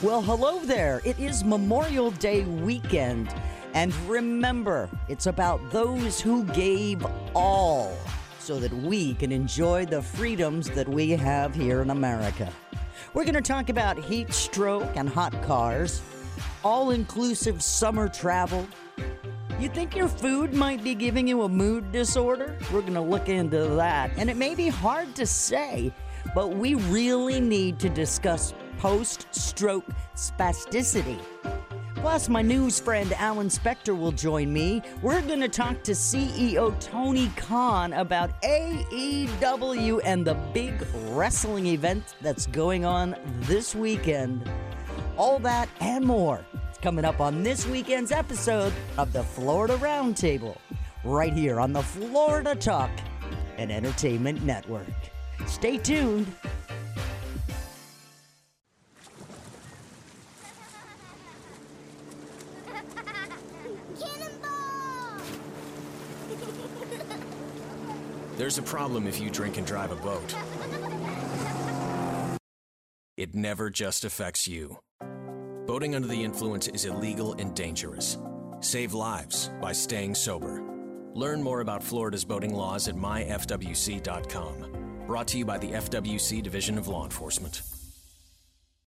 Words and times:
Well, 0.00 0.22
hello 0.22 0.60
there. 0.60 1.02
It 1.04 1.18
is 1.18 1.42
Memorial 1.42 2.12
Day 2.12 2.44
weekend. 2.44 3.34
And 3.74 3.92
remember, 4.08 4.88
it's 5.08 5.26
about 5.26 5.72
those 5.72 6.20
who 6.20 6.44
gave 6.44 7.04
all 7.34 7.96
so 8.38 8.60
that 8.60 8.72
we 8.72 9.14
can 9.14 9.32
enjoy 9.32 9.86
the 9.86 10.00
freedoms 10.00 10.70
that 10.70 10.88
we 10.88 11.10
have 11.10 11.52
here 11.52 11.82
in 11.82 11.90
America. 11.90 12.48
We're 13.12 13.24
going 13.24 13.34
to 13.34 13.40
talk 13.40 13.70
about 13.70 13.98
heat 13.98 14.32
stroke 14.32 14.96
and 14.96 15.08
hot 15.08 15.42
cars, 15.42 16.00
all 16.62 16.92
inclusive 16.92 17.60
summer 17.60 18.08
travel. 18.08 18.68
You 19.58 19.68
think 19.68 19.96
your 19.96 20.06
food 20.06 20.54
might 20.54 20.84
be 20.84 20.94
giving 20.94 21.26
you 21.26 21.42
a 21.42 21.48
mood 21.48 21.90
disorder? 21.90 22.56
We're 22.72 22.82
going 22.82 22.94
to 22.94 23.00
look 23.00 23.28
into 23.28 23.66
that. 23.74 24.12
And 24.16 24.30
it 24.30 24.36
may 24.36 24.54
be 24.54 24.68
hard 24.68 25.16
to 25.16 25.26
say, 25.26 25.92
but 26.36 26.50
we 26.50 26.74
really 26.74 27.40
need 27.40 27.80
to 27.80 27.88
discuss 27.88 28.54
post 28.78 29.26
stroke 29.34 29.86
spasticity. 30.14 31.18
Plus, 31.96 32.28
my 32.28 32.42
news 32.42 32.78
friend 32.78 33.12
Alan 33.14 33.48
Spector 33.48 33.98
will 33.98 34.12
join 34.12 34.52
me. 34.52 34.80
We're 35.02 35.20
going 35.22 35.40
to 35.40 35.48
talk 35.48 35.82
to 35.82 35.92
CEO 35.92 36.78
Tony 36.80 37.28
Khan 37.36 37.92
about 37.92 38.40
AEW 38.42 40.00
and 40.04 40.24
the 40.24 40.34
big 40.54 40.74
wrestling 41.08 41.66
event 41.66 42.14
that's 42.20 42.46
going 42.46 42.84
on 42.84 43.16
this 43.40 43.74
weekend. 43.74 44.48
All 45.16 45.40
that 45.40 45.68
and 45.80 46.06
more 46.06 46.44
coming 46.80 47.04
up 47.04 47.20
on 47.20 47.42
this 47.42 47.66
weekend's 47.66 48.12
episode 48.12 48.72
of 48.96 49.12
the 49.12 49.24
Florida 49.24 49.76
Roundtable, 49.78 50.56
right 51.02 51.32
here 51.32 51.58
on 51.58 51.72
the 51.72 51.82
Florida 51.82 52.54
Talk 52.54 52.90
and 53.56 53.72
Entertainment 53.72 54.44
Network. 54.44 54.86
Stay 55.46 55.78
tuned. 55.78 56.32
There's 68.38 68.56
a 68.56 68.62
problem 68.62 69.08
if 69.08 69.20
you 69.20 69.30
drink 69.30 69.58
and 69.58 69.66
drive 69.66 69.90
a 69.90 69.96
boat. 69.96 70.32
It 73.16 73.34
never 73.34 73.68
just 73.68 74.04
affects 74.04 74.46
you. 74.46 74.78
Boating 75.66 75.96
under 75.96 76.06
the 76.06 76.22
influence 76.22 76.68
is 76.68 76.84
illegal 76.84 77.34
and 77.40 77.52
dangerous. 77.52 78.16
Save 78.60 78.94
lives 78.94 79.50
by 79.60 79.72
staying 79.72 80.14
sober. 80.14 80.62
Learn 81.14 81.42
more 81.42 81.62
about 81.62 81.82
Florida's 81.82 82.24
boating 82.24 82.54
laws 82.54 82.86
at 82.86 82.94
myfwc.com. 82.94 84.66
Brought 85.08 85.26
to 85.28 85.38
you 85.38 85.44
by 85.44 85.58
the 85.58 85.72
FWC 85.72 86.40
Division 86.40 86.78
of 86.78 86.86
Law 86.86 87.02
Enforcement. 87.02 87.62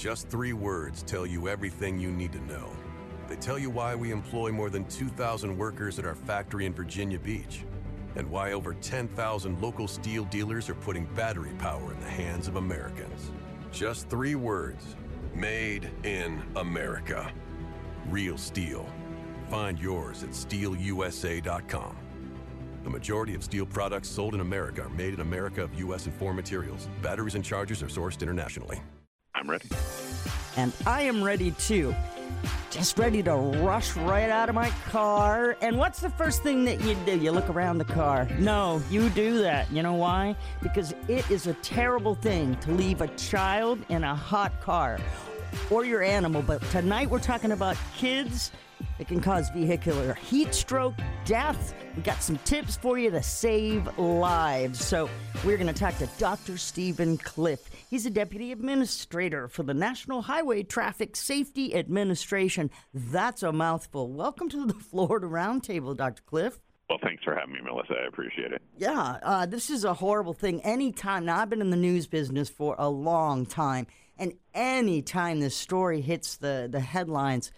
Just 0.00 0.30
three 0.30 0.54
words 0.54 1.02
tell 1.02 1.26
you 1.26 1.46
everything 1.46 1.98
you 1.98 2.10
need 2.10 2.32
to 2.32 2.40
know. 2.46 2.74
They 3.28 3.36
tell 3.36 3.58
you 3.58 3.68
why 3.68 3.94
we 3.94 4.12
employ 4.12 4.50
more 4.50 4.70
than 4.70 4.86
2,000 4.86 5.54
workers 5.54 5.98
at 5.98 6.06
our 6.06 6.14
factory 6.14 6.64
in 6.64 6.72
Virginia 6.72 7.18
Beach, 7.18 7.66
and 8.16 8.26
why 8.30 8.52
over 8.52 8.72
10,000 8.72 9.60
local 9.60 9.86
STIHL 9.86 10.24
dealers 10.30 10.70
are 10.70 10.74
putting 10.74 11.04
battery 11.14 11.52
power 11.58 11.92
in 11.92 12.00
the 12.00 12.08
hands 12.08 12.48
of 12.48 12.56
Americans. 12.56 13.30
Just 13.72 14.08
three 14.08 14.36
words 14.36 14.96
Made 15.34 15.90
in 16.02 16.42
America. 16.56 17.30
Real 18.08 18.38
STIHL. 18.38 18.86
Find 19.50 19.78
yours 19.78 20.22
at 20.22 20.30
stihlusa.com. 20.30 21.96
The 22.84 22.90
majority 22.90 23.34
of 23.34 23.42
STIHL 23.42 23.68
products 23.68 24.08
sold 24.08 24.34
in 24.34 24.40
America 24.40 24.84
are 24.84 24.88
made 24.88 25.12
in 25.12 25.20
America 25.20 25.62
of 25.62 25.74
U.S. 25.74 26.06
and 26.06 26.14
foreign 26.14 26.36
materials. 26.36 26.88
Batteries 27.02 27.34
and 27.34 27.44
chargers 27.44 27.82
are 27.82 27.88
sourced 27.88 28.22
internationally. 28.22 28.80
I'm 29.34 29.48
ready. 29.48 29.68
And 30.56 30.72
I 30.86 31.02
am 31.02 31.22
ready 31.22 31.52
too. 31.52 31.94
Just 32.70 32.98
ready 32.98 33.22
to 33.22 33.34
rush 33.34 33.96
right 33.96 34.30
out 34.30 34.48
of 34.48 34.54
my 34.54 34.70
car. 34.88 35.56
And 35.60 35.76
what's 35.76 36.00
the 36.00 36.10
first 36.10 36.42
thing 36.42 36.64
that 36.66 36.80
you 36.82 36.94
do? 37.06 37.18
You 37.18 37.32
look 37.32 37.48
around 37.48 37.78
the 37.78 37.84
car. 37.84 38.28
No, 38.38 38.80
you 38.90 39.08
do 39.10 39.38
that. 39.38 39.70
You 39.72 39.82
know 39.82 39.94
why? 39.94 40.36
Because 40.62 40.94
it 41.08 41.28
is 41.30 41.46
a 41.46 41.54
terrible 41.54 42.14
thing 42.14 42.56
to 42.56 42.70
leave 42.72 43.00
a 43.00 43.08
child 43.08 43.80
in 43.88 44.04
a 44.04 44.14
hot 44.14 44.60
car 44.60 44.98
or 45.70 45.84
your 45.84 46.02
animal. 46.02 46.42
But 46.42 46.62
tonight 46.70 47.10
we're 47.10 47.18
talking 47.18 47.52
about 47.52 47.76
kids. 47.96 48.52
It 48.98 49.08
can 49.08 49.20
cause 49.20 49.50
vehicular 49.50 50.14
heat 50.14 50.54
stroke, 50.54 50.94
death. 51.24 51.74
We 51.96 52.02
got 52.02 52.22
some 52.22 52.38
tips 52.38 52.76
for 52.76 52.98
you 52.98 53.10
to 53.10 53.22
save 53.22 53.98
lives. 53.98 54.84
So 54.84 55.08
we're 55.44 55.56
going 55.56 55.72
to 55.72 55.78
talk 55.78 55.96
to 55.98 56.08
Dr. 56.18 56.56
Steven 56.56 57.16
Cliff. 57.18 57.70
He's 57.88 58.06
a 58.06 58.10
deputy 58.10 58.52
administrator 58.52 59.48
for 59.48 59.62
the 59.62 59.74
National 59.74 60.22
Highway 60.22 60.62
Traffic 60.62 61.16
Safety 61.16 61.74
Administration. 61.74 62.70
That's 62.94 63.42
a 63.42 63.52
mouthful. 63.52 64.12
Welcome 64.12 64.48
to 64.50 64.66
the 64.66 64.74
Florida 64.90 65.26
Roundtable, 65.26 65.96
Dr. 65.96 66.22
Cliff. 66.22 66.60
Well, 66.90 66.98
thanks 67.02 67.22
for 67.22 67.36
having 67.36 67.54
me, 67.54 67.60
Melissa. 67.62 67.94
I 67.94 68.08
appreciate 68.08 68.52
it. 68.52 68.60
Yeah, 68.76 69.18
uh, 69.22 69.46
this 69.46 69.70
is 69.70 69.84
a 69.84 69.94
horrible 69.94 70.34
thing. 70.34 70.60
Anytime, 70.62 71.24
now 71.24 71.38
I've 71.38 71.48
been 71.48 71.60
in 71.60 71.70
the 71.70 71.76
news 71.76 72.08
business 72.08 72.48
for 72.48 72.74
a 72.78 72.88
long 72.88 73.46
time, 73.46 73.86
and 74.18 74.32
anytime 74.54 75.38
this 75.38 75.54
story 75.54 76.00
hits 76.00 76.36
the, 76.36 76.68
the 76.68 76.80
headlines, 76.80 77.52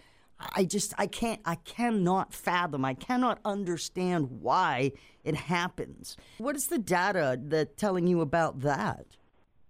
I 0.55 0.65
just 0.65 0.93
I 0.97 1.07
can't 1.07 1.41
I 1.45 1.55
cannot 1.55 2.33
fathom 2.33 2.85
I 2.85 2.93
cannot 2.93 3.39
understand 3.45 4.29
why 4.41 4.91
it 5.23 5.35
happens. 5.35 6.17
What 6.37 6.55
is 6.55 6.67
the 6.67 6.77
data 6.77 7.39
that 7.47 7.77
telling 7.77 8.07
you 8.07 8.21
about 8.21 8.61
that? 8.61 9.05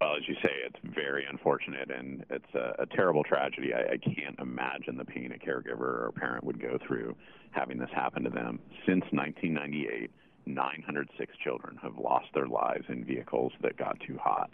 Well, 0.01 0.15
as 0.17 0.27
you 0.27 0.35
say, 0.43 0.51
it's 0.65 0.79
very 0.93 1.25
unfortunate 1.29 1.89
and 1.89 2.25
it's 2.29 2.53
a, 2.53 2.75
a 2.79 2.85
terrible 2.85 3.23
tragedy. 3.23 3.73
I, 3.73 3.93
I 3.93 3.97
can't 3.97 4.37
imagine 4.39 4.97
the 4.97 5.05
pain 5.05 5.31
a 5.31 5.37
caregiver 5.37 5.79
or 5.79 6.07
a 6.07 6.11
parent 6.11 6.43
would 6.43 6.61
go 6.61 6.77
through 6.85 7.15
having 7.51 7.77
this 7.77 7.89
happen 7.95 8.23
to 8.23 8.29
them. 8.29 8.59
Since 8.85 9.05
1998, 9.11 10.11
906 10.45 11.31
children 11.41 11.77
have 11.81 11.97
lost 11.97 12.25
their 12.33 12.47
lives 12.47 12.83
in 12.89 13.05
vehicles 13.05 13.53
that 13.61 13.77
got 13.77 13.97
too 14.05 14.17
hot. 14.21 14.49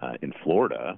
Uh, 0.00 0.12
in 0.22 0.32
Florida, 0.44 0.96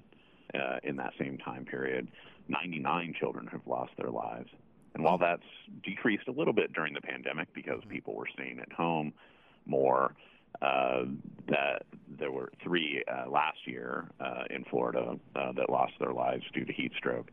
uh, 0.55 0.77
in 0.83 0.97
that 0.97 1.13
same 1.19 1.39
time 1.39 1.65
period, 1.65 2.09
99 2.51 3.15
children 3.19 3.47
have 3.49 3.63
lost 3.67 3.93
their 3.97 4.11
lives. 4.11 4.51
And 4.95 5.05
while 5.05 5.19
that's 5.19 5.43
decreased 5.83 6.29
a 6.29 6.33
little 6.33 6.53
bit 6.53 6.73
during 6.73 6.95
the 6.95 7.01
pandemic 7.01 7.49
because 7.55 7.81
people 7.89 8.15
were 8.15 8.29
staying 8.35 8.59
at 8.59 8.73
home 8.73 9.13
more, 9.67 10.15
uh, 10.61 11.05
that 11.49 11.85
there 12.19 12.33
were 12.33 12.51
three 12.63 13.03
uh, 13.09 13.31
last 13.31 13.59
year 13.67 14.09
uh, 14.21 14.45
in 14.51 14.65
Florida 14.65 15.17
uh, 15.37 15.53
that 15.53 15.71
lost 15.71 15.93
their 16.01 16.13
lives 16.13 16.43
due 16.53 16.65
to 16.65 16.73
heat 16.73 16.93
stroke. 16.97 17.31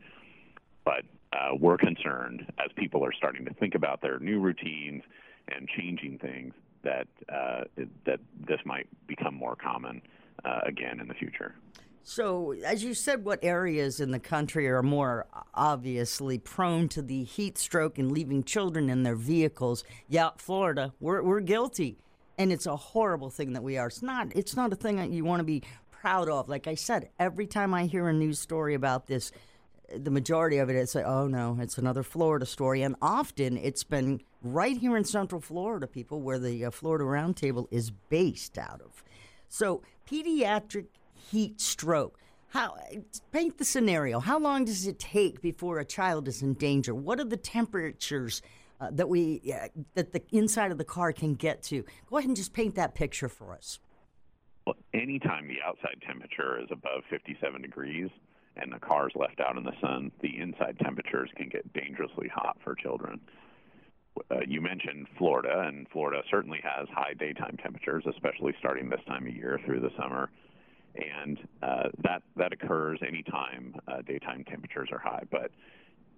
But 0.84 1.02
uh, 1.32 1.56
we're 1.58 1.76
concerned 1.76 2.50
as 2.64 2.70
people 2.76 3.04
are 3.04 3.12
starting 3.12 3.44
to 3.44 3.54
think 3.54 3.74
about 3.74 4.00
their 4.00 4.18
new 4.18 4.40
routines 4.40 5.02
and 5.48 5.68
changing 5.68 6.18
things 6.18 6.54
that 6.84 7.08
uh, 7.28 7.64
that 8.06 8.20
this 8.46 8.60
might 8.64 8.86
become 9.06 9.34
more 9.34 9.56
common 9.56 10.00
uh, 10.44 10.60
again 10.64 11.00
in 11.00 11.08
the 11.08 11.14
future. 11.14 11.54
So, 12.02 12.52
as 12.64 12.82
you 12.82 12.94
said, 12.94 13.24
what 13.24 13.38
areas 13.42 14.00
in 14.00 14.10
the 14.10 14.18
country 14.18 14.66
are 14.68 14.82
more 14.82 15.26
obviously 15.54 16.38
prone 16.38 16.88
to 16.90 17.02
the 17.02 17.24
heat 17.24 17.58
stroke 17.58 17.98
and 17.98 18.10
leaving 18.10 18.42
children 18.44 18.88
in 18.88 19.02
their 19.02 19.14
vehicles? 19.14 19.84
Yeah, 20.08 20.30
Florida, 20.36 20.94
we're, 21.00 21.22
we're 21.22 21.40
guilty. 21.40 21.98
And 22.38 22.52
it's 22.52 22.66
a 22.66 22.76
horrible 22.76 23.30
thing 23.30 23.52
that 23.54 23.62
we 23.62 23.76
are. 23.78 23.88
It's 23.88 24.02
not. 24.02 24.28
It's 24.34 24.56
not 24.56 24.72
a 24.72 24.76
thing 24.76 24.96
that 24.96 25.10
you 25.10 25.24
want 25.24 25.40
to 25.40 25.44
be 25.44 25.62
proud 25.90 26.28
of. 26.28 26.48
Like 26.48 26.66
I 26.66 26.76
said, 26.76 27.10
every 27.18 27.46
time 27.46 27.74
I 27.74 27.86
hear 27.86 28.08
a 28.08 28.12
news 28.12 28.38
story 28.38 28.74
about 28.74 29.06
this, 29.06 29.32
the 29.94 30.10
majority 30.10 30.58
of 30.58 30.70
it 30.70 30.76
is 30.76 30.94
like, 30.94 31.06
oh 31.06 31.26
no, 31.26 31.58
it's 31.60 31.78
another 31.78 32.02
Florida 32.02 32.46
story. 32.46 32.82
And 32.82 32.94
often 33.02 33.56
it's 33.56 33.84
been 33.84 34.20
right 34.42 34.76
here 34.76 34.96
in 34.96 35.04
Central 35.04 35.40
Florida, 35.40 35.86
people, 35.86 36.20
where 36.20 36.38
the 36.38 36.66
uh, 36.66 36.70
Florida 36.70 37.04
Roundtable 37.04 37.66
is 37.70 37.90
based 37.90 38.58
out 38.58 38.80
of. 38.80 39.02
So, 39.48 39.82
pediatric 40.08 40.86
heat 41.30 41.60
stroke. 41.60 42.18
How 42.48 42.76
paint 43.30 43.58
the 43.58 43.64
scenario? 43.64 44.20
How 44.20 44.38
long 44.38 44.64
does 44.64 44.86
it 44.86 44.98
take 44.98 45.42
before 45.42 45.78
a 45.78 45.84
child 45.84 46.28
is 46.28 46.42
in 46.42 46.54
danger? 46.54 46.94
What 46.94 47.20
are 47.20 47.24
the 47.24 47.36
temperatures 47.36 48.40
uh, 48.80 48.88
that 48.92 49.08
we 49.08 49.42
uh, 49.54 49.68
that 49.94 50.12
the 50.12 50.22
inside 50.32 50.72
of 50.72 50.78
the 50.78 50.84
car 50.84 51.12
can 51.12 51.34
get 51.34 51.62
to? 51.64 51.84
Go 52.08 52.16
ahead 52.16 52.28
and 52.28 52.36
just 52.36 52.54
paint 52.54 52.74
that 52.76 52.94
picture 52.94 53.28
for 53.28 53.52
us. 53.52 53.80
Well, 54.66 54.76
anytime 54.94 55.46
the 55.48 55.62
outside 55.64 56.02
temperature 56.06 56.60
is 56.60 56.68
above 56.70 57.02
57 57.10 57.62
degrees 57.62 58.08
and 58.56 58.72
the 58.72 58.78
car 58.78 59.08
is 59.08 59.14
left 59.14 59.40
out 59.40 59.56
in 59.56 59.64
the 59.64 59.72
sun, 59.80 60.10
the 60.20 60.38
inside 60.38 60.78
temperatures 60.78 61.30
can 61.36 61.48
get 61.48 61.70
dangerously 61.74 62.28
hot 62.28 62.56
for 62.64 62.74
children. 62.74 63.20
Uh, 64.30 64.40
you 64.46 64.60
mentioned 64.60 65.06
Florida, 65.16 65.64
and 65.66 65.86
Florida 65.90 66.22
certainly 66.30 66.60
has 66.62 66.88
high 66.92 67.14
daytime 67.14 67.56
temperatures, 67.62 68.04
especially 68.10 68.52
starting 68.58 68.88
this 68.88 69.00
time 69.06 69.26
of 69.26 69.34
year 69.34 69.60
through 69.64 69.80
the 69.80 69.90
summer 69.96 70.28
and 70.98 71.38
uh, 71.62 71.88
that 72.02 72.22
that 72.36 72.52
occurs 72.52 72.98
anytime 73.06 73.74
uh, 73.86 74.02
daytime 74.02 74.44
temperatures 74.44 74.88
are 74.92 74.98
high. 74.98 75.22
But 75.30 75.50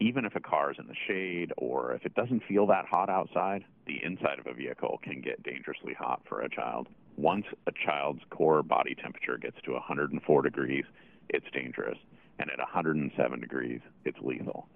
even 0.00 0.24
if 0.24 0.34
a 0.34 0.40
car 0.40 0.70
is 0.70 0.78
in 0.78 0.86
the 0.86 0.94
shade 1.06 1.52
or 1.58 1.92
if 1.92 2.06
it 2.06 2.14
doesn't 2.14 2.42
feel 2.48 2.66
that 2.66 2.86
hot 2.86 3.10
outside, 3.10 3.64
the 3.86 4.02
inside 4.02 4.38
of 4.38 4.46
a 4.46 4.54
vehicle 4.54 4.98
can 5.02 5.20
get 5.20 5.42
dangerously 5.42 5.92
hot 5.92 6.22
for 6.26 6.40
a 6.40 6.48
child. 6.48 6.88
Once 7.16 7.44
a 7.66 7.72
child's 7.84 8.22
core 8.30 8.62
body 8.62 8.94
temperature 8.94 9.36
gets 9.36 9.56
to 9.64 9.72
104 9.72 10.42
degrees, 10.42 10.84
it's 11.28 11.44
dangerous, 11.52 11.98
and 12.38 12.50
at 12.50 12.58
107 12.58 13.40
degrees, 13.40 13.80
it's 14.06 14.16
lethal. 14.22 14.66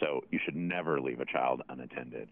So 0.00 0.22
you 0.30 0.40
should 0.42 0.56
never 0.56 1.00
leave 1.00 1.20
a 1.20 1.26
child 1.26 1.62
unattended. 1.68 2.30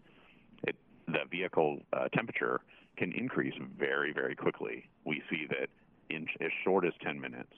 It, 0.63 0.75
the 1.05 1.25
vehicle 1.29 1.79
uh, 1.93 2.07
temperature 2.09 2.61
can 2.97 3.11
increase 3.13 3.53
very, 3.77 4.11
very 4.11 4.35
quickly. 4.35 4.89
We 5.05 5.21
see 5.29 5.45
that 5.49 5.69
in 6.13 6.27
as 6.39 6.51
short 6.63 6.85
as 6.85 6.93
10 7.03 7.19
minutes, 7.19 7.51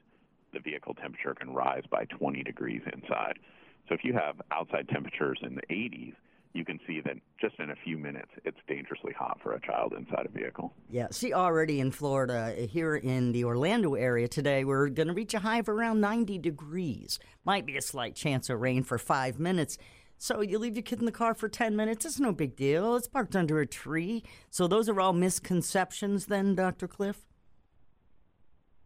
the 0.53 0.59
vehicle 0.59 0.93
temperature 0.93 1.33
can 1.33 1.53
rise 1.53 1.83
by 1.89 2.05
20 2.05 2.43
degrees 2.43 2.81
inside. 2.93 3.39
So 3.87 3.95
if 3.95 4.03
you 4.03 4.13
have 4.13 4.35
outside 4.51 4.87
temperatures 4.89 5.39
in 5.41 5.55
the 5.55 5.61
80s, 5.69 6.13
you 6.53 6.63
can 6.63 6.79
see 6.85 7.01
that 7.01 7.15
just 7.41 7.55
in 7.59 7.71
a 7.71 7.75
few 7.83 7.97
minutes, 7.97 8.29
it's 8.45 8.59
dangerously 8.67 9.11
hot 9.11 9.39
for 9.41 9.53
a 9.53 9.61
child 9.61 9.93
inside 9.97 10.27
a 10.27 10.29
vehicle. 10.29 10.71
Yeah, 10.89 11.07
see, 11.09 11.33
already 11.33 11.79
in 11.79 11.89
Florida, 11.89 12.53
here 12.69 12.95
in 12.95 13.31
the 13.31 13.43
Orlando 13.43 13.95
area 13.95 14.27
today, 14.27 14.63
we're 14.63 14.89
going 14.89 15.07
to 15.07 15.13
reach 15.13 15.33
a 15.33 15.39
high 15.39 15.57
of 15.57 15.67
around 15.67 15.99
90 15.99 16.37
degrees. 16.37 17.17
Might 17.43 17.65
be 17.65 17.75
a 17.75 17.81
slight 17.81 18.15
chance 18.15 18.49
of 18.51 18.61
rain 18.61 18.83
for 18.83 18.99
five 18.99 19.39
minutes. 19.39 19.79
So 20.19 20.41
you 20.41 20.59
leave 20.59 20.75
your 20.75 20.83
kid 20.83 20.99
in 20.99 21.05
the 21.05 21.11
car 21.11 21.33
for 21.33 21.49
10 21.49 21.75
minutes, 21.75 22.05
it's 22.05 22.19
no 22.19 22.31
big 22.31 22.55
deal. 22.55 22.95
It's 22.95 23.07
parked 23.07 23.35
under 23.35 23.59
a 23.59 23.65
tree. 23.65 24.23
So 24.51 24.67
those 24.67 24.87
are 24.87 25.01
all 25.01 25.13
misconceptions, 25.13 26.27
then, 26.27 26.53
Dr. 26.53 26.87
Cliff? 26.87 27.25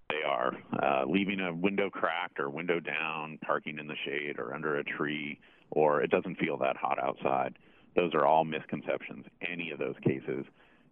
They 0.10 0.24
are. 0.26 0.54
Uh, 0.82 1.06
leaving 1.06 1.40
a 1.42 1.54
window 1.54 1.90
cracked 1.90 2.40
or 2.40 2.50
window 2.50 2.80
down, 2.80 3.40
parking 3.46 3.78
in 3.80 3.88
the 3.88 3.96
shade 4.06 4.40
or 4.40 4.54
under 4.54 4.78
a 4.78 4.84
tree, 4.84 5.40
or 5.72 6.02
it 6.02 6.10
doesn't 6.10 6.38
feel 6.40 6.58
that 6.58 6.78
hot 6.78 6.98
outside. 7.02 7.58
Those 7.96 8.14
are 8.14 8.26
all 8.26 8.46
misconceptions. 8.46 9.26
Any 9.42 9.72
of 9.72 9.80
those 9.80 9.96
cases 10.04 10.46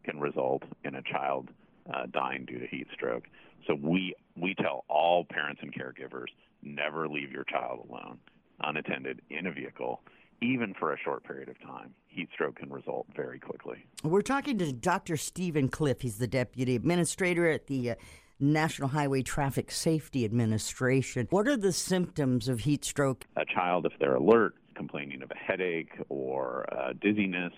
can 0.04 0.20
result 0.20 0.64
in 0.84 0.96
a 0.96 1.02
child 1.02 1.50
uh, 1.94 2.08
dying 2.12 2.46
due 2.46 2.60
to 2.60 2.68
heat 2.68 2.88
stroke. 2.94 3.26
So 3.68 3.76
we 3.76 4.16
we 4.36 4.54
tell 4.56 4.86
all 4.90 5.24
parents 5.24 5.62
and 5.64 5.74
caregivers 5.74 6.28
never 6.62 7.08
leave 7.08 7.32
your 7.32 7.44
child 7.46 7.88
alone, 7.90 8.20
unattended 8.62 9.22
in 9.30 9.48
a 9.48 9.52
vehicle, 9.52 10.02
even 10.42 10.74
for 10.78 10.94
a 10.94 10.98
short 10.98 11.24
period 11.24 11.50
of 11.50 11.60
time. 11.62 11.94
Heat 12.08 12.30
stroke 12.34 12.58
can 12.58 12.72
result 12.72 13.08
very 13.16 13.40
quickly. 13.40 13.86
We're 14.04 14.22
talking 14.22 14.58
to 14.60 14.72
Dr. 14.74 15.18
Steven 15.18 15.70
Cliff. 15.70 16.02
He's 16.02 16.18
the 16.18 16.28
deputy 16.28 16.76
administrator 16.76 17.48
at 17.50 17.68
the 17.68 17.92
uh, 17.92 17.96
National 18.40 18.90
Highway 18.90 19.22
Traffic 19.22 19.72
Safety 19.72 20.26
Administration. 20.26 21.28
What 21.30 21.48
are 21.48 21.58
the 21.58 21.72
symptoms 21.72 22.48
of 22.48 22.62
heat 22.62 22.84
stroke? 22.84 23.26
A 23.38 23.46
child, 23.46 23.86
if 23.86 23.94
they're 24.00 24.16
alert, 24.16 24.56
complaining 24.76 25.22
of 25.22 25.32
a 25.32 25.36
headache 25.36 25.94
or 26.10 26.66
uh, 26.74 26.94
dizziness, 27.02 27.54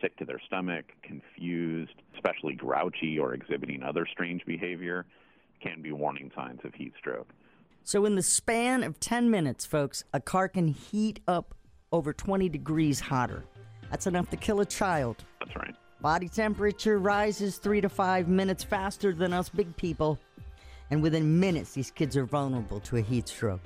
sick 0.00 0.16
to 0.16 0.24
their 0.24 0.40
stomach, 0.46 0.86
confused, 1.02 1.94
especially 2.14 2.54
grouchy 2.54 3.18
or 3.18 3.34
exhibiting 3.34 3.82
other 3.82 4.06
strange 4.10 4.44
behavior, 4.46 5.04
can 5.62 5.82
be 5.82 5.92
warning 5.92 6.30
signs 6.34 6.60
of 6.64 6.74
heat 6.74 6.92
stroke. 6.98 7.28
So, 7.82 8.06
in 8.06 8.14
the 8.14 8.22
span 8.22 8.82
of 8.82 8.98
10 8.98 9.30
minutes, 9.30 9.66
folks, 9.66 10.04
a 10.14 10.20
car 10.20 10.48
can 10.48 10.68
heat 10.68 11.20
up 11.28 11.54
over 11.92 12.14
20 12.14 12.48
degrees 12.48 12.98
hotter. 12.98 13.44
That's 13.90 14.06
enough 14.06 14.30
to 14.30 14.36
kill 14.36 14.60
a 14.60 14.66
child. 14.66 15.22
That's 15.40 15.54
right. 15.54 15.74
Body 16.04 16.28
temperature 16.28 16.98
rises 16.98 17.56
three 17.56 17.80
to 17.80 17.88
five 17.88 18.28
minutes 18.28 18.62
faster 18.62 19.14
than 19.14 19.32
us 19.32 19.48
big 19.48 19.74
people. 19.74 20.18
And 20.90 21.02
within 21.02 21.40
minutes, 21.40 21.72
these 21.72 21.90
kids 21.90 22.14
are 22.14 22.26
vulnerable 22.26 22.78
to 22.80 22.98
a 22.98 23.00
heat 23.00 23.26
stroke. 23.26 23.62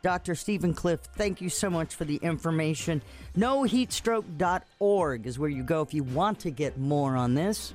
Dr. 0.00 0.34
Steven 0.34 0.72
Cliff, 0.72 1.00
thank 1.16 1.42
you 1.42 1.50
so 1.50 1.68
much 1.68 1.94
for 1.94 2.06
the 2.06 2.16
information. 2.16 3.02
NoHeatstroke.org 3.36 5.26
is 5.26 5.38
where 5.38 5.50
you 5.50 5.62
go 5.62 5.82
if 5.82 5.92
you 5.92 6.02
want 6.02 6.38
to 6.40 6.50
get 6.50 6.78
more 6.78 7.14
on 7.14 7.34
this. 7.34 7.74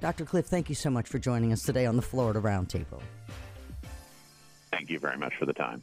Dr. 0.00 0.24
Cliff, 0.24 0.46
thank 0.46 0.70
you 0.70 0.74
so 0.74 0.88
much 0.88 1.06
for 1.06 1.18
joining 1.18 1.52
us 1.52 1.62
today 1.62 1.84
on 1.84 1.96
the 1.96 2.02
Florida 2.02 2.40
Roundtable. 2.40 3.02
Thank 4.70 4.88
you 4.88 4.98
very 4.98 5.18
much 5.18 5.34
for 5.38 5.44
the 5.44 5.52
time. 5.52 5.82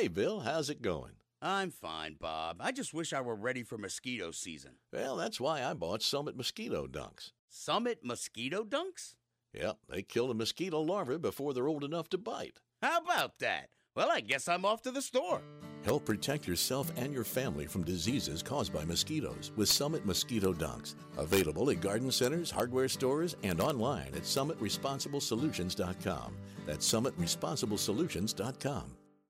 Hey, 0.00 0.08
Bill, 0.08 0.40
how's 0.40 0.70
it 0.70 0.80
going? 0.80 1.12
I'm 1.42 1.70
fine, 1.70 2.16
Bob. 2.18 2.56
I 2.60 2.72
just 2.72 2.94
wish 2.94 3.12
I 3.12 3.20
were 3.20 3.36
ready 3.36 3.62
for 3.62 3.76
mosquito 3.76 4.30
season. 4.30 4.76
Well, 4.94 5.14
that's 5.14 5.38
why 5.38 5.62
I 5.62 5.74
bought 5.74 6.02
Summit 6.02 6.38
Mosquito 6.38 6.86
Dunks. 6.86 7.32
Summit 7.50 7.98
Mosquito 8.02 8.64
Dunks? 8.64 9.16
Yep, 9.52 9.76
they 9.90 10.00
kill 10.00 10.28
the 10.28 10.34
mosquito 10.34 10.80
larvae 10.80 11.18
before 11.18 11.52
they're 11.52 11.68
old 11.68 11.84
enough 11.84 12.08
to 12.08 12.16
bite. 12.16 12.60
How 12.80 12.96
about 12.96 13.40
that? 13.40 13.68
Well, 13.94 14.10
I 14.10 14.20
guess 14.20 14.48
I'm 14.48 14.64
off 14.64 14.80
to 14.82 14.90
the 14.90 15.02
store. 15.02 15.42
Help 15.84 16.06
protect 16.06 16.48
yourself 16.48 16.90
and 16.96 17.12
your 17.12 17.24
family 17.24 17.66
from 17.66 17.84
diseases 17.84 18.42
caused 18.42 18.72
by 18.72 18.86
mosquitoes 18.86 19.52
with 19.54 19.68
Summit 19.68 20.06
Mosquito 20.06 20.54
Dunks. 20.54 20.94
Available 21.18 21.68
at 21.68 21.82
garden 21.82 22.10
centers, 22.10 22.50
hardware 22.50 22.88
stores, 22.88 23.36
and 23.42 23.60
online 23.60 24.14
at 24.14 24.22
summitresponsiblesolutions.com. 24.22 26.36
That's 26.64 26.90
summitresponsiblesolutions.com. 26.90 28.96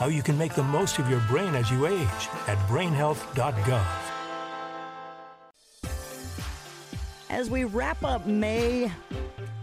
how 0.00 0.08
you 0.08 0.22
can 0.22 0.38
make 0.38 0.54
the 0.54 0.62
most 0.62 0.98
of 0.98 1.10
your 1.10 1.20
brain 1.28 1.54
as 1.54 1.70
you 1.70 1.84
age 1.86 2.28
at 2.48 2.56
brainhealth.gov. 2.68 3.86
As 7.28 7.50
we 7.50 7.64
wrap 7.64 8.02
up 8.02 8.24
May, 8.26 8.90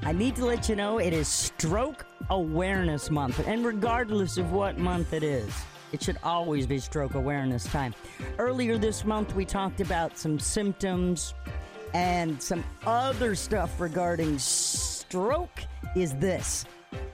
I 0.04 0.12
need 0.12 0.36
to 0.36 0.46
let 0.46 0.70
you 0.70 0.76
know 0.76 1.00
it 1.00 1.12
is 1.12 1.28
Stroke 1.28 2.06
Awareness 2.30 3.10
Month. 3.10 3.46
And 3.48 3.66
regardless 3.66 4.38
of 4.38 4.52
what 4.52 4.78
month 4.78 5.12
it 5.12 5.24
is, 5.24 5.52
it 5.92 6.04
should 6.04 6.20
always 6.24 6.68
be 6.68 6.78
stroke 6.78 7.16
awareness 7.16 7.64
time. 7.66 7.96
Earlier 8.38 8.78
this 8.78 9.06
month, 9.06 9.34
we 9.36 9.44
talked 9.44 9.82
about 9.82 10.20
some 10.20 10.38
symptoms 10.38 11.34
and 11.96 12.40
some 12.40 12.64
other 12.86 13.34
stuff 13.34 13.82
regarding 13.82 14.38
stroke. 14.38 15.64
Is 15.96 16.14
this 16.16 16.66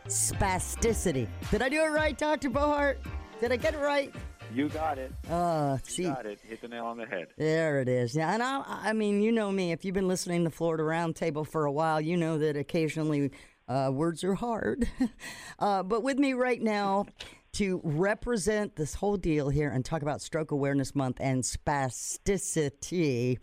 spasticity? 0.07 1.27
Did 1.51 1.61
I 1.61 1.69
do 1.69 1.81
it 1.81 1.89
right, 1.89 2.17
Dr. 2.17 2.49
Bohart? 2.49 2.99
Did 3.39 3.51
I 3.51 3.57
get 3.57 3.73
it 3.73 3.79
right? 3.79 4.13
You 4.53 4.69
got 4.69 4.99
it. 4.99 5.11
Uh, 5.29 5.77
see. 5.83 6.03
You 6.03 6.09
got 6.09 6.25
it. 6.25 6.39
Hit 6.47 6.61
the 6.61 6.67
nail 6.67 6.85
on 6.85 6.97
the 6.97 7.05
head. 7.05 7.27
There 7.37 7.79
it 7.81 7.87
is. 7.87 8.15
Yeah, 8.15 8.33
and 8.33 8.43
I, 8.43 8.63
I 8.67 8.93
mean, 8.93 9.21
you 9.21 9.31
know 9.31 9.51
me. 9.51 9.71
If 9.71 9.83
you've 9.83 9.95
been 9.95 10.07
listening 10.07 10.43
to 10.43 10.51
Florida 10.51 10.83
Roundtable 10.83 11.47
for 11.47 11.65
a 11.65 11.71
while, 11.71 11.99
you 11.99 12.17
know 12.17 12.37
that 12.37 12.55
occasionally 12.55 13.31
uh, 13.67 13.89
words 13.91 14.23
are 14.23 14.35
hard. 14.35 14.87
uh, 15.59 15.81
but 15.83 16.03
with 16.03 16.19
me 16.19 16.33
right 16.33 16.61
now 16.61 17.05
to 17.53 17.81
represent 17.83 18.75
this 18.75 18.95
whole 18.95 19.17
deal 19.17 19.49
here 19.49 19.69
and 19.69 19.85
talk 19.85 20.01
about 20.01 20.21
Stroke 20.21 20.51
Awareness 20.51 20.95
Month 20.95 21.17
and 21.19 21.43
spasticity, 21.43 23.37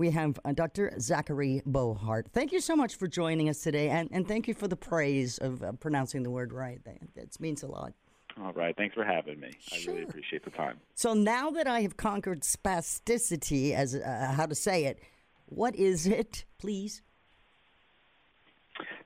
we 0.00 0.10
have 0.10 0.40
uh, 0.46 0.52
Dr. 0.52 0.92
Zachary 0.98 1.60
Bohart. 1.66 2.28
Thank 2.32 2.52
you 2.52 2.60
so 2.60 2.74
much 2.74 2.96
for 2.96 3.06
joining 3.06 3.50
us 3.50 3.60
today, 3.60 3.90
and, 3.90 4.08
and 4.10 4.26
thank 4.26 4.48
you 4.48 4.54
for 4.54 4.66
the 4.66 4.74
praise 4.74 5.36
of 5.38 5.62
uh, 5.62 5.72
pronouncing 5.72 6.22
the 6.22 6.30
word 6.30 6.54
right. 6.54 6.82
That, 6.84 6.96
that 7.14 7.38
means 7.38 7.62
a 7.62 7.66
lot. 7.66 7.92
All 8.40 8.52
right. 8.54 8.74
Thanks 8.74 8.94
for 8.94 9.04
having 9.04 9.38
me. 9.38 9.50
Sure. 9.60 9.92
I 9.92 9.96
really 9.96 10.08
appreciate 10.08 10.44
the 10.44 10.52
time. 10.52 10.78
So 10.94 11.12
now 11.12 11.50
that 11.50 11.66
I 11.66 11.82
have 11.82 11.98
conquered 11.98 12.40
spasticity, 12.40 13.74
as 13.74 13.94
uh, 13.94 14.32
how 14.34 14.46
to 14.46 14.54
say 14.54 14.86
it, 14.86 15.00
what 15.46 15.76
is 15.76 16.06
it, 16.06 16.46
please? 16.58 17.02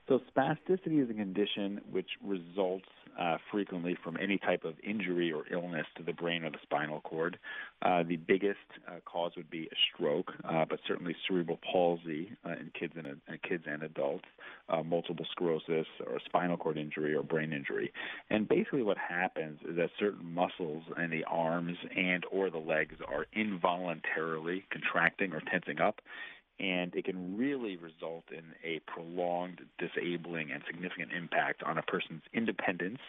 So 0.07 0.21
spasticity 0.33 1.03
is 1.03 1.09
a 1.09 1.13
condition 1.13 1.81
which 1.91 2.11
results 2.23 2.87
uh, 3.19 3.37
frequently 3.51 3.97
from 4.03 4.17
any 4.21 4.37
type 4.37 4.63
of 4.63 4.75
injury 4.83 5.31
or 5.31 5.43
illness 5.51 5.85
to 5.97 6.03
the 6.03 6.13
brain 6.13 6.43
or 6.43 6.49
the 6.49 6.57
spinal 6.63 7.01
cord. 7.01 7.37
Uh, 7.81 8.03
the 8.03 8.17
biggest 8.17 8.57
uh, 8.87 8.95
cause 9.05 9.31
would 9.37 9.49
be 9.49 9.63
a 9.63 9.75
stroke, 9.93 10.31
uh, 10.43 10.65
but 10.69 10.79
certainly 10.87 11.15
cerebral 11.27 11.59
palsy 11.71 12.31
uh, 12.45 12.51
in 12.51 12.71
kids 12.77 12.93
and 12.97 13.07
uh, 13.07 13.33
kids 13.47 13.63
and 13.67 13.83
adults, 13.83 14.25
multiple 14.85 15.25
sclerosis, 15.31 15.87
or 16.05 16.19
spinal 16.25 16.57
cord 16.57 16.77
injury 16.77 17.13
or 17.13 17.23
brain 17.23 17.53
injury. 17.53 17.91
And 18.29 18.47
basically, 18.47 18.83
what 18.83 18.97
happens 18.97 19.59
is 19.67 19.75
that 19.77 19.89
certain 19.99 20.33
muscles 20.33 20.83
in 21.01 21.09
the 21.09 21.23
arms 21.25 21.77
and 21.95 22.23
or 22.31 22.49
the 22.49 22.57
legs 22.57 22.95
are 23.07 23.25
involuntarily 23.33 24.65
contracting 24.71 25.33
or 25.33 25.41
tensing 25.51 25.79
up, 25.79 26.01
and 26.59 26.95
it 26.95 27.05
can 27.05 27.37
really 27.37 27.75
result 27.75 28.23
in 28.31 28.43
a 28.63 28.79
prolonged, 28.89 29.61
disabling, 29.77 30.51
and 30.51 30.63
significant 30.65 31.11
impact 31.11 31.63
on 31.63 31.77
a 31.77 31.81
person's 31.81 32.21
independence, 32.33 32.99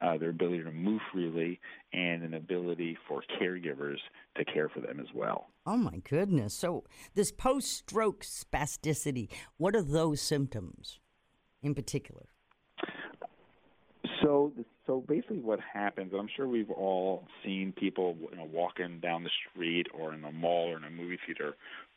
uh, 0.00 0.18
their 0.18 0.30
ability 0.30 0.64
to 0.64 0.72
move 0.72 1.00
freely, 1.12 1.60
and 1.92 2.22
an 2.22 2.34
ability 2.34 2.98
for 3.06 3.22
caregivers 3.40 3.98
to 4.36 4.44
care 4.44 4.68
for 4.68 4.80
them 4.80 4.98
as 5.00 5.06
well. 5.14 5.46
Oh 5.64 5.76
my 5.76 5.98
goodness! 6.08 6.54
So 6.54 6.84
this 7.14 7.30
post-stroke 7.30 8.24
spasticity, 8.24 9.28
what 9.58 9.76
are 9.76 9.82
those 9.82 10.20
symptoms, 10.20 10.98
in 11.62 11.74
particular? 11.74 12.26
So, 14.22 14.52
so 14.86 15.04
basically, 15.06 15.38
what 15.38 15.60
happens? 15.60 16.12
I'm 16.18 16.28
sure 16.34 16.48
we've 16.48 16.70
all 16.70 17.24
seen 17.44 17.72
people, 17.72 18.16
you 18.30 18.36
know, 18.36 18.48
walking 18.52 18.98
down 19.00 19.22
the 19.22 19.30
street 19.50 19.86
or 19.94 20.12
in 20.12 20.24
a 20.24 20.32
mall 20.32 20.72
or 20.72 20.76
in 20.76 20.84
a 20.84 20.90
movie 20.90 21.18
theater, 21.24 21.54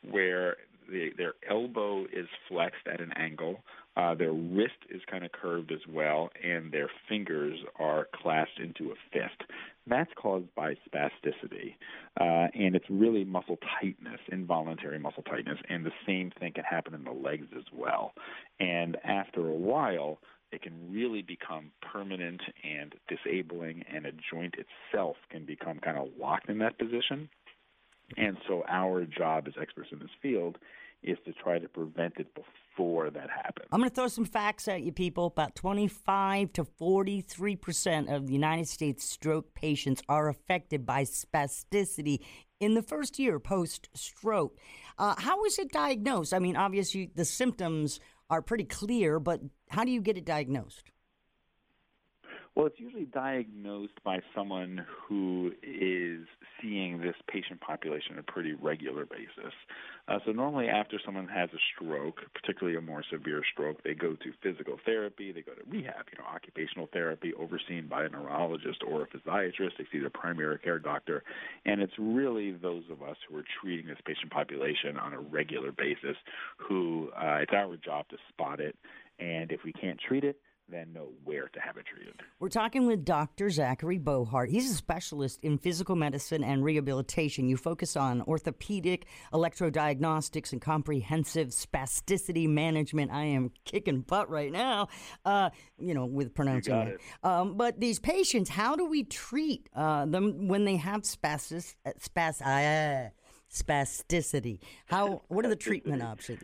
where 0.09 0.57
the, 0.91 1.09
their 1.17 1.33
elbow 1.49 2.05
is 2.05 2.27
flexed 2.47 2.87
at 2.91 3.01
an 3.01 3.11
angle, 3.15 3.63
uh, 3.97 4.15
their 4.15 4.31
wrist 4.31 4.77
is 4.89 5.01
kind 5.09 5.25
of 5.25 5.31
curved 5.31 5.71
as 5.71 5.81
well, 5.89 6.29
and 6.43 6.71
their 6.71 6.89
fingers 7.09 7.59
are 7.77 8.07
clasped 8.13 8.59
into 8.59 8.91
a 8.91 8.95
fist. 9.11 9.49
That's 9.87 10.11
caused 10.15 10.53
by 10.55 10.75
spasticity, 10.87 11.75
uh, 12.19 12.47
and 12.53 12.75
it's 12.75 12.85
really 12.89 13.25
muscle 13.25 13.57
tightness, 13.81 14.19
involuntary 14.31 14.99
muscle 14.99 15.23
tightness, 15.23 15.57
and 15.69 15.85
the 15.85 15.91
same 16.05 16.31
thing 16.39 16.53
can 16.53 16.63
happen 16.63 16.93
in 16.93 17.03
the 17.03 17.11
legs 17.11 17.47
as 17.57 17.65
well. 17.73 18.13
And 18.59 18.97
after 19.03 19.49
a 19.49 19.55
while, 19.55 20.19
it 20.51 20.61
can 20.61 20.91
really 20.91 21.21
become 21.21 21.71
permanent 21.81 22.41
and 22.63 22.93
disabling, 23.07 23.83
and 23.93 24.05
a 24.05 24.11
joint 24.31 24.55
itself 24.55 25.17
can 25.29 25.45
become 25.45 25.79
kind 25.79 25.97
of 25.97 26.09
locked 26.19 26.49
in 26.49 26.59
that 26.59 26.77
position. 26.77 27.29
And 28.17 28.37
so 28.47 28.63
our 28.67 29.05
job 29.05 29.47
as 29.47 29.53
experts 29.59 29.89
in 29.91 29.99
this 29.99 30.09
field 30.21 30.57
is 31.03 31.17
to 31.25 31.33
try 31.33 31.59
to 31.59 31.67
prevent 31.67 32.13
it 32.17 32.27
before 32.35 33.09
that 33.09 33.29
happens. 33.29 33.67
I'm 33.71 33.79
going 33.79 33.89
to 33.89 33.95
throw 33.95 34.07
some 34.07 34.25
facts 34.25 34.67
at 34.67 34.83
you, 34.83 34.91
people. 34.91 35.27
About 35.27 35.55
25 35.55 36.53
to 36.53 36.65
43 36.65 37.55
percent 37.55 38.09
of 38.09 38.27
the 38.27 38.33
United 38.33 38.67
States 38.67 39.03
stroke 39.03 39.53
patients 39.53 40.01
are 40.07 40.29
affected 40.29 40.85
by 40.85 41.03
spasticity 41.03 42.19
in 42.59 42.75
the 42.75 42.83
first 42.83 43.19
year 43.19 43.39
post 43.39 43.89
stroke. 43.93 44.57
Uh, 44.97 45.15
how 45.17 45.43
is 45.45 45.57
it 45.57 45.71
diagnosed? 45.71 46.33
I 46.33 46.39
mean, 46.39 46.55
obviously, 46.55 47.11
the 47.15 47.25
symptoms 47.25 47.99
are 48.29 48.41
pretty 48.41 48.63
clear, 48.63 49.19
but 49.19 49.41
how 49.69 49.83
do 49.83 49.91
you 49.91 50.01
get 50.01 50.17
it 50.17 50.25
diagnosed? 50.25 50.91
Well, 52.55 52.65
it's 52.65 52.79
usually 52.79 53.05
diagnosed 53.05 54.03
by 54.03 54.19
someone 54.35 54.85
who 55.07 55.53
is 55.63 56.27
seeing 56.61 56.99
this 56.99 57.15
patient 57.27 57.61
population 57.61 58.13
on 58.13 58.19
a 58.19 58.23
pretty 58.23 58.53
regular 58.53 59.05
basis. 59.05 59.53
Uh, 60.09 60.19
so 60.25 60.33
normally, 60.33 60.67
after 60.67 60.99
someone 61.05 61.29
has 61.29 61.49
a 61.53 61.57
stroke, 61.73 62.19
particularly 62.33 62.77
a 62.77 62.81
more 62.81 63.03
severe 63.09 63.41
stroke, 63.53 63.81
they 63.83 63.93
go 63.93 64.15
to 64.15 64.33
physical 64.43 64.77
therapy, 64.85 65.31
they 65.31 65.41
go 65.41 65.53
to 65.53 65.61
rehab, 65.69 66.07
you 66.11 66.21
know, 66.21 66.27
occupational 66.27 66.89
therapy, 66.91 67.33
overseen 67.39 67.87
by 67.87 68.03
a 68.03 68.09
neurologist 68.09 68.83
or 68.85 69.03
a 69.03 69.07
physiatrist. 69.07 69.77
They 69.77 69.87
see 69.89 69.99
their 69.99 70.09
primary 70.09 70.59
care 70.59 70.79
doctor, 70.79 71.23
and 71.65 71.81
it's 71.81 71.93
really 71.97 72.51
those 72.51 72.83
of 72.91 73.01
us 73.01 73.15
who 73.29 73.37
are 73.37 73.45
treating 73.61 73.87
this 73.87 73.99
patient 74.05 74.29
population 74.29 74.97
on 74.97 75.13
a 75.13 75.19
regular 75.19 75.71
basis 75.71 76.17
who 76.57 77.11
uh, 77.15 77.37
it's 77.41 77.53
our 77.53 77.77
job 77.77 78.09
to 78.09 78.17
spot 78.27 78.59
it, 78.59 78.75
and 79.19 79.53
if 79.53 79.63
we 79.63 79.71
can't 79.71 79.99
treat 80.05 80.25
it 80.25 80.37
then 80.71 80.93
know 80.93 81.09
where 81.23 81.47
to 81.49 81.59
have 81.59 81.77
it 81.77 81.85
treated. 81.85 82.13
We're 82.39 82.49
talking 82.49 82.85
with 82.87 83.05
Dr. 83.05 83.49
Zachary 83.49 83.97
Bohart. 83.97 84.49
He's 84.49 84.71
a 84.71 84.73
specialist 84.73 85.39
in 85.43 85.57
physical 85.57 85.95
medicine 85.95 86.43
and 86.43 86.63
rehabilitation. 86.63 87.47
You 87.47 87.57
focus 87.57 87.95
on 87.95 88.21
orthopedic, 88.23 89.05
electrodiagnostics, 89.33 90.51
and 90.51 90.61
comprehensive 90.61 91.49
spasticity 91.49 92.47
management. 92.47 93.11
I 93.11 93.25
am 93.25 93.51
kicking 93.65 94.01
butt 94.01 94.29
right 94.29 94.51
now, 94.51 94.87
uh, 95.25 95.49
you 95.77 95.93
know, 95.93 96.05
with 96.05 96.33
pronouncing 96.33 96.75
it. 96.75 96.87
it. 96.87 97.01
Um, 97.23 97.57
but 97.57 97.79
these 97.79 97.99
patients, 97.99 98.49
how 98.49 98.75
do 98.75 98.85
we 98.85 99.03
treat 99.03 99.69
uh, 99.75 100.05
them 100.05 100.47
when 100.47 100.65
they 100.65 100.77
have 100.77 101.01
spastic, 101.01 101.75
spas, 101.99 102.41
uh, 102.41 103.09
spasticity? 103.53 104.59
How? 104.85 105.21
What 105.27 105.45
are 105.45 105.49
the 105.49 105.55
treatment 105.55 106.01
options? 106.11 106.41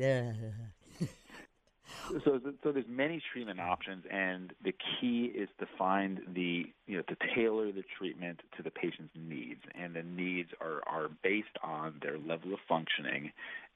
So, 2.24 2.40
so 2.64 2.72
there's 2.72 2.86
many 2.88 3.22
treatment 3.34 3.60
options, 3.60 4.06
and 4.12 4.54
the 4.64 4.74
key 4.74 5.26
is 5.26 5.50
to 5.60 5.68
find 5.78 6.22
the 6.34 6.66
you 6.86 6.98
know 6.98 7.04
to 7.04 7.16
tailor 7.36 7.72
the 7.72 7.84
treatment 7.98 8.42
to 8.58 8.64
the 8.64 8.72
patient's 8.72 9.14
needs, 9.16 9.62
and 9.76 9.96
the 9.96 10.04
needs 10.04 10.50
are 10.62 10.82
are 10.88 11.10
based 11.24 11.58
on 11.64 11.96
their 12.02 12.18
level 12.18 12.54
of 12.54 12.60
functioning 12.68 13.32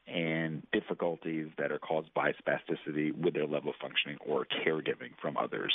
and 0.08 0.64
difficulties 0.72 1.48
that 1.58 1.72
are 1.72 1.80
caused 1.80 2.14
by 2.14 2.34
spasticity 2.34 3.16
with 3.16 3.34
their 3.34 3.46
level 3.46 3.70
of 3.70 3.76
functioning 3.80 4.18
or 4.26 4.46
caregiving 4.66 5.12
from 5.22 5.38
others. 5.38 5.74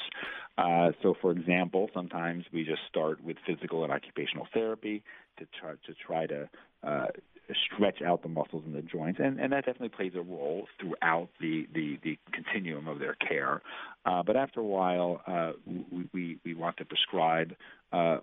Uh, 0.58 0.90
so, 1.02 1.14
for 1.20 1.30
example, 1.30 1.88
sometimes 1.94 2.44
we 2.52 2.64
just 2.64 2.80
start 2.88 3.22
with 3.22 3.36
physical 3.46 3.84
and 3.84 3.92
occupational 3.92 4.46
therapy 4.52 5.02
to 5.38 5.46
try 5.58 5.72
to 5.72 5.94
try 6.06 6.26
to 6.26 6.48
uh, 6.82 7.06
stretch 7.54 8.02
out 8.02 8.22
the 8.22 8.28
muscles 8.28 8.64
in 8.66 8.72
the 8.72 8.82
joints, 8.82 9.20
and, 9.22 9.38
and 9.38 9.52
that 9.52 9.64
definitely 9.64 9.90
plays 9.90 10.12
a 10.14 10.20
role 10.20 10.66
throughout 10.80 11.28
the, 11.40 11.66
the, 11.74 11.98
the 12.02 12.18
continuum 12.32 12.88
of 12.88 12.98
their 12.98 13.14
care. 13.14 13.62
Uh, 14.04 14.22
but 14.22 14.36
after 14.36 14.60
a 14.60 14.64
while, 14.64 15.20
uh, 15.26 15.52
we, 15.66 16.08
we, 16.12 16.38
we 16.44 16.54
want 16.54 16.76
to 16.78 16.84
prescribe 16.84 17.54
uh, 17.92 18.18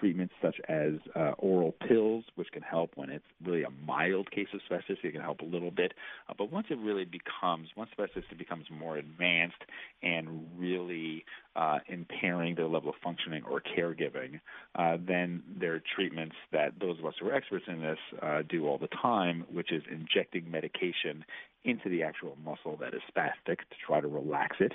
treatments 0.00 0.34
such 0.42 0.56
as 0.68 0.94
uh, 1.14 1.32
oral 1.38 1.72
pills, 1.86 2.24
which 2.34 2.48
can 2.52 2.62
help 2.62 2.90
when 2.94 3.10
it's 3.10 3.24
really 3.44 3.62
a 3.62 3.70
mild 3.86 4.30
case 4.30 4.48
of 4.52 4.60
spasticity. 4.70 5.04
It 5.04 5.12
can 5.12 5.22
help 5.22 5.40
a 5.40 5.44
little 5.44 5.70
bit, 5.70 5.92
uh, 6.28 6.34
but 6.36 6.52
once 6.52 6.66
it 6.70 6.78
really 6.78 7.04
becomes, 7.04 7.68
once 7.76 7.90
spasticity 7.98 8.36
becomes 8.36 8.66
more 8.70 8.96
advanced 8.96 9.62
and 10.02 10.46
really 10.56 11.24
uh, 11.56 11.78
impairing 11.88 12.54
their 12.54 12.68
level 12.68 12.90
of 12.90 12.96
functioning 13.02 13.42
or 13.44 13.60
caregiving, 13.60 14.40
uh, 14.74 14.96
then 15.06 15.42
there 15.58 15.74
are 15.74 15.82
treatments 15.94 16.36
that 16.52 16.72
those 16.80 16.98
of 16.98 17.06
us 17.06 17.14
who 17.20 17.28
are 17.28 17.34
experts 17.34 17.64
in 17.68 17.80
this 17.80 17.98
uh, 18.22 18.42
do 18.48 18.66
all 18.66 18.78
the 18.78 18.88
time, 18.88 19.44
which 19.50 19.72
is 19.72 19.82
injecting 19.90 20.50
medication 20.50 21.24
into 21.64 21.88
the 21.88 22.02
actual 22.02 22.36
muscle 22.44 22.76
that 22.80 22.94
is 22.94 23.00
spastic 23.10 23.58
to 23.58 23.76
try 23.84 24.00
to 24.00 24.08
relax 24.08 24.56
it. 24.60 24.72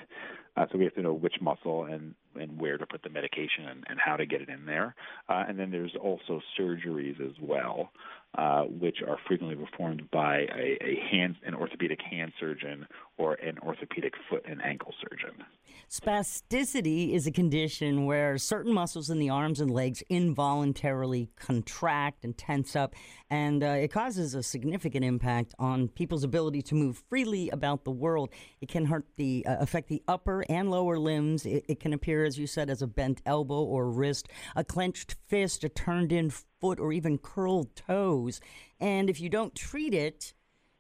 Uh, 0.56 0.66
so 0.72 0.78
we 0.78 0.84
have 0.84 0.94
to 0.94 1.02
know 1.02 1.14
which 1.14 1.36
muscle 1.42 1.86
and, 1.86 2.14
and 2.40 2.60
where 2.60 2.78
to 2.78 2.86
put 2.86 3.02
the 3.02 3.10
medication 3.10 3.66
and, 3.70 3.84
and 3.90 4.00
how 4.00 4.16
to 4.16 4.26
get 4.26 4.42
it 4.42 4.50
in 4.50 4.66
there. 4.66 4.94
Uh, 5.28 5.44
and 5.48 5.60
then 5.60 5.72
there's 5.72 5.96
also 6.02 6.42
surgeries 6.60 7.20
as 7.20 7.34
well. 7.42 7.90
uh, 8.36 8.64
which 8.64 8.98
are 9.08 9.18
frequently 9.28 9.56
performed 9.56 10.10
by 10.10 10.40
a, 10.56 10.78
a 10.82 11.00
hand, 11.12 11.36
an 11.46 11.54
orthopedic 11.54 12.00
hand 12.02 12.34
surgeon 12.40 12.88
or 13.18 13.36
an 13.36 13.60
orthopedic 13.60 14.14
foot 14.28 14.44
and 14.50 14.60
ankle 14.64 14.92
surgeon. 15.02 15.44
Spasticity 15.90 17.14
is 17.14 17.28
a 17.28 17.32
condition 17.32 18.06
where 18.06 18.38
certain 18.40 18.74
muscles 18.74 19.12
in 19.12 19.20
the 19.20 19.30
arms 19.30 19.60
and 19.60 19.70
legs 19.70 20.02
involuntarily 20.10 21.30
contract 21.36 22.26
and 22.26 22.36
tense 22.36 22.76
up, 22.76 22.96
and 23.30 23.64
uh, 23.64 23.68
it 23.68 23.90
causes 23.90 24.34
a 24.34 24.42
significant 24.42 25.06
impact 25.06 25.54
on 25.60 25.88
people's 25.90 26.24
ability 26.24 26.64
to 26.64 26.74
move 26.74 27.04
freely 27.10 27.50
about 27.52 27.84
the 27.84 27.92
world. 27.92 28.30
It 28.62 28.70
can 28.70 28.86
hurt 28.86 29.06
the 29.16 29.46
uh, 29.48 29.58
affect 29.60 29.90
the 29.90 30.02
upper 30.08 30.43
and 30.50 30.70
lower 30.72 30.98
limbs. 30.98 31.46
It, 31.46 31.66
it 31.68 31.80
can 31.80 31.94
appear, 31.94 32.26
as 32.26 32.38
you 32.38 32.48
said, 32.48 32.70
as 32.70 32.82
a 32.82 32.88
bent 32.88 33.22
elbow 33.26 33.64
or 33.64 33.90
wrist, 33.90 34.28
a 34.56 34.64
clenched 34.64 35.16
fist, 35.28 35.64
a 35.64 35.70
turned-in 35.70 36.30
foot, 36.30 36.80
or 36.80 36.92
even 36.94 37.18
curled 37.18 37.76
toes. 37.76 38.40
And 38.80 39.10
if 39.10 39.20
you 39.20 39.30
don't 39.30 39.56
treat 39.56 39.94
it, 39.94 40.34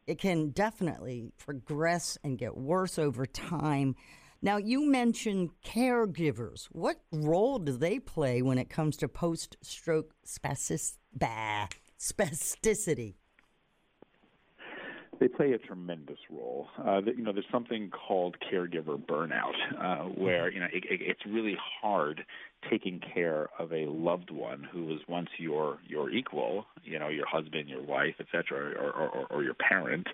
it 0.05 0.19
can 0.19 0.49
definitely 0.49 1.31
progress 1.37 2.17
and 2.23 2.37
get 2.37 2.57
worse 2.57 2.99
over 2.99 3.25
time. 3.25 3.95
Now, 4.41 4.57
you 4.57 4.85
mentioned 4.85 5.51
caregivers. 5.65 6.65
What 6.65 6.97
role 7.11 7.59
do 7.59 7.77
they 7.77 7.99
play 7.99 8.41
when 8.41 8.57
it 8.57 8.69
comes 8.69 8.97
to 8.97 9.07
post 9.07 9.55
stroke 9.61 10.13
spasticity? 10.25 10.93
They 15.23 15.29
play 15.29 15.53
a 15.53 15.57
tremendous 15.57 16.17
role. 16.29 16.67
Uh, 16.77 16.99
you 17.05 17.23
know, 17.23 17.31
there's 17.31 17.45
something 17.49 17.89
called 17.91 18.35
caregiver 18.51 19.01
burnout, 19.01 19.53
uh, 19.79 20.09
where 20.09 20.51
you 20.51 20.59
know 20.59 20.65
it, 20.65 20.83
it, 20.83 20.99
it's 21.01 21.21
really 21.25 21.55
hard 21.81 22.25
taking 22.69 22.99
care 23.13 23.49
of 23.59 23.71
a 23.71 23.85
loved 23.85 24.31
one 24.31 24.67
who 24.71 24.85
was 24.85 24.99
once 25.07 25.29
your 25.37 25.79
your 25.87 26.09
equal, 26.09 26.65
you 26.83 26.99
know, 26.99 27.09
your 27.09 27.25
husband, 27.25 27.69
your 27.69 27.81
wife, 27.81 28.15
etc., 28.19 28.73
or, 28.79 28.91
or, 28.91 29.25
or 29.29 29.43
your 29.43 29.53
parent, 29.53 30.07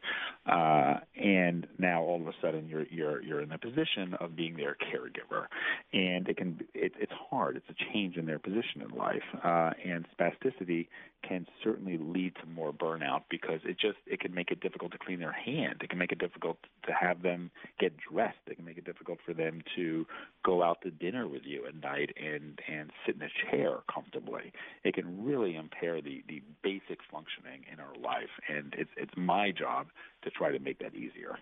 uh, 0.45 0.95
and 1.15 1.67
now 1.77 2.01
all 2.01 2.21
of 2.21 2.27
a 2.27 2.33
sudden 2.41 2.67
you're 2.67 2.85
you're 2.89 3.21
you're 3.21 3.41
in 3.41 3.49
the 3.49 3.57
position 3.57 4.13
of 4.19 4.35
being 4.35 4.55
their 4.55 4.75
caregiver, 4.75 5.45
and 5.93 6.27
it 6.27 6.37
can 6.37 6.59
it, 6.73 6.93
it's 6.99 7.11
hard. 7.29 7.57
It's 7.57 7.69
a 7.69 7.93
change 7.93 8.17
in 8.17 8.25
their 8.25 8.39
position 8.39 8.81
in 8.81 8.89
life, 8.89 9.23
uh, 9.43 9.71
and 9.85 10.05
spasticity 10.17 10.87
can 11.27 11.45
certainly 11.63 11.97
lead 11.97 12.33
to 12.35 12.47
more 12.47 12.71
burnout 12.71 13.23
because 13.29 13.59
it 13.65 13.77
just 13.79 13.97
it 14.05 14.19
can 14.19 14.33
make 14.33 14.51
it 14.51 14.61
difficult 14.61 14.91
to 14.91 14.97
clean 14.97 15.19
their 15.19 15.33
hand. 15.33 15.81
It 15.81 15.89
can 15.89 15.99
make 15.99 16.11
it 16.11 16.19
difficult 16.19 16.57
to 16.85 16.93
have 16.93 17.21
them 17.21 17.51
get 17.79 17.93
dressed. 18.11 18.37
It 18.47 18.55
can 18.55 18.65
make 18.65 18.77
it 18.77 18.85
difficult 18.85 19.19
for 19.25 19.33
them 19.33 19.61
to 19.75 20.05
go 20.43 20.63
out 20.63 20.81
to 20.83 20.91
dinner 20.91 21.27
with 21.27 21.43
you 21.45 21.65
at 21.67 21.75
night 21.75 22.11
and 22.17 22.38
and 22.67 22.91
sit 23.05 23.15
in 23.15 23.21
a 23.21 23.29
chair 23.49 23.77
comfortably. 23.93 24.51
It 24.83 24.95
can 24.95 25.23
really 25.23 25.55
impair 25.55 26.01
the 26.01 26.23
the 26.27 26.41
basic 26.63 26.99
functioning 27.11 27.65
in 27.71 27.79
our 27.79 27.95
life, 28.01 28.33
and 28.47 28.73
it's 28.77 28.91
it's 28.97 29.13
my 29.15 29.51
job 29.51 29.87
to 30.23 30.29
try 30.29 30.51
to 30.51 30.59
make 30.59 30.79
that 30.79 30.95
easier. 30.95 31.37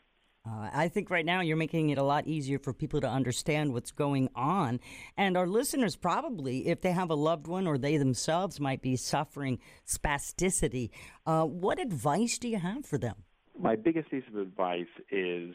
Uh, 0.48 0.70
I 0.74 0.88
think 0.88 1.10
right 1.10 1.26
now 1.26 1.42
you're 1.42 1.58
making 1.58 1.90
it 1.90 1.98
a 1.98 2.04
lot 2.04 2.26
easier 2.26 2.58
for 2.58 2.72
people 2.72 3.02
to 3.02 3.10
understand 3.10 3.74
what's 3.74 3.92
going 3.92 4.30
on. 4.34 4.80
And 5.18 5.36
our 5.36 5.48
listeners 5.48 5.96
probably, 5.98 6.68
if 6.68 6.82
they 6.82 6.92
have 6.92 7.10
a 7.10 7.16
loved 7.16 7.48
one 7.48 7.68
or 7.68 7.78
they 7.78 7.98
themselves 7.98 8.60
might 8.60 8.82
be 8.82 8.96
suffering 8.96 9.60
spasticity, 9.86 10.90
uh, 11.26 11.44
what 11.44 11.80
advice 11.80 12.38
do 12.38 12.48
you 12.48 12.60
have 12.60 12.86
for 12.86 12.98
them? 12.98 13.16
My 13.60 13.76
biggest 13.76 14.10
piece 14.10 14.24
of 14.30 14.38
advice 14.38 14.86
is, 15.12 15.54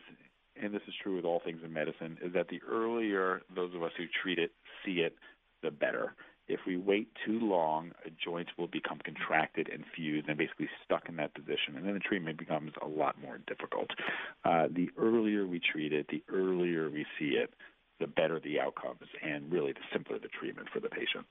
and 0.61 0.75
this 0.75 0.83
is 0.89 0.95
true 1.03 1.17
with 1.17 1.25
all 1.25 1.41
things 1.45 1.61
in 1.65 1.73
medicine, 1.73 2.19
is 2.23 2.33
that 2.35 2.49
the 2.49 2.61
earlier 2.69 3.43
those 3.55 3.75
of 3.75 3.83
us 3.83 3.93
who 3.97 4.05
treat 4.23 4.39
it 4.39 4.53
see 4.85 5.01
it, 5.01 5.17
the 5.63 5.71
better. 5.71 6.15
If 6.49 6.61
we 6.67 6.77
wait 6.77 7.09
too 7.25 7.39
long, 7.39 7.93
a 8.05 8.11
joint 8.11 8.49
will 8.59 8.67
become 8.67 8.99
contracted 9.05 9.69
and 9.73 9.85
fused 9.95 10.29
and 10.29 10.37
basically 10.37 10.69
stuck 10.85 11.09
in 11.09 11.17
that 11.17 11.35
position, 11.35 11.77
and 11.77 11.87
then 11.87 11.95
the 11.95 12.01
treatment 12.01 12.39
becomes 12.39 12.73
a 12.83 12.87
lot 12.87 13.21
more 13.21 13.39
difficult. 13.47 13.91
Uh, 14.45 14.67
the 14.71 14.91
earlier 14.99 15.47
we 15.47 15.61
treat 15.61 15.93
it, 15.93 16.07
the 16.09 16.23
earlier 16.29 16.91
we 16.91 17.07
see 17.19 17.37
it, 17.37 17.55
the 18.01 18.07
better 18.09 18.41
the 18.41 18.59
outcomes, 18.59 19.09
and 19.23 19.53
really 19.53 19.73
the 19.73 19.87
simpler 19.93 20.19
the 20.19 20.29
treatment 20.29 20.69
for 20.73 20.81
the 20.81 20.89
patient. 20.89 21.25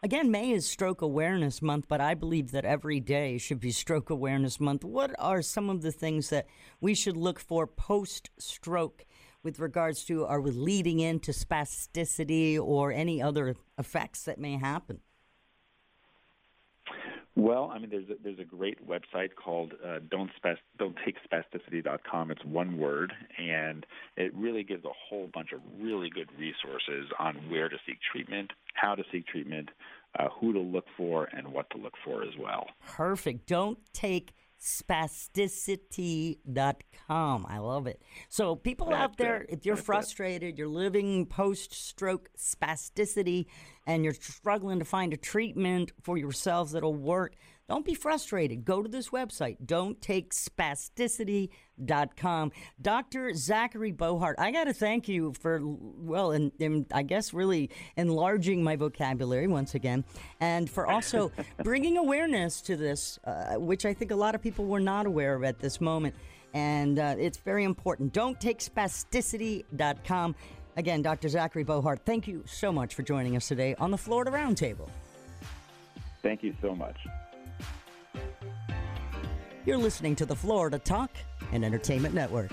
Again, 0.00 0.30
May 0.30 0.52
is 0.52 0.64
Stroke 0.64 1.02
Awareness 1.02 1.60
Month, 1.60 1.86
but 1.88 2.00
I 2.00 2.14
believe 2.14 2.52
that 2.52 2.64
every 2.64 3.00
day 3.00 3.36
should 3.36 3.58
be 3.58 3.72
Stroke 3.72 4.10
Awareness 4.10 4.60
Month. 4.60 4.84
What 4.84 5.12
are 5.18 5.42
some 5.42 5.68
of 5.68 5.82
the 5.82 5.90
things 5.90 6.30
that 6.30 6.46
we 6.80 6.94
should 6.94 7.16
look 7.16 7.40
for 7.40 7.66
post 7.66 8.30
stroke 8.38 9.04
with 9.42 9.58
regards 9.58 10.04
to 10.04 10.24
are 10.24 10.40
we 10.40 10.52
leading 10.52 11.00
into 11.00 11.32
spasticity 11.32 12.56
or 12.60 12.92
any 12.92 13.20
other 13.20 13.56
effects 13.76 14.22
that 14.22 14.38
may 14.38 14.56
happen? 14.56 15.00
Well, 17.38 17.70
I 17.72 17.78
mean, 17.78 17.88
there's 17.88 18.08
a, 18.10 18.14
there's 18.20 18.40
a 18.40 18.44
great 18.44 18.84
website 18.84 19.36
called 19.36 19.72
uh, 19.86 20.00
don't 20.10 20.32
take 21.04 21.14
spasticity.com. 21.22 22.32
It's 22.32 22.44
one 22.44 22.78
word, 22.78 23.12
and 23.38 23.86
it 24.16 24.34
really 24.34 24.64
gives 24.64 24.84
a 24.84 24.90
whole 25.08 25.30
bunch 25.32 25.52
of 25.52 25.60
really 25.80 26.10
good 26.10 26.28
resources 26.36 27.06
on 27.20 27.36
where 27.48 27.68
to 27.68 27.76
seek 27.86 27.98
treatment, 28.10 28.50
how 28.74 28.96
to 28.96 29.04
seek 29.12 29.28
treatment, 29.28 29.68
uh, 30.18 30.26
who 30.40 30.52
to 30.52 30.58
look 30.58 30.86
for, 30.96 31.28
and 31.32 31.52
what 31.52 31.70
to 31.70 31.78
look 31.78 31.94
for 32.04 32.24
as 32.24 32.34
well. 32.36 32.66
Perfect. 32.84 33.46
Don't 33.46 33.78
take 33.92 34.32
spasticity.com. 34.60 37.46
I 37.48 37.58
love 37.58 37.86
it. 37.86 38.02
So, 38.28 38.56
people 38.56 38.88
That's 38.88 39.02
out 39.02 39.16
there, 39.16 39.42
it. 39.42 39.50
if 39.50 39.66
you're 39.66 39.76
That's 39.76 39.86
frustrated, 39.86 40.54
it. 40.54 40.58
you're 40.58 40.68
living 40.68 41.26
post 41.26 41.74
stroke 41.74 42.30
spasticity, 42.36 43.46
and 43.86 44.04
you're 44.04 44.14
struggling 44.14 44.78
to 44.78 44.84
find 44.84 45.12
a 45.12 45.16
treatment 45.16 45.92
for 46.02 46.16
yourselves 46.18 46.72
that'll 46.72 46.94
work, 46.94 47.34
don't 47.68 47.84
be 47.84 47.94
frustrated. 47.94 48.64
Go 48.64 48.82
to 48.82 48.88
this 48.88 49.10
website, 49.10 49.58
don'ttakespasticity.com. 49.66 52.52
Dr. 52.80 53.34
Zachary 53.34 53.92
Bohart, 53.92 54.36
I 54.38 54.50
got 54.50 54.64
to 54.64 54.72
thank 54.72 55.06
you 55.06 55.34
for, 55.38 55.60
well, 55.62 56.32
and, 56.32 56.50
and, 56.58 56.86
I 56.92 57.02
guess 57.02 57.34
really 57.34 57.68
enlarging 57.96 58.64
my 58.64 58.76
vocabulary 58.76 59.48
once 59.48 59.74
again, 59.74 60.04
and 60.40 60.70
for 60.70 60.86
also 60.86 61.30
bringing 61.62 61.98
awareness 61.98 62.62
to 62.62 62.74
this, 62.76 63.18
uh, 63.24 63.56
which 63.56 63.84
I 63.84 63.92
think 63.92 64.12
a 64.12 64.16
lot 64.16 64.34
of 64.34 64.40
people 64.40 64.64
were 64.64 64.80
not 64.80 65.04
aware 65.04 65.34
of 65.34 65.44
at 65.44 65.60
this 65.60 65.78
moment. 65.80 66.14
And 66.54 66.98
uh, 66.98 67.16
it's 67.18 67.36
very 67.36 67.64
important. 67.64 68.14
Don'ttakespasticity.com. 68.14 70.34
Again, 70.78 71.02
Dr. 71.02 71.28
Zachary 71.28 71.64
Bohart, 71.64 72.00
thank 72.06 72.26
you 72.26 72.42
so 72.46 72.72
much 72.72 72.94
for 72.94 73.02
joining 73.02 73.36
us 73.36 73.46
today 73.46 73.74
on 73.78 73.90
the 73.90 73.98
Florida 73.98 74.30
Roundtable. 74.30 74.88
Thank 76.22 76.42
you 76.42 76.54
so 76.62 76.74
much. 76.74 76.96
You're 79.68 79.76
listening 79.76 80.16
to 80.16 80.24
the 80.24 80.34
Florida 80.34 80.78
Talk 80.78 81.10
and 81.52 81.62
Entertainment 81.62 82.14
Network. 82.14 82.50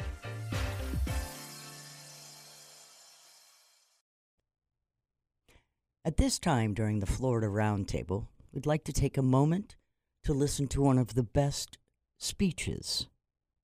At 6.04 6.17
this 6.17 6.38
time 6.39 6.73
during 6.73 6.99
the 6.99 7.06
Florida 7.06 7.47
Roundtable, 7.47 8.28
we'd 8.51 8.65
like 8.65 8.84
to 8.84 8.91
take 8.91 9.17
a 9.17 9.21
moment 9.21 9.78
to 10.25 10.34
listen 10.34 10.67
to 10.67 10.82
one 10.82 10.97
of 10.97 11.15
the 11.15 11.23
best 11.23 11.78
speeches 12.17 13.08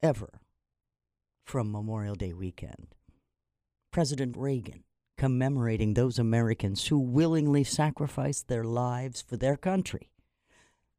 ever 0.01 0.39
from 1.45 1.73
Memorial 1.73 2.15
Day 2.15 2.31
weekend. 2.31 2.95
President 3.91 4.37
Reagan 4.37 4.85
commemorating 5.17 5.93
those 5.93 6.17
Americans 6.17 6.87
who 6.87 6.97
willingly 6.97 7.65
sacrificed 7.65 8.47
their 8.47 8.63
lives 8.63 9.21
for 9.21 9.35
their 9.35 9.57
country 9.57 10.10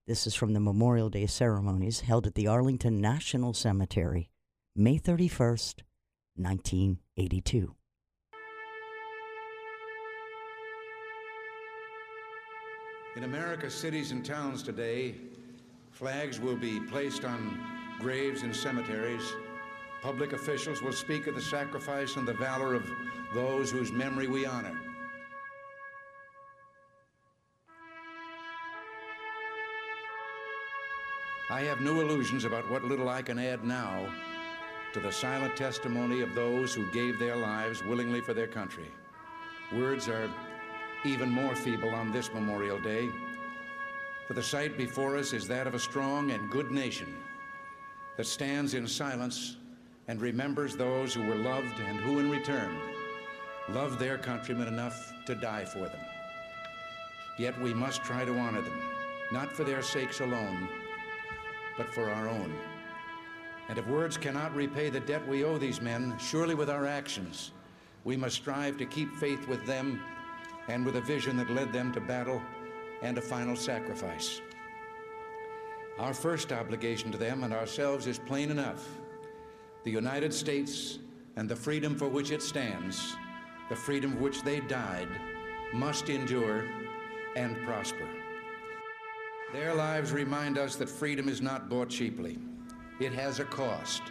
this 0.06 0.26
is 0.26 0.34
from 0.34 0.52
the 0.52 0.60
Memorial 0.60 1.08
Day 1.08 1.26
ceremonies 1.26 2.00
held 2.00 2.26
at 2.26 2.34
the 2.34 2.48
Arlington 2.48 3.00
National 3.00 3.54
Cemetery, 3.54 4.30
May 4.74 4.98
31st, 4.98 5.82
1982. 6.34 7.74
In 13.14 13.24
America's 13.24 13.74
cities 13.74 14.10
and 14.10 14.24
towns 14.24 14.62
today, 14.62 15.14
flags 15.92 16.40
will 16.40 16.56
be 16.56 16.80
placed 16.80 17.24
on 17.24 17.60
graves 18.00 18.42
and 18.42 18.56
cemeteries. 18.56 19.34
Public 20.02 20.32
officials 20.32 20.82
will 20.82 20.92
speak 20.92 21.28
of 21.28 21.36
the 21.36 21.40
sacrifice 21.40 22.16
and 22.16 22.26
the 22.26 22.34
valor 22.34 22.74
of 22.74 22.90
those 23.34 23.70
whose 23.70 23.92
memory 23.92 24.26
we 24.26 24.46
honor. 24.46 24.76
I 31.52 31.60
have 31.64 31.82
no 31.82 32.00
illusions 32.00 32.46
about 32.46 32.70
what 32.70 32.82
little 32.82 33.10
I 33.10 33.20
can 33.20 33.38
add 33.38 33.62
now 33.62 34.06
to 34.94 35.00
the 35.00 35.12
silent 35.12 35.54
testimony 35.54 36.22
of 36.22 36.34
those 36.34 36.72
who 36.72 36.90
gave 36.92 37.18
their 37.18 37.36
lives 37.36 37.84
willingly 37.84 38.22
for 38.22 38.32
their 38.32 38.46
country. 38.46 38.90
Words 39.70 40.08
are 40.08 40.30
even 41.04 41.28
more 41.28 41.54
feeble 41.54 41.90
on 41.90 42.10
this 42.10 42.32
Memorial 42.32 42.80
Day, 42.80 43.10
for 44.26 44.32
the 44.32 44.42
sight 44.42 44.78
before 44.78 45.18
us 45.18 45.34
is 45.34 45.46
that 45.46 45.66
of 45.66 45.74
a 45.74 45.78
strong 45.78 46.30
and 46.30 46.50
good 46.50 46.70
nation 46.70 47.14
that 48.16 48.24
stands 48.24 48.72
in 48.72 48.86
silence 48.86 49.58
and 50.08 50.22
remembers 50.22 50.74
those 50.74 51.12
who 51.12 51.22
were 51.22 51.34
loved 51.34 51.78
and 51.80 52.00
who, 52.00 52.18
in 52.18 52.30
return, 52.30 52.74
loved 53.68 53.98
their 53.98 54.16
countrymen 54.16 54.68
enough 54.68 55.12
to 55.26 55.34
die 55.34 55.66
for 55.66 55.80
them. 55.80 56.00
Yet 57.38 57.60
we 57.60 57.74
must 57.74 58.02
try 58.02 58.24
to 58.24 58.38
honor 58.38 58.62
them, 58.62 58.80
not 59.32 59.52
for 59.52 59.64
their 59.64 59.82
sakes 59.82 60.20
alone, 60.20 60.66
but 61.76 61.92
for 61.92 62.10
our 62.10 62.28
own. 62.28 62.52
And 63.68 63.78
if 63.78 63.86
words 63.86 64.16
cannot 64.16 64.54
repay 64.54 64.90
the 64.90 65.00
debt 65.00 65.26
we 65.26 65.44
owe 65.44 65.58
these 65.58 65.80
men, 65.80 66.16
surely 66.18 66.54
with 66.54 66.68
our 66.68 66.86
actions, 66.86 67.52
we 68.04 68.16
must 68.16 68.36
strive 68.36 68.76
to 68.78 68.86
keep 68.86 69.14
faith 69.16 69.46
with 69.48 69.64
them 69.64 70.02
and 70.68 70.84
with 70.84 70.96
a 70.96 71.00
vision 71.00 71.36
that 71.36 71.50
led 71.50 71.72
them 71.72 71.92
to 71.92 72.00
battle 72.00 72.42
and 73.02 73.18
a 73.18 73.22
final 73.22 73.56
sacrifice. 73.56 74.40
Our 75.98 76.14
first 76.14 76.52
obligation 76.52 77.12
to 77.12 77.18
them 77.18 77.44
and 77.44 77.52
ourselves 77.52 78.06
is 78.06 78.18
plain 78.18 78.50
enough. 78.50 78.88
The 79.84 79.90
United 79.90 80.32
States 80.32 80.98
and 81.36 81.48
the 81.48 81.56
freedom 81.56 81.96
for 81.96 82.08
which 82.08 82.30
it 82.30 82.42
stands, 82.42 83.16
the 83.68 83.76
freedom 83.76 84.12
for 84.12 84.18
which 84.18 84.42
they 84.42 84.60
died, 84.60 85.08
must 85.72 86.08
endure 86.08 86.64
and 87.36 87.56
prosper. 87.64 88.08
Their 89.52 89.74
lives 89.74 90.12
remind 90.12 90.56
us 90.56 90.76
that 90.76 90.88
freedom 90.88 91.28
is 91.28 91.42
not 91.42 91.68
bought 91.68 91.90
cheaply. 91.90 92.38
It 93.00 93.12
has 93.12 93.38
a 93.38 93.44
cost. 93.44 94.02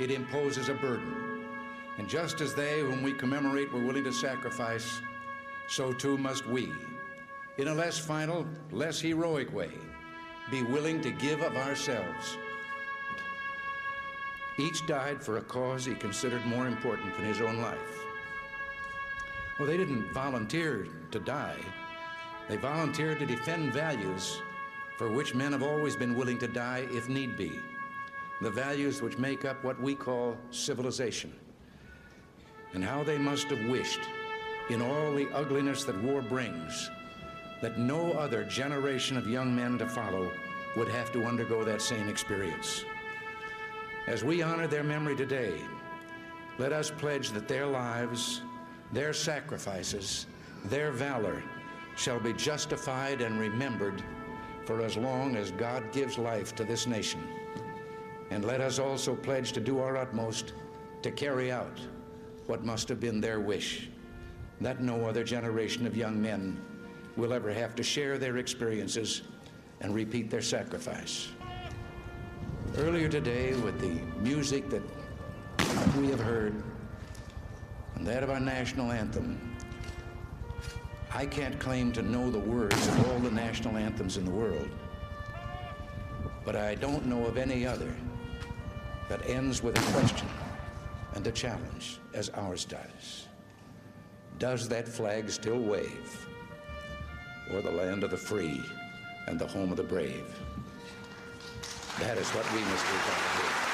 It 0.00 0.10
imposes 0.10 0.70
a 0.70 0.74
burden. 0.74 1.44
And 1.98 2.08
just 2.08 2.40
as 2.40 2.54
they, 2.54 2.80
whom 2.80 3.02
we 3.02 3.12
commemorate, 3.12 3.70
were 3.70 3.84
willing 3.84 4.04
to 4.04 4.12
sacrifice, 4.12 5.02
so 5.68 5.92
too 5.92 6.16
must 6.16 6.46
we, 6.46 6.72
in 7.58 7.68
a 7.68 7.74
less 7.74 7.98
final, 7.98 8.46
less 8.70 8.98
heroic 8.98 9.52
way, 9.52 9.70
be 10.50 10.62
willing 10.62 11.02
to 11.02 11.10
give 11.10 11.42
of 11.42 11.56
ourselves. 11.56 12.38
Each 14.58 14.86
died 14.86 15.22
for 15.22 15.36
a 15.36 15.42
cause 15.42 15.84
he 15.84 15.94
considered 15.94 16.44
more 16.46 16.66
important 16.66 17.14
than 17.16 17.26
his 17.26 17.42
own 17.42 17.60
life. 17.60 18.00
Well, 19.58 19.68
they 19.68 19.76
didn't 19.76 20.10
volunteer 20.12 20.86
to 21.10 21.18
die. 21.18 21.58
They 22.48 22.56
volunteered 22.56 23.18
to 23.18 23.26
defend 23.26 23.74
values 23.74 24.40
for 24.96 25.10
which 25.10 25.34
men 25.34 25.52
have 25.52 25.62
always 25.62 25.96
been 25.96 26.16
willing 26.16 26.38
to 26.38 26.48
die 26.48 26.86
if 26.90 27.08
need 27.08 27.36
be. 27.36 27.60
The 28.40 28.50
values 28.50 29.02
which 29.02 29.18
make 29.18 29.44
up 29.44 29.62
what 29.64 29.80
we 29.80 29.94
call 29.94 30.36
civilization. 30.50 31.32
And 32.74 32.84
how 32.84 33.04
they 33.04 33.18
must 33.18 33.48
have 33.48 33.70
wished, 33.70 34.00
in 34.68 34.82
all 34.82 35.14
the 35.14 35.28
ugliness 35.32 35.84
that 35.84 36.02
war 36.02 36.22
brings, 36.22 36.90
that 37.62 37.78
no 37.78 38.12
other 38.12 38.44
generation 38.44 39.16
of 39.16 39.28
young 39.28 39.54
men 39.54 39.78
to 39.78 39.88
follow 39.88 40.30
would 40.76 40.88
have 40.88 41.12
to 41.12 41.24
undergo 41.24 41.64
that 41.64 41.80
same 41.80 42.08
experience. 42.08 42.84
As 44.06 44.22
we 44.22 44.42
honor 44.42 44.66
their 44.66 44.84
memory 44.84 45.16
today, 45.16 45.54
let 46.58 46.72
us 46.72 46.90
pledge 46.90 47.30
that 47.30 47.48
their 47.48 47.66
lives, 47.66 48.42
their 48.92 49.12
sacrifices, 49.12 50.26
their 50.66 50.90
valor 50.90 51.42
shall 51.96 52.20
be 52.20 52.32
justified 52.34 53.20
and 53.20 53.40
remembered 53.40 54.02
for 54.66 54.82
as 54.82 54.96
long 54.96 55.36
as 55.36 55.50
God 55.52 55.84
gives 55.92 56.18
life 56.18 56.54
to 56.56 56.64
this 56.64 56.86
nation. 56.86 57.22
And 58.30 58.44
let 58.44 58.60
us 58.60 58.78
also 58.78 59.14
pledge 59.14 59.52
to 59.52 59.60
do 59.60 59.78
our 59.78 59.96
utmost 59.96 60.52
to 61.02 61.10
carry 61.10 61.50
out 61.50 61.78
what 62.46 62.64
must 62.64 62.88
have 62.88 63.00
been 63.00 63.20
their 63.20 63.40
wish 63.40 63.88
that 64.60 64.80
no 64.80 65.04
other 65.04 65.22
generation 65.22 65.86
of 65.86 65.96
young 65.96 66.20
men 66.20 66.58
will 67.16 67.32
ever 67.32 67.52
have 67.52 67.74
to 67.74 67.82
share 67.82 68.18
their 68.18 68.38
experiences 68.38 69.22
and 69.80 69.94
repeat 69.94 70.30
their 70.30 70.42
sacrifice. 70.42 71.28
Earlier 72.78 73.08
today, 73.08 73.54
with 73.54 73.80
the 73.80 74.00
music 74.20 74.68
that 74.70 74.82
we 75.96 76.08
have 76.08 76.20
heard 76.20 76.62
and 77.94 78.06
that 78.06 78.22
of 78.22 78.30
our 78.30 78.40
national 78.40 78.90
anthem, 78.92 79.55
I 81.16 81.24
can't 81.24 81.58
claim 81.58 81.92
to 81.92 82.02
know 82.02 82.30
the 82.30 82.38
words 82.38 82.86
of 82.88 83.08
all 83.08 83.18
the 83.20 83.30
national 83.30 83.78
anthems 83.78 84.18
in 84.18 84.26
the 84.26 84.30
world, 84.30 84.68
but 86.44 86.54
I 86.54 86.74
don't 86.74 87.06
know 87.06 87.24
of 87.24 87.38
any 87.38 87.66
other 87.66 87.90
that 89.08 89.26
ends 89.26 89.62
with 89.62 89.78
a 89.78 89.92
question 89.92 90.28
and 91.14 91.26
a 91.26 91.32
challenge 91.32 92.00
as 92.12 92.28
ours 92.34 92.66
does. 92.66 93.28
Does 94.38 94.68
that 94.68 94.86
flag 94.86 95.30
still 95.30 95.58
wave 95.58 96.26
Or 97.50 97.62
the 97.62 97.72
land 97.72 98.04
of 98.04 98.10
the 98.10 98.18
free 98.18 98.62
and 99.26 99.38
the 99.38 99.46
home 99.46 99.70
of 99.70 99.78
the 99.78 99.84
brave? 99.84 100.26
That 101.98 102.18
is 102.18 102.28
what 102.28 102.44
we 102.52 102.60
must 102.60 102.84
do. 102.84 103.65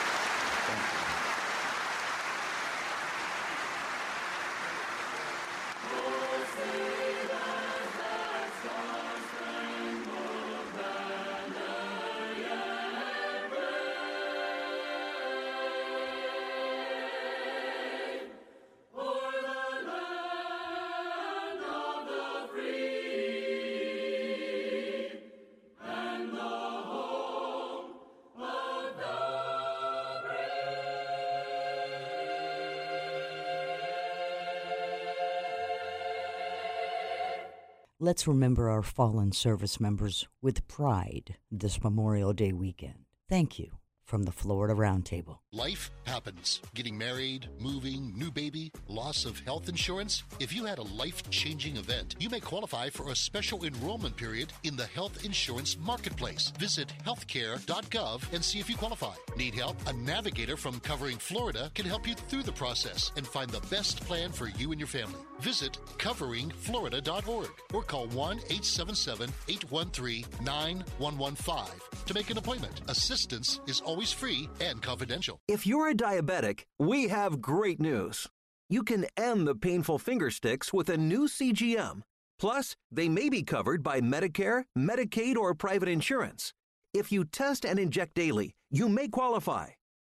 Let's 38.12 38.27
remember 38.27 38.68
our 38.68 38.83
fallen 38.83 39.33
service 39.33 39.81
members 39.81 40.29
with 40.42 40.68
pride 40.68 41.37
this 41.51 41.83
Memorial 41.83 42.35
Day 42.35 42.53
weekend. 42.53 43.07
Thank 43.27 43.59
you 43.59 43.79
from 44.04 44.24
the 44.24 44.32
Florida 44.32 44.74
Roundtable. 44.74 45.38
Life 45.52 45.90
happens. 46.06 46.60
Getting 46.74 46.96
married, 46.96 47.48
moving, 47.58 48.12
new 48.16 48.30
baby, 48.30 48.72
loss 48.88 49.24
of 49.24 49.38
health 49.40 49.68
insurance. 49.68 50.22
If 50.40 50.54
you 50.54 50.64
had 50.64 50.78
a 50.78 50.82
life 50.82 51.28
changing 51.30 51.76
event, 51.76 52.16
you 52.18 52.28
may 52.28 52.40
qualify 52.40 52.90
for 52.90 53.10
a 53.10 53.16
special 53.16 53.64
enrollment 53.64 54.16
period 54.16 54.52
in 54.64 54.76
the 54.76 54.86
health 54.86 55.24
insurance 55.24 55.76
marketplace. 55.78 56.52
Visit 56.58 56.92
healthcare.gov 57.04 58.32
and 58.32 58.44
see 58.44 58.58
if 58.58 58.68
you 58.68 58.76
qualify. 58.76 59.14
Need 59.36 59.54
help? 59.54 59.76
A 59.86 59.92
navigator 59.92 60.56
from 60.56 60.80
Covering 60.80 61.18
Florida 61.18 61.70
can 61.74 61.86
help 61.86 62.06
you 62.06 62.14
through 62.14 62.42
the 62.42 62.52
process 62.52 63.12
and 63.16 63.26
find 63.26 63.50
the 63.50 63.66
best 63.68 64.00
plan 64.00 64.30
for 64.30 64.48
you 64.48 64.72
and 64.72 64.80
your 64.80 64.88
family. 64.88 65.20
Visit 65.40 65.78
coveringflorida.org 65.98 67.48
or 67.74 67.82
call 67.82 68.06
1 68.08 68.36
877 68.38 69.30
813 69.48 70.24
9115 70.44 71.91
to 72.06 72.14
make 72.14 72.30
an 72.30 72.38
appointment. 72.38 72.80
Assistance 72.88 73.60
is 73.66 73.80
always 73.80 74.12
free 74.12 74.48
and 74.60 74.82
confidential. 74.82 75.38
If 75.48 75.66
you're 75.66 75.88
a 75.88 75.94
diabetic, 75.94 76.64
we 76.78 77.08
have 77.08 77.40
great 77.40 77.80
news. 77.80 78.28
You 78.68 78.82
can 78.82 79.06
end 79.16 79.46
the 79.46 79.54
painful 79.54 79.98
finger 79.98 80.30
sticks 80.30 80.72
with 80.72 80.88
a 80.88 80.96
new 80.96 81.28
CGM. 81.28 82.02
Plus, 82.38 82.74
they 82.90 83.08
may 83.08 83.28
be 83.28 83.42
covered 83.42 83.82
by 83.82 84.00
Medicare, 84.00 84.64
Medicaid, 84.76 85.36
or 85.36 85.54
private 85.54 85.88
insurance. 85.88 86.52
If 86.94 87.12
you 87.12 87.24
test 87.24 87.64
and 87.64 87.78
inject 87.78 88.14
daily, 88.14 88.52
you 88.70 88.88
may 88.88 89.08
qualify. 89.08 89.68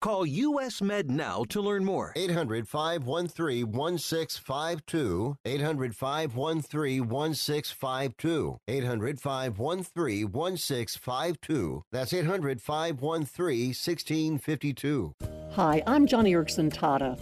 Call 0.03 0.27
US 0.27 0.83
Med 0.83 1.13
now 1.13 1.45
to 1.45 1.61
learn 1.61 1.85
more. 1.85 2.13
800 2.17 2.67
513 2.67 3.71
1652. 3.71 5.37
800 5.45 5.95
513 5.95 7.09
1652. 7.09 8.59
800 8.67 9.21
513 9.21 10.33
1652. 10.33 11.85
That's 11.93 12.13
800 12.13 12.61
513 12.61 13.69
1652. 13.69 15.15
Hi, 15.53 15.85
I'm 15.87 16.09
Joni 16.09 16.33
Eareckson 16.33 16.75
Tada. 16.75 17.17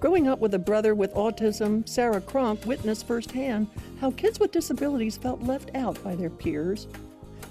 Growing 0.00 0.26
up 0.26 0.38
with 0.38 0.54
a 0.54 0.58
brother 0.58 0.94
with 0.94 1.12
autism, 1.12 1.86
Sarah 1.86 2.22
Cronk 2.22 2.64
witnessed 2.64 3.06
firsthand 3.06 3.66
how 4.00 4.10
kids 4.10 4.40
with 4.40 4.52
disabilities 4.52 5.18
felt 5.18 5.42
left 5.42 5.70
out 5.74 6.02
by 6.02 6.14
their 6.14 6.30
peers. 6.30 6.88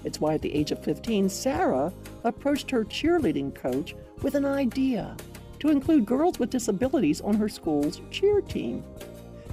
It's 0.02 0.20
why 0.20 0.34
at 0.34 0.42
the 0.42 0.52
age 0.52 0.72
of 0.72 0.82
15, 0.82 1.28
Sarah 1.28 1.92
approached 2.24 2.68
her 2.72 2.84
cheerleading 2.84 3.54
coach 3.54 3.94
with 4.22 4.34
an 4.34 4.44
idea 4.44 5.16
to 5.58 5.68
include 5.68 6.06
girls 6.06 6.38
with 6.38 6.50
disabilities 6.50 7.20
on 7.20 7.34
her 7.34 7.48
school's 7.48 8.00
cheer 8.10 8.40
team. 8.40 8.82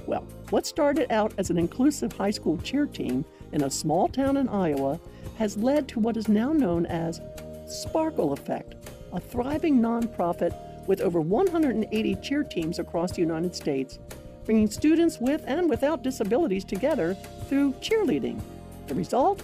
Well, 0.06 0.26
what 0.50 0.66
started 0.66 1.12
out 1.12 1.32
as 1.38 1.50
an 1.50 1.58
inclusive 1.58 2.12
high 2.12 2.30
school 2.30 2.58
cheer 2.58 2.86
team 2.86 3.24
in 3.52 3.64
a 3.64 3.70
small 3.70 4.08
town 4.08 4.36
in 4.36 4.48
Iowa 4.48 4.98
has 5.38 5.56
led 5.56 5.88
to 5.88 6.00
what 6.00 6.16
is 6.16 6.28
now 6.28 6.52
known 6.52 6.86
as 6.86 7.20
Sparkle 7.66 8.32
Effect, 8.32 8.74
a 9.12 9.20
thriving 9.20 9.80
nonprofit 9.80 10.54
with 10.86 11.00
over 11.00 11.20
180 11.20 12.16
cheer 12.16 12.42
teams 12.42 12.78
across 12.78 13.12
the 13.12 13.20
United 13.20 13.54
States, 13.54 13.98
bringing 14.44 14.68
students 14.68 15.18
with 15.20 15.42
and 15.46 15.70
without 15.70 16.02
disabilities 16.02 16.64
together 16.64 17.14
through 17.48 17.72
cheerleading. 17.74 18.40
The 18.88 18.94
result? 18.94 19.42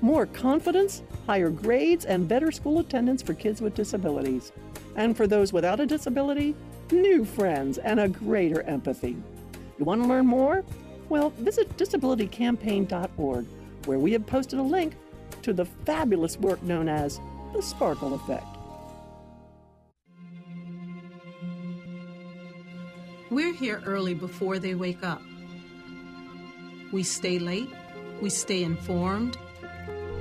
More 0.00 0.26
confidence, 0.26 1.02
higher 1.26 1.50
grades, 1.50 2.04
and 2.04 2.28
better 2.28 2.52
school 2.52 2.78
attendance 2.78 3.22
for 3.22 3.34
kids 3.34 3.60
with 3.60 3.74
disabilities. 3.74 4.52
And 4.94 5.16
for 5.16 5.26
those 5.26 5.52
without 5.52 5.80
a 5.80 5.86
disability, 5.86 6.54
new 6.92 7.24
friends 7.24 7.78
and 7.78 8.00
a 8.00 8.08
greater 8.08 8.62
empathy. 8.62 9.16
You 9.78 9.84
want 9.84 10.02
to 10.02 10.08
learn 10.08 10.26
more? 10.26 10.64
Well, 11.08 11.30
visit 11.30 11.76
disabilitycampaign.org, 11.76 13.46
where 13.86 13.98
we 13.98 14.12
have 14.12 14.26
posted 14.26 14.58
a 14.58 14.62
link 14.62 14.94
to 15.42 15.52
the 15.52 15.64
fabulous 15.64 16.36
work 16.38 16.62
known 16.62 16.88
as 16.88 17.20
the 17.54 17.62
sparkle 17.62 18.14
effect. 18.14 18.46
We're 23.30 23.54
here 23.54 23.82
early 23.84 24.14
before 24.14 24.58
they 24.58 24.74
wake 24.74 25.02
up. 25.02 25.22
We 26.92 27.02
stay 27.02 27.38
late, 27.38 27.68
we 28.22 28.30
stay 28.30 28.62
informed, 28.62 29.36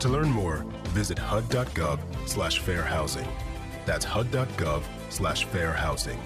To 0.00 0.08
learn 0.08 0.30
more, 0.30 0.64
visit 0.90 1.18
hud.gov 1.18 1.98
slash 2.28 2.60
fair 2.60 2.82
housing. 2.82 3.26
That's 3.84 4.04
hud.gov 4.04 4.84
slash 5.08 5.44
fair 5.46 5.72
housing. 5.72 6.20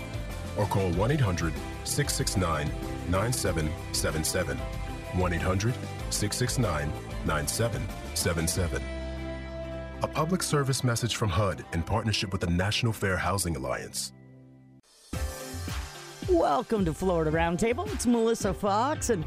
Or 0.58 0.66
call 0.66 0.90
1 0.92 1.10
800 1.12 1.54
669 1.84 2.70
9777. 3.08 4.58
1 4.58 5.32
800 5.32 5.74
669 6.10 6.92
9777. 7.24 8.82
A 10.02 10.08
public 10.08 10.42
service 10.42 10.84
message 10.84 11.16
from 11.16 11.30
HUD 11.30 11.64
in 11.72 11.82
partnership 11.82 12.32
with 12.32 12.42
the 12.42 12.50
National 12.50 12.92
Fair 12.92 13.16
Housing 13.16 13.56
Alliance. 13.56 14.12
Welcome 16.28 16.84
to 16.84 16.92
Florida 16.92 17.30
Roundtable. 17.30 17.92
It's 17.92 18.06
Melissa 18.06 18.52
Fox. 18.52 19.10
And 19.10 19.24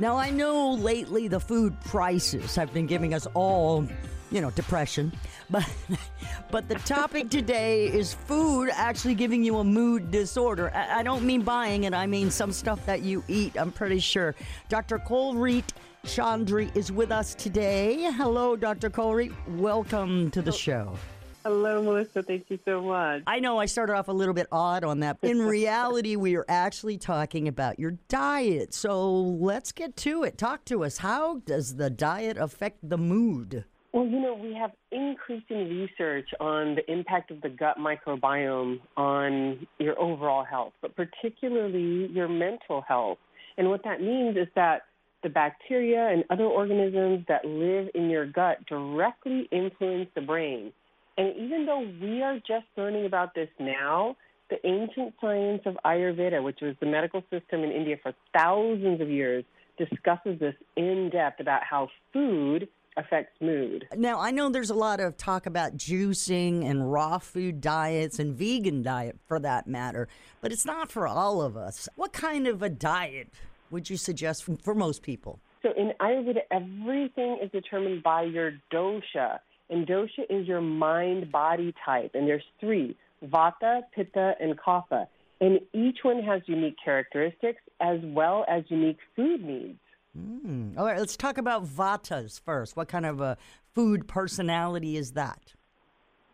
now 0.00 0.16
I 0.16 0.30
know 0.30 0.72
lately 0.72 1.28
the 1.28 1.38
food 1.38 1.78
prices 1.82 2.56
have 2.56 2.72
been 2.72 2.86
giving 2.86 3.12
us 3.12 3.26
all, 3.34 3.86
you 4.30 4.40
know, 4.40 4.50
depression. 4.50 5.12
But 5.50 5.68
but 6.50 6.68
the 6.68 6.76
topic 6.76 7.28
today 7.38 7.86
is 7.86 8.14
food 8.14 8.70
actually 8.72 9.14
giving 9.14 9.44
you 9.44 9.58
a 9.58 9.64
mood 9.64 10.10
disorder. 10.10 10.72
I, 10.74 11.00
I 11.00 11.02
don't 11.02 11.24
mean 11.24 11.42
buying 11.42 11.84
it, 11.84 11.92
I 11.92 12.06
mean 12.06 12.30
some 12.30 12.50
stuff 12.50 12.84
that 12.86 13.02
you 13.02 13.22
eat, 13.28 13.56
I'm 13.58 13.72
pretty 13.72 14.00
sure. 14.00 14.34
Dr. 14.70 14.98
Kulreet 14.98 15.68
Chaudhary 16.04 16.74
is 16.74 16.90
with 16.90 17.12
us 17.12 17.34
today. 17.34 18.10
Hello, 18.12 18.56
Dr. 18.56 18.88
Kulreet. 18.88 19.34
Welcome 19.58 20.30
to 20.30 20.40
the 20.40 20.52
show. 20.52 20.96
Hello, 21.44 21.82
Melissa. 21.82 22.22
Thank 22.22 22.50
you 22.50 22.58
so 22.66 22.82
much. 22.82 23.22
I 23.26 23.40
know 23.40 23.58
I 23.58 23.66
started 23.66 23.94
off 23.94 24.08
a 24.08 24.12
little 24.12 24.34
bit 24.34 24.46
odd 24.52 24.84
on 24.84 25.00
that. 25.00 25.18
In 25.22 25.38
reality, 25.46 26.16
we 26.16 26.36
are 26.36 26.44
actually 26.48 26.98
talking 26.98 27.48
about 27.48 27.78
your 27.78 27.92
diet. 28.08 28.74
So 28.74 29.10
let's 29.10 29.72
get 29.72 29.96
to 29.98 30.22
it. 30.24 30.36
Talk 30.36 30.64
to 30.66 30.84
us. 30.84 30.98
How 30.98 31.38
does 31.46 31.76
the 31.76 31.88
diet 31.88 32.36
affect 32.36 32.86
the 32.86 32.98
mood? 32.98 33.64
Well, 33.92 34.06
you 34.06 34.20
know, 34.20 34.34
we 34.34 34.54
have 34.54 34.70
increasing 34.92 35.68
research 35.68 36.28
on 36.38 36.76
the 36.76 36.92
impact 36.92 37.30
of 37.30 37.40
the 37.40 37.48
gut 37.48 37.76
microbiome 37.78 38.80
on 38.96 39.66
your 39.78 39.98
overall 39.98 40.44
health, 40.44 40.74
but 40.80 40.94
particularly 40.94 42.06
your 42.12 42.28
mental 42.28 42.82
health. 42.82 43.18
And 43.56 43.68
what 43.68 43.82
that 43.84 44.00
means 44.00 44.36
is 44.36 44.46
that 44.54 44.82
the 45.22 45.28
bacteria 45.28 46.08
and 46.08 46.24
other 46.30 46.44
organisms 46.44 47.24
that 47.28 47.44
live 47.44 47.88
in 47.94 48.08
your 48.08 48.26
gut 48.26 48.64
directly 48.66 49.48
influence 49.50 50.08
the 50.14 50.20
brain. 50.20 50.72
And 51.20 51.36
even 51.36 51.66
though 51.66 51.86
we 52.00 52.22
are 52.22 52.36
just 52.38 52.64
learning 52.78 53.04
about 53.04 53.34
this 53.34 53.50
now, 53.58 54.16
the 54.48 54.56
ancient 54.66 55.12
science 55.20 55.60
of 55.66 55.76
Ayurveda, 55.84 56.42
which 56.42 56.60
was 56.62 56.74
the 56.80 56.86
medical 56.86 57.20
system 57.30 57.62
in 57.62 57.70
India 57.70 57.96
for 58.02 58.14
thousands 58.34 59.02
of 59.02 59.10
years, 59.10 59.44
discusses 59.76 60.40
this 60.40 60.54
in 60.78 61.10
depth 61.12 61.38
about 61.38 61.62
how 61.62 61.90
food 62.14 62.68
affects 62.96 63.38
mood. 63.38 63.86
Now, 63.94 64.18
I 64.18 64.30
know 64.30 64.48
there's 64.48 64.70
a 64.70 64.74
lot 64.74 64.98
of 64.98 65.18
talk 65.18 65.44
about 65.44 65.76
juicing 65.76 66.64
and 66.64 66.90
raw 66.90 67.18
food 67.18 67.60
diets 67.60 68.18
and 68.18 68.34
vegan 68.34 68.82
diet 68.82 69.18
for 69.28 69.38
that 69.40 69.66
matter, 69.66 70.08
but 70.40 70.52
it's 70.52 70.64
not 70.64 70.90
for 70.90 71.06
all 71.06 71.42
of 71.42 71.54
us. 71.54 71.86
What 71.96 72.14
kind 72.14 72.46
of 72.46 72.62
a 72.62 72.70
diet 72.70 73.28
would 73.68 73.90
you 73.90 73.98
suggest 73.98 74.44
for, 74.44 74.56
for 74.64 74.74
most 74.74 75.02
people? 75.02 75.38
So 75.60 75.68
in 75.76 75.92
Ayurveda, 76.00 76.40
everything 76.50 77.40
is 77.42 77.50
determined 77.50 78.02
by 78.02 78.22
your 78.22 78.52
dosha. 78.72 79.40
And 79.70 79.86
dosha 79.86 80.24
is 80.28 80.46
your 80.46 80.60
mind 80.60 81.30
body 81.30 81.74
type. 81.84 82.12
And 82.14 82.28
there's 82.28 82.44
three 82.58 82.96
Vata, 83.24 83.82
Pitta, 83.94 84.34
and 84.40 84.58
Kapha. 84.58 85.06
And 85.40 85.60
each 85.72 85.98
one 86.02 86.22
has 86.22 86.42
unique 86.46 86.76
characteristics 86.82 87.60
as 87.80 87.98
well 88.02 88.44
as 88.48 88.64
unique 88.68 88.98
food 89.16 89.42
needs. 89.44 89.78
Mm. 90.18 90.76
All 90.76 90.84
right, 90.84 90.98
let's 90.98 91.16
talk 91.16 91.38
about 91.38 91.64
Vatas 91.64 92.40
first. 92.40 92.76
What 92.76 92.88
kind 92.88 93.06
of 93.06 93.20
a 93.20 93.38
food 93.74 94.08
personality 94.08 94.96
is 94.96 95.12
that? 95.12 95.54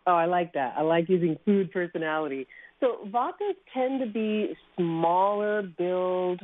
Oh, 0.06 0.14
I 0.14 0.26
like 0.26 0.52
that. 0.54 0.74
I 0.76 0.82
like 0.82 1.08
using 1.08 1.36
food 1.44 1.72
personality. 1.72 2.46
So 2.80 2.98
Vatas 3.06 3.56
tend 3.74 4.00
to 4.00 4.06
be 4.06 4.56
smaller 4.76 5.62
build 5.62 6.40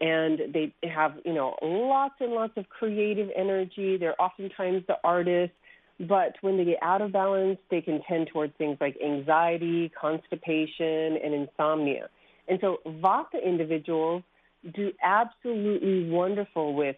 and 0.00 0.40
they 0.52 0.74
have, 0.82 1.14
you 1.24 1.32
know, 1.32 1.56
lots 1.62 2.14
and 2.20 2.32
lots 2.32 2.52
of 2.56 2.68
creative 2.68 3.30
energy. 3.34 3.96
They're 3.96 4.20
oftentimes 4.20 4.82
the 4.86 4.96
artists, 5.02 5.56
but 6.00 6.34
when 6.42 6.56
they 6.56 6.64
get 6.64 6.78
out 6.82 7.00
of 7.00 7.12
balance, 7.12 7.58
they 7.70 7.80
can 7.80 8.02
tend 8.08 8.28
towards 8.32 8.52
things 8.58 8.76
like 8.80 8.96
anxiety, 9.02 9.90
constipation, 9.98 11.16
and 11.22 11.32
insomnia. 11.34 12.08
And 12.48 12.58
so 12.60 12.78
Vata 12.86 13.42
individuals 13.44 14.22
do 14.74 14.92
absolutely 15.02 16.10
wonderful 16.10 16.74
with 16.74 16.96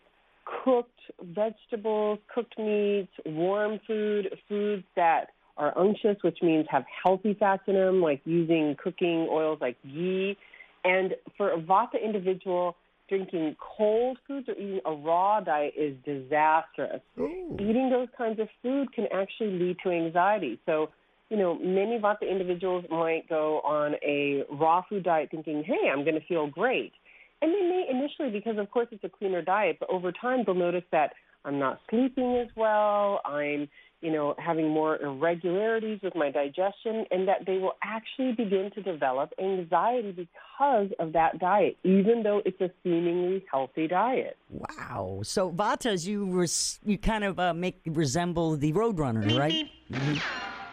cooked 0.65 0.91
vegetables, 1.23 2.19
cooked 2.35 2.59
meats, 2.59 3.13
warm 3.27 3.79
food, 3.87 4.29
foods 4.49 4.85
that 4.97 5.29
are 5.57 5.77
unctuous, 5.77 6.17
which 6.23 6.39
means 6.43 6.67
have 6.71 6.85
healthy 7.05 7.35
fats 7.35 7.63
in 7.67 7.75
them, 7.75 8.01
like 8.01 8.21
using 8.25 8.77
cooking 8.83 9.29
oils 9.31 9.59
like 9.61 9.77
ghee. 9.83 10.37
And 10.85 11.15
for 11.37 11.53
a 11.53 11.59
Vata 11.61 12.03
individual, 12.03 12.77
drinking 13.09 13.57
cold 13.59 14.19
foods 14.27 14.49
or 14.49 14.55
eating 14.55 14.81
a 14.85 14.93
raw 14.93 15.41
diet 15.41 15.75
is 15.77 15.95
disastrous. 16.05 17.01
Ooh. 17.19 17.57
Eating 17.59 17.91
those 17.91 18.09
kinds 18.17 18.39
of 18.41 18.49
food 18.63 18.93
can 18.93 19.07
actually 19.13 19.51
lead 19.51 19.77
to 19.83 19.91
anxiety. 19.91 20.61
So, 20.67 20.91
you 21.31 21.37
know, 21.37 21.59
many 21.59 21.99
Vata 21.99 22.31
individuals 22.31 22.85
might 22.91 23.29
go 23.29 23.61
on 23.61 23.95
a 24.03 24.45
raw 24.51 24.83
food 24.89 25.05
diet 25.05 25.31
thinking, 25.31 25.65
hey, 25.65 25.91
I'm 25.93 26.05
going 26.05 26.19
to 26.21 26.27
feel 26.27 26.47
great. 26.47 26.93
And 27.41 27.53
they 27.53 27.61
may 27.61 27.87
initially, 27.91 28.31
because 28.31 28.59
of 28.59 28.71
course 28.71 28.89
it's 28.91 29.05
a 29.05 29.09
cleaner 29.09 29.43
diet, 29.43 29.77
but 29.79 29.91
over 29.91 30.11
time 30.13 30.43
they'll 30.45 30.55
notice 30.55 30.85
that 30.93 31.13
I'm 31.45 31.59
not 31.59 31.81
sleeping 31.89 32.37
as 32.39 32.49
well, 32.57 33.21
I'm, 33.25 33.69
you 34.01 34.13
know, 34.13 34.35
having 34.39 34.69
more 34.69 34.97
irregularities 35.03 36.01
with 36.03 36.15
my 36.15 36.31
digestion, 36.31 37.05
and 37.11 37.27
that 37.29 37.47
they 37.47 37.59
will 37.59 37.75
actually 37.83 38.33
begin 38.33 38.71
to 38.75 38.83
develop 38.83 39.33
anxiety 39.41 40.13
because 40.13 40.91
of 40.99 41.13
that 41.13 41.39
diet, 41.39 41.77
even 41.85 42.23
though 42.23 42.41
it's 42.45 42.61
a 42.61 42.71
seemingly 42.83 43.45
healthy 43.51 43.89
diet. 43.89 44.37
Wow. 44.51 45.21
So 45.25 45.51
Vatas, 45.51 46.07
you 46.07 46.25
res- 46.31 46.79
you 46.85 46.99
kind 46.99 47.25
of 47.25 47.39
uh, 47.39 47.55
make 47.55 47.81
resemble 47.87 48.57
the 48.57 48.73
Roadrunner, 48.73 49.37
right? 49.39 49.67
Mm-hmm. 49.91 50.19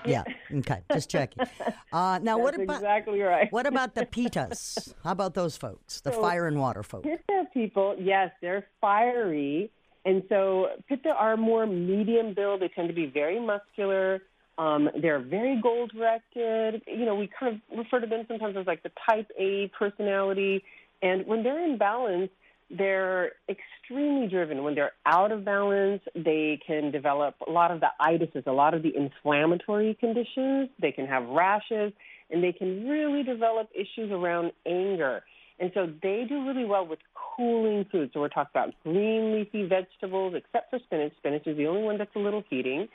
Yeah. 0.08 0.24
Okay. 0.54 0.82
Just 0.94 1.10
checking. 1.10 1.46
Uh, 1.92 2.20
now, 2.22 2.38
what 2.44 2.54
about 2.54 2.76
exactly 2.76 3.22
right? 3.22 3.52
what 3.52 3.66
about 3.66 3.96
the 3.96 4.06
pitas? 4.06 4.94
How 5.04 5.12
about 5.14 5.34
those 5.34 5.58
folks, 5.58 6.02
the 6.02 6.12
So- 6.14 6.22
fire 6.22 6.46
and 6.48 6.60
water 6.60 6.84
folks? 6.84 7.08
Pitta 7.08 7.46
people, 7.54 7.96
yes, 8.00 8.30
they're 8.42 8.68
fiery. 8.82 9.72
And 10.06 10.24
so 10.30 10.68
Pitta 10.88 11.10
are 11.10 11.36
more 11.36 11.66
medium 11.66 12.34
build. 12.36 12.62
They 12.62 12.68
tend 12.68 12.88
to 12.90 12.94
be 12.94 13.08
very 13.08 13.40
muscular. 13.40 14.22
Um, 14.58 14.90
they're 15.02 15.20
very 15.20 15.60
goal 15.62 15.88
directed. 15.88 16.84
You 16.88 17.06
know, 17.06 17.16
we 17.16 17.30
kind 17.38 17.56
of 17.56 17.78
refer 17.78 18.00
to 18.00 18.08
them 18.08 18.24
sometimes 18.28 18.56
as 18.56 18.68
like 18.68 18.84
the 18.84 18.92
type 19.10 19.30
A 19.38 19.70
personality. 19.78 20.64
And 21.02 21.26
when 21.26 21.44
they're 21.44 21.64
in 21.64 21.78
balance, 21.78 22.30
they're 22.70 23.34
extremely 23.50 24.28
driven. 24.28 24.64
When 24.64 24.76
they're 24.76 24.94
out 25.06 25.32
of 25.32 25.44
balance, 25.44 26.02
they 26.16 26.60
can 26.66 26.92
develop 26.92 27.36
a 27.48 27.52
lot 27.52 27.72
of 27.72 27.80
the 27.80 27.90
itises, 28.02 28.48
a 28.48 28.52
lot 28.52 28.74
of 28.74 28.84
the 28.84 28.96
inflammatory 28.96 29.96
conditions. 30.00 30.70
They 30.80 30.92
can 30.92 31.06
have 31.08 31.28
rashes, 31.28 31.94
and 32.30 32.44
they 32.44 32.54
can 32.54 32.88
really 32.88 33.24
develop 33.24 33.70
issues 33.74 34.12
around 34.12 34.52
anger. 34.66 35.24
And 35.60 35.72
so 35.74 35.90
they 36.04 36.26
do 36.28 36.46
really 36.46 36.66
well 36.66 36.86
with 36.86 37.00
cooling 37.14 37.86
foods. 37.92 38.14
So 38.14 38.20
we're 38.20 38.30
talking 38.30 38.52
about 38.54 38.74
green 38.84 39.34
leafy 39.34 39.66
vegetables, 39.68 40.34
except 40.36 40.70
for 40.70 40.80
spinach. 40.80 41.14
Spinach 41.18 41.48
is 41.48 41.56
the 41.56 41.68
only 41.68 41.84
one 41.84 41.98
that's 41.98 42.16
a 42.16 42.20
little 42.20 42.44
heating. 42.50 42.90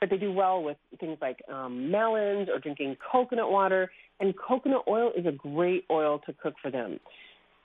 But 0.00 0.10
they 0.10 0.16
do 0.16 0.32
well 0.32 0.62
with 0.62 0.76
things 0.98 1.18
like 1.20 1.40
um, 1.48 1.90
melons 1.90 2.48
or 2.48 2.58
drinking 2.58 2.96
coconut 3.12 3.50
water. 3.50 3.92
And 4.18 4.34
coconut 4.36 4.82
oil 4.88 5.12
is 5.16 5.24
a 5.26 5.32
great 5.32 5.84
oil 5.90 6.20
to 6.26 6.32
cook 6.32 6.54
for 6.60 6.70
them. 6.70 6.98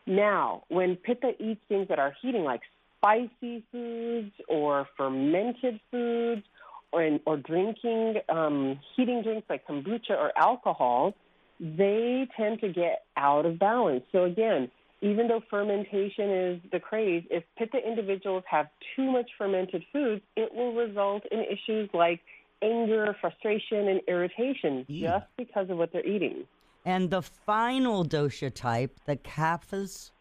Now, 0.06 0.64
when 0.70 0.96
Pitta 0.96 1.32
eats 1.40 1.62
things 1.68 1.88
that 1.88 1.98
are 1.98 2.14
heating, 2.22 2.44
like 2.44 2.62
spicy 3.00 3.64
foods 3.72 4.32
or 4.48 4.88
fermented 4.96 5.80
foods, 5.90 6.44
or, 6.92 7.20
or 7.26 7.38
drinking 7.38 8.16
um, 8.30 8.80
heating 8.96 9.22
drinks 9.22 9.50
like 9.50 9.68
kombucha 9.68 10.12
or 10.12 10.32
alcohol, 10.38 11.14
they 11.60 12.28
tend 12.36 12.62
to 12.62 12.70
get 12.70 13.04
out 13.18 13.46
of 13.46 13.60
balance. 13.60 14.04
So 14.12 14.24
again, 14.24 14.70
even 15.02 15.28
though 15.28 15.42
fermentation 15.50 16.30
is 16.30 16.62
the 16.72 16.80
craze, 16.80 17.24
if 17.30 17.44
Pitta 17.58 17.78
individuals 17.86 18.44
have 18.50 18.68
too 18.96 19.12
much 19.12 19.30
fermented 19.38 19.84
foods, 19.92 20.22
it 20.36 20.54
will 20.54 20.74
result 20.74 21.24
in 21.32 21.42
issues 21.42 21.90
like 21.94 22.22
anger, 22.62 23.16
frustration, 23.22 23.88
and 23.88 24.02
irritation 24.08 24.86
just 24.90 25.26
because 25.38 25.70
of 25.70 25.78
what 25.78 25.92
they're 25.94 26.06
eating. 26.06 26.46
And 26.86 27.10
the 27.10 27.22
final 27.22 28.06
dosha 28.06 28.54
type, 28.54 29.00
the 29.06 29.18
kaphas. 29.18 30.12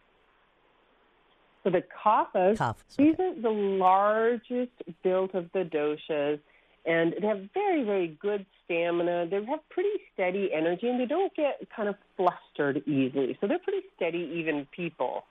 So 1.62 1.70
the 1.70 1.82
kaphas, 1.82 2.58
Kaphas, 2.58 2.96
these 2.96 3.14
are 3.18 3.40
the 3.40 3.50
largest 3.50 4.72
built 5.02 5.34
of 5.34 5.50
the 5.52 5.60
doshas, 5.60 6.40
and 6.86 7.14
they 7.20 7.26
have 7.26 7.48
very, 7.54 7.82
very 7.82 8.18
good 8.20 8.44
stamina. 8.64 9.26
They 9.30 9.36
have 9.36 9.68
pretty 9.70 9.90
steady 10.12 10.50
energy, 10.52 10.88
and 10.88 11.00
they 11.00 11.06
don't 11.06 11.34
get 11.34 11.60
kind 11.74 11.88
of 11.88 11.96
flustered 12.16 12.82
easily. 12.86 13.36
So 13.40 13.46
they're 13.46 13.58
pretty 13.58 13.86
steady, 13.96 14.30
even 14.34 14.66
people. 14.74 15.24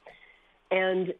And 0.71 1.13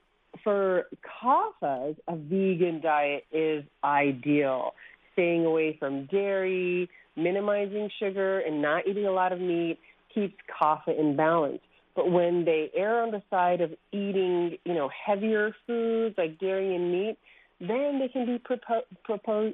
for 0.44 0.86
kaphas, 1.24 1.96
a 2.08 2.16
vegan 2.16 2.82
diet 2.82 3.26
is 3.32 3.64
ideal. 3.84 4.74
Staying 5.14 5.46
away 5.46 5.78
from 5.80 6.08
dairy, 6.08 6.90
minimizing 7.16 7.90
sugar, 8.00 8.40
and 8.40 8.62
not 8.62 8.88
eating 8.88 9.06
a 9.06 9.12
lot 9.12 9.32
of 9.32 9.40
meat 9.40 9.78
keeps 10.14 10.36
kapha 10.60 10.98
in 10.98 11.16
balance. 11.16 11.60
But 11.96 12.12
when 12.12 12.46
they 12.46 12.72
err 12.76 13.04
on 13.04 13.12
the 13.12 13.22
side 13.30 13.62
of 13.62 13.72
eating, 13.92 14.58
you 14.66 14.74
know, 14.74 14.90
heavier 14.90 15.56
foods 15.68 16.16
like 16.18 16.40
dairy 16.40 16.76
and 16.76 16.92
meat, 16.92 17.18
then 17.60 18.00
they 18.00 18.08
can 18.12 18.26
be 18.26 18.40
propo- 18.40 18.82
propo- 19.08 19.54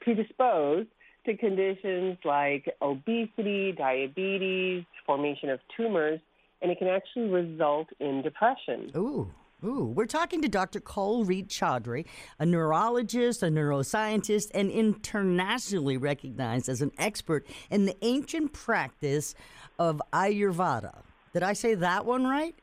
predisposed 0.00 0.88
to 1.26 1.36
conditions 1.36 2.18
like 2.24 2.68
obesity, 2.80 3.72
diabetes, 3.72 4.84
formation 5.06 5.50
of 5.50 5.60
tumors, 5.76 6.20
and 6.62 6.70
it 6.70 6.78
can 6.78 6.88
actually 6.88 7.28
result 7.28 7.88
in 8.00 8.22
depression. 8.22 8.90
Ooh. 8.96 9.32
Ooh, 9.62 9.92
we're 9.94 10.06
talking 10.06 10.40
to 10.40 10.48
Dr. 10.48 10.80
Kulreet 10.80 11.48
Chaudhary, 11.48 12.06
a 12.38 12.46
neurologist, 12.46 13.42
a 13.42 13.46
neuroscientist, 13.46 14.46
and 14.54 14.70
internationally 14.70 15.98
recognized 15.98 16.70
as 16.70 16.80
an 16.80 16.90
expert 16.96 17.46
in 17.68 17.84
the 17.84 17.94
ancient 18.00 18.54
practice 18.54 19.34
of 19.78 20.00
Ayurveda. 20.14 21.02
Did 21.34 21.42
I 21.42 21.52
say 21.52 21.74
that 21.74 22.06
one 22.06 22.26
right? 22.26 22.54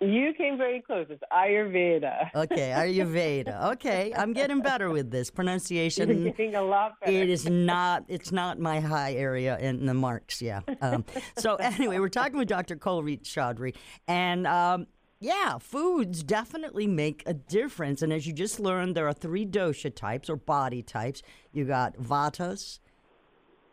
You 0.00 0.32
came 0.34 0.56
very 0.56 0.80
close. 0.80 1.06
It's 1.10 1.22
Ayurveda. 1.32 2.30
Okay, 2.34 2.70
Ayurveda. 2.70 3.72
Okay, 3.72 4.12
I'm 4.16 4.32
getting 4.32 4.60
better 4.60 4.90
with 4.90 5.10
this 5.10 5.30
pronunciation. 5.30 6.08
You're 6.08 6.32
getting 6.32 6.54
a 6.54 6.62
lot 6.62 7.00
better. 7.00 7.12
It 7.12 7.28
is 7.28 7.48
not. 7.48 8.04
It's 8.06 8.30
not 8.30 8.60
my 8.60 8.78
high 8.80 9.14
area 9.14 9.58
in 9.58 9.86
the 9.86 9.94
marks. 9.94 10.40
Yeah. 10.40 10.60
Um, 10.80 11.04
so 11.36 11.54
anyway, 11.56 11.98
we're 11.98 12.08
talking 12.08 12.38
with 12.38 12.48
Dr. 12.48 12.76
Kulreet 12.76 13.22
Chaudhary, 13.22 13.74
and 14.06 14.46
um, 14.46 14.86
yeah, 15.18 15.58
foods 15.58 16.22
definitely 16.22 16.86
make 16.86 17.24
a 17.26 17.34
difference. 17.34 18.00
And 18.02 18.12
as 18.12 18.26
you 18.26 18.32
just 18.32 18.60
learned, 18.60 18.94
there 18.94 19.08
are 19.08 19.12
three 19.12 19.46
dosha 19.46 19.92
types 19.92 20.30
or 20.30 20.36
body 20.36 20.82
types. 20.82 21.22
You 21.52 21.64
got 21.64 21.96
vatas, 21.96 22.78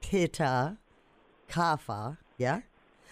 pitta, 0.01 0.77
kapha. 1.47 2.17
Yeah. 2.37 2.61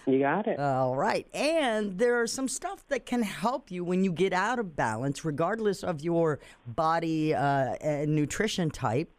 You 0.06 0.20
got 0.20 0.48
it. 0.48 0.60
All 0.60 0.96
right. 0.96 1.28
And 1.34 1.98
there 1.98 2.22
are 2.22 2.28
some 2.28 2.48
stuff 2.48 2.86
that 2.88 3.06
can 3.06 3.24
help 3.24 3.72
you 3.72 3.84
when 3.84 4.04
you 4.04 4.12
get 4.12 4.34
out 4.34 4.60
of 4.60 4.76
balance, 4.76 5.24
regardless 5.24 5.84
of 5.84 6.02
your 6.02 6.40
body 6.68 7.34
uh, 7.34 7.76
and 7.80 8.16
nutrition 8.16 8.70
type, 8.70 9.10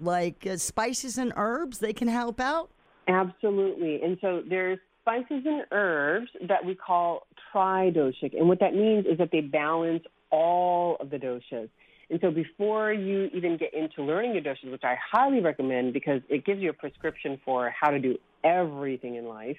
like 0.00 0.46
uh, 0.46 0.56
spices 0.56 1.18
and 1.18 1.32
herbs, 1.36 1.78
they 1.78 1.92
can 1.92 2.08
help 2.08 2.40
out. 2.40 2.70
Absolutely. 3.06 4.02
And 4.02 4.16
so 4.20 4.42
there's 4.48 4.78
spices 5.02 5.44
and 5.44 5.64
herbs 5.70 6.28
that 6.48 6.64
we 6.64 6.74
call 6.74 7.26
tridoshic. 7.54 8.36
And 8.36 8.48
what 8.48 8.60
that 8.60 8.74
means 8.74 9.04
is 9.06 9.18
that 9.18 9.30
they 9.30 9.42
balance 9.42 10.04
all 10.30 10.96
of 11.00 11.10
the 11.10 11.18
doshas. 11.18 11.68
And 12.10 12.18
so 12.20 12.30
before 12.30 12.92
you 12.92 13.30
even 13.34 13.56
get 13.56 13.74
into 13.74 14.02
learning 14.02 14.34
your 14.34 14.42
doshas, 14.42 14.70
which 14.70 14.84
I 14.84 14.96
highly 15.12 15.40
recommend 15.40 15.92
because 15.92 16.20
it 16.28 16.44
gives 16.44 16.60
you 16.60 16.70
a 16.70 16.74
prescription 16.74 17.40
for 17.44 17.70
how 17.78 17.90
to 17.90 17.98
do 17.98 18.16
everything 18.42 19.16
in 19.16 19.26
life. 19.26 19.56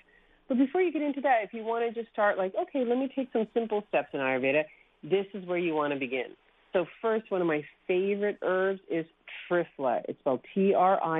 But 0.48 0.58
before 0.58 0.82
you 0.82 0.92
get 0.92 1.02
into 1.02 1.22
that, 1.22 1.40
if 1.44 1.54
you 1.54 1.64
want 1.64 1.88
to 1.88 2.02
just 2.02 2.12
start 2.14 2.38
like, 2.38 2.54
okay, 2.56 2.86
let 2.86 2.98
me 2.98 3.10
take 3.16 3.30
some 3.34 3.48
simple 3.54 3.84
steps 3.90 4.10
in 4.14 4.20
Ayurveda, 4.20 4.64
this 5.04 5.26
is 5.34 5.46
where 5.46 5.58
you 5.58 5.74
want 5.74 5.94
to 5.94 6.00
begin. 6.00 6.36
So 6.74 6.86
first, 7.02 7.32
one 7.32 7.42
of 7.42 7.48
my 7.48 7.64
favorite 7.88 8.38
herbs 8.42 8.82
is 8.92 9.06
triphala. 9.50 10.02
It's 10.08 10.20
spelled 10.20 10.42
T-R-I-P-H-A-L-A, 10.54 11.18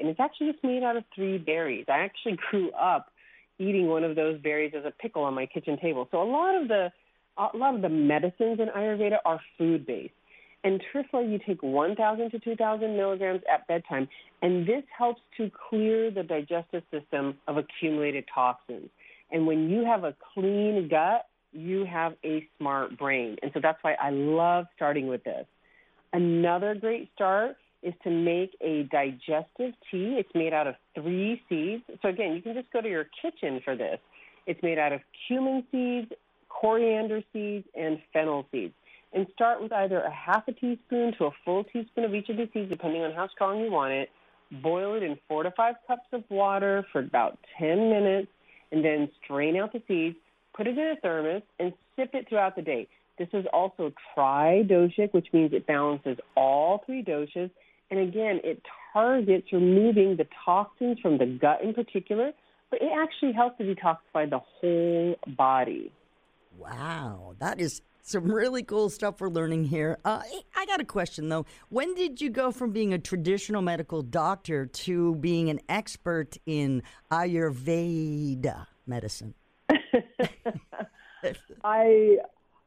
and 0.00 0.08
it's 0.08 0.20
actually 0.20 0.52
just 0.52 0.64
made 0.64 0.82
out 0.82 0.96
of 0.96 1.04
three 1.14 1.38
berries. 1.38 1.84
I 1.88 1.98
actually 1.98 2.38
grew 2.50 2.70
up 2.72 3.10
eating 3.58 3.86
one 3.86 4.02
of 4.04 4.16
those 4.16 4.40
berries 4.40 4.72
as 4.76 4.84
a 4.84 4.90
pickle 4.90 5.22
on 5.22 5.34
my 5.34 5.46
kitchen 5.46 5.78
table. 5.80 6.08
So 6.10 6.22
a 6.22 6.24
lot 6.24 6.60
of 6.60 6.68
the 6.68 6.90
a 7.36 7.56
lot 7.56 7.74
of 7.74 7.82
the 7.82 7.88
medicines 7.88 8.60
in 8.60 8.68
Ayurveda 8.68 9.16
are 9.24 9.40
food 9.58 9.84
based. 9.86 10.14
And 10.64 10.82
triphala, 10.92 11.30
you 11.30 11.38
take 11.46 11.62
1,000 11.62 12.30
to 12.30 12.38
2,000 12.38 12.96
milligrams 12.96 13.42
at 13.52 13.68
bedtime, 13.68 14.08
and 14.40 14.66
this 14.66 14.82
helps 14.96 15.20
to 15.36 15.50
clear 15.68 16.10
the 16.10 16.22
digestive 16.22 16.82
system 16.90 17.36
of 17.46 17.58
accumulated 17.58 18.24
toxins. 18.34 18.88
And 19.30 19.46
when 19.46 19.68
you 19.68 19.84
have 19.84 20.04
a 20.04 20.16
clean 20.32 20.88
gut, 20.88 21.26
you 21.52 21.84
have 21.84 22.14
a 22.24 22.48
smart 22.58 22.98
brain. 22.98 23.36
And 23.42 23.50
so 23.52 23.60
that's 23.62 23.78
why 23.82 23.94
I 24.02 24.10
love 24.10 24.64
starting 24.74 25.06
with 25.06 25.22
this. 25.22 25.46
Another 26.14 26.74
great 26.74 27.10
start 27.14 27.56
is 27.82 27.92
to 28.02 28.10
make 28.10 28.56
a 28.62 28.84
digestive 28.84 29.74
tea. 29.90 30.16
It's 30.18 30.34
made 30.34 30.54
out 30.54 30.66
of 30.66 30.76
three 30.94 31.42
seeds. 31.48 31.82
So 32.00 32.08
again, 32.08 32.34
you 32.34 32.40
can 32.40 32.54
just 32.54 32.72
go 32.72 32.80
to 32.80 32.88
your 32.88 33.06
kitchen 33.20 33.60
for 33.62 33.76
this. 33.76 33.98
It's 34.46 34.62
made 34.62 34.78
out 34.78 34.92
of 34.92 35.00
cumin 35.28 35.64
seeds, 35.70 36.10
coriander 36.48 37.22
seeds, 37.32 37.66
and 37.74 37.98
fennel 38.12 38.46
seeds 38.50 38.74
and 39.14 39.26
start 39.32 39.62
with 39.62 39.72
either 39.72 40.00
a 40.00 40.10
half 40.10 40.46
a 40.48 40.52
teaspoon 40.52 41.14
to 41.18 41.26
a 41.26 41.30
full 41.44 41.64
teaspoon 41.64 42.04
of 42.04 42.14
each 42.14 42.28
of 42.28 42.36
the 42.36 42.48
seeds, 42.52 42.68
depending 42.68 43.02
on 43.02 43.12
how 43.12 43.28
strong 43.28 43.60
you 43.60 43.70
want 43.70 43.92
it. 43.92 44.10
Boil 44.62 44.94
it 44.94 45.02
in 45.02 45.16
four 45.28 45.42
to 45.44 45.50
five 45.52 45.76
cups 45.86 46.06
of 46.12 46.24
water 46.28 46.84
for 46.92 47.00
about 47.00 47.38
10 47.58 47.90
minutes, 47.90 48.28
and 48.72 48.84
then 48.84 49.08
strain 49.22 49.56
out 49.56 49.72
the 49.72 49.82
seeds, 49.86 50.16
put 50.54 50.66
it 50.66 50.76
in 50.76 50.96
a 50.96 50.96
thermos, 51.00 51.42
and 51.60 51.72
sip 51.96 52.10
it 52.12 52.28
throughout 52.28 52.56
the 52.56 52.62
day. 52.62 52.88
This 53.18 53.28
is 53.32 53.46
also 53.52 53.92
tridoshic, 54.16 55.14
which 55.14 55.28
means 55.32 55.52
it 55.52 55.66
balances 55.66 56.18
all 56.36 56.82
three 56.84 57.02
doshas. 57.02 57.50
And 57.90 58.00
again, 58.00 58.40
it 58.42 58.60
targets 58.92 59.46
removing 59.52 60.16
the 60.16 60.26
toxins 60.44 60.98
from 61.00 61.18
the 61.18 61.26
gut 61.26 61.62
in 61.62 61.74
particular, 61.74 62.32
but 62.70 62.82
it 62.82 62.90
actually 62.92 63.32
helps 63.32 63.58
to 63.58 63.64
detoxify 63.64 64.28
the 64.28 64.40
whole 64.40 65.16
body. 65.36 65.92
Wow, 66.58 67.34
that 67.38 67.60
is 67.60 67.82
some 68.04 68.30
really 68.30 68.62
cool 68.62 68.90
stuff 68.90 69.20
we're 69.20 69.30
learning 69.30 69.64
here. 69.64 69.98
Uh, 70.04 70.22
I 70.54 70.66
got 70.66 70.80
a 70.80 70.84
question 70.84 71.30
though. 71.30 71.46
When 71.70 71.94
did 71.94 72.20
you 72.20 72.28
go 72.30 72.52
from 72.52 72.70
being 72.70 72.92
a 72.92 72.98
traditional 72.98 73.62
medical 73.62 74.02
doctor 74.02 74.66
to 74.66 75.14
being 75.16 75.48
an 75.48 75.60
expert 75.68 76.36
in 76.46 76.82
Ayurveda 77.10 78.66
medicine? 78.86 79.34
I, 81.64 82.18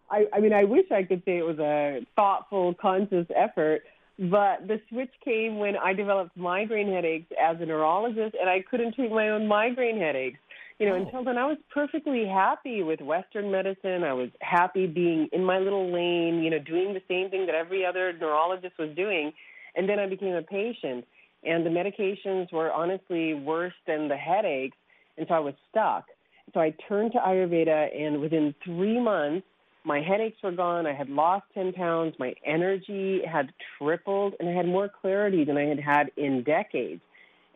I, 0.10 0.26
I 0.34 0.40
mean, 0.40 0.54
I 0.54 0.64
wish 0.64 0.92
I 0.92 1.04
could 1.04 1.22
say 1.24 1.38
it 1.38 1.46
was 1.46 1.60
a 1.60 2.06
thoughtful, 2.16 2.74
conscious 2.74 3.28
effort. 3.36 3.84
But 4.20 4.68
the 4.68 4.82
switch 4.90 5.12
came 5.24 5.60
when 5.60 5.78
I 5.78 5.94
developed 5.94 6.36
migraine 6.36 6.92
headaches 6.92 7.32
as 7.40 7.62
a 7.62 7.66
neurologist, 7.68 8.36
and 8.40 8.50
I 8.50 8.64
couldn't 8.68 8.96
treat 8.96 9.12
my 9.12 9.30
own 9.30 9.48
migraine 9.48 10.00
headaches. 10.00 10.40
You 10.80 10.86
know, 10.86 10.94
Oh. 10.94 11.02
until 11.02 11.24
then, 11.24 11.38
I 11.38 11.46
was 11.46 11.58
perfectly 11.74 12.26
happy 12.26 12.84
with 12.84 13.02
Western 13.02 13.50
medicine. 13.50 14.04
I 14.04 14.14
was 14.14 14.30
happy 14.42 14.86
being 14.86 15.28
in 15.32 15.44
my 15.44 15.58
little 15.58 15.88
lane, 15.92 16.44
you 16.44 16.52
know, 16.52 16.60
doing 16.60 16.94
the 16.94 17.02
same 17.08 17.30
thing 17.30 17.48
that 17.48 17.56
every 17.56 17.84
other 17.86 18.14
neurologist 18.14 18.78
was 18.78 18.94
doing. 18.96 19.34
And 19.76 19.90
then 19.90 20.00
I 20.00 20.06
became 20.08 20.34
a 20.36 20.42
patient, 20.44 21.06
and 21.44 21.66
the 21.66 21.70
medications 21.70 22.52
were 22.52 22.72
honestly 22.72 23.34
worse 23.34 23.74
than 23.86 24.08
the 24.08 24.18
headaches, 24.18 24.78
and 25.18 25.28
so 25.28 25.34
I 25.36 25.40
was 25.40 25.56
stuck. 25.70 26.06
So 26.54 26.60
I 26.60 26.72
turned 26.88 27.12
to 27.14 27.20
Ayurveda, 27.20 27.96
and 27.96 28.22
within 28.22 28.54
three 28.64 29.00
months, 29.00 29.46
my 29.84 30.02
headaches 30.02 30.42
were 30.44 30.52
gone. 30.52 30.86
I 30.86 30.94
had 30.94 31.10
lost 31.10 31.46
10 31.54 31.74
pounds. 31.74 32.16
My 32.20 32.36
energy 32.46 33.22
had 33.26 33.54
tripled, 33.78 34.36
and 34.40 34.50
I 34.50 34.54
had 34.54 34.68
more 34.68 34.90
clarity 34.90 35.44
than 35.44 35.58
I 35.58 35.66
had 35.66 35.80
had 35.80 36.12
in 36.18 36.44
decades. 36.44 37.02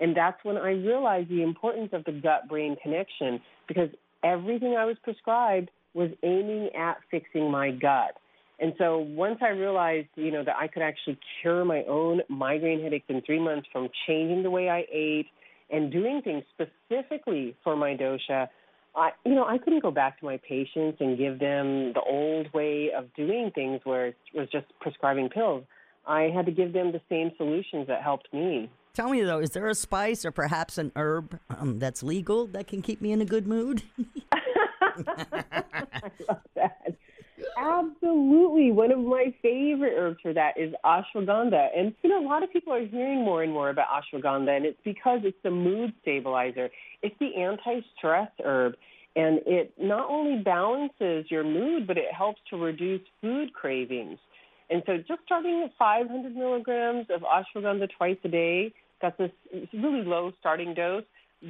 And 0.01 0.17
that's 0.17 0.43
when 0.43 0.57
I 0.57 0.71
realized 0.71 1.29
the 1.29 1.43
importance 1.43 1.89
of 1.93 2.03
the 2.05 2.11
gut 2.11 2.49
brain 2.49 2.75
connection 2.81 3.39
because 3.67 3.89
everything 4.23 4.75
I 4.75 4.85
was 4.85 4.97
prescribed 5.03 5.69
was 5.93 6.09
aiming 6.23 6.69
at 6.75 6.97
fixing 7.11 7.51
my 7.51 7.71
gut. 7.71 8.17
And 8.59 8.73
so 8.77 8.97
once 8.97 9.39
I 9.41 9.49
realized, 9.49 10.07
you 10.15 10.31
know, 10.31 10.43
that 10.43 10.55
I 10.59 10.67
could 10.67 10.81
actually 10.81 11.19
cure 11.41 11.63
my 11.63 11.83
own 11.87 12.21
migraine 12.29 12.81
headaches 12.81 13.05
in 13.09 13.21
three 13.21 13.39
months 13.39 13.67
from 13.71 13.89
changing 14.07 14.43
the 14.43 14.49
way 14.49 14.69
I 14.69 14.85
ate 14.91 15.27
and 15.69 15.91
doing 15.91 16.21
things 16.23 16.43
specifically 16.53 17.55
for 17.63 17.75
my 17.75 17.95
dosha, 17.95 18.47
I, 18.95 19.11
you 19.25 19.35
know, 19.35 19.45
I 19.45 19.57
couldn't 19.57 19.81
go 19.81 19.91
back 19.91 20.19
to 20.19 20.25
my 20.25 20.37
patients 20.37 20.97
and 20.99 21.17
give 21.17 21.39
them 21.39 21.93
the 21.93 22.01
old 22.01 22.51
way 22.53 22.89
of 22.95 23.13
doing 23.15 23.51
things 23.53 23.81
where 23.83 24.07
it 24.07 24.15
was 24.33 24.47
just 24.51 24.65
prescribing 24.79 25.29
pills. 25.29 25.63
I 26.05 26.31
had 26.33 26.45
to 26.47 26.51
give 26.51 26.73
them 26.73 26.91
the 26.91 27.01
same 27.09 27.31
solutions 27.37 27.87
that 27.87 28.01
helped 28.01 28.33
me. 28.33 28.69
Tell 28.93 29.09
me 29.09 29.21
though, 29.21 29.39
is 29.39 29.51
there 29.51 29.67
a 29.67 29.75
spice 29.75 30.25
or 30.25 30.31
perhaps 30.31 30.77
an 30.77 30.91
herb 30.95 31.39
um, 31.49 31.79
that's 31.79 32.03
legal 32.03 32.45
that 32.47 32.67
can 32.67 32.81
keep 32.81 33.01
me 33.01 33.11
in 33.11 33.21
a 33.21 33.25
good 33.25 33.47
mood? 33.47 33.83
I 34.31 36.11
love 36.27 36.41
that. 36.55 36.95
Absolutely. 37.57 38.71
One 38.71 38.91
of 38.91 38.99
my 38.99 39.33
favorite 39.41 39.93
herbs 39.95 40.19
for 40.21 40.33
that 40.33 40.57
is 40.57 40.73
ashwagandha. 40.85 41.67
And, 41.77 41.93
you 42.01 42.09
know, 42.09 42.25
a 42.25 42.27
lot 42.27 42.43
of 42.43 42.51
people 42.51 42.73
are 42.73 42.85
hearing 42.85 43.23
more 43.23 43.43
and 43.43 43.53
more 43.53 43.69
about 43.69 43.87
ashwagandha, 43.87 44.55
and 44.55 44.65
it's 44.65 44.79
because 44.83 45.21
it's 45.23 45.37
the 45.43 45.51
mood 45.51 45.93
stabilizer. 46.01 46.69
It's 47.01 47.15
the 47.19 47.35
anti 47.35 47.81
stress 47.97 48.29
herb, 48.43 48.73
and 49.15 49.39
it 49.45 49.73
not 49.79 50.09
only 50.09 50.41
balances 50.43 51.29
your 51.29 51.43
mood, 51.43 51.87
but 51.87 51.97
it 51.97 52.13
helps 52.15 52.41
to 52.49 52.57
reduce 52.57 53.01
food 53.21 53.53
cravings. 53.53 54.17
And 54.69 54.81
so 54.85 54.97
just 54.97 55.21
starting 55.25 55.63
at 55.65 55.71
500 55.77 56.35
milligrams 56.35 57.07
of 57.09 57.21
ashwagandha 57.21 57.89
twice 57.97 58.17
a 58.23 58.29
day, 58.29 58.73
that's 59.01 59.19
a 59.19 59.31
really 59.73 60.03
low 60.03 60.31
starting 60.39 60.73
dose, 60.73 61.03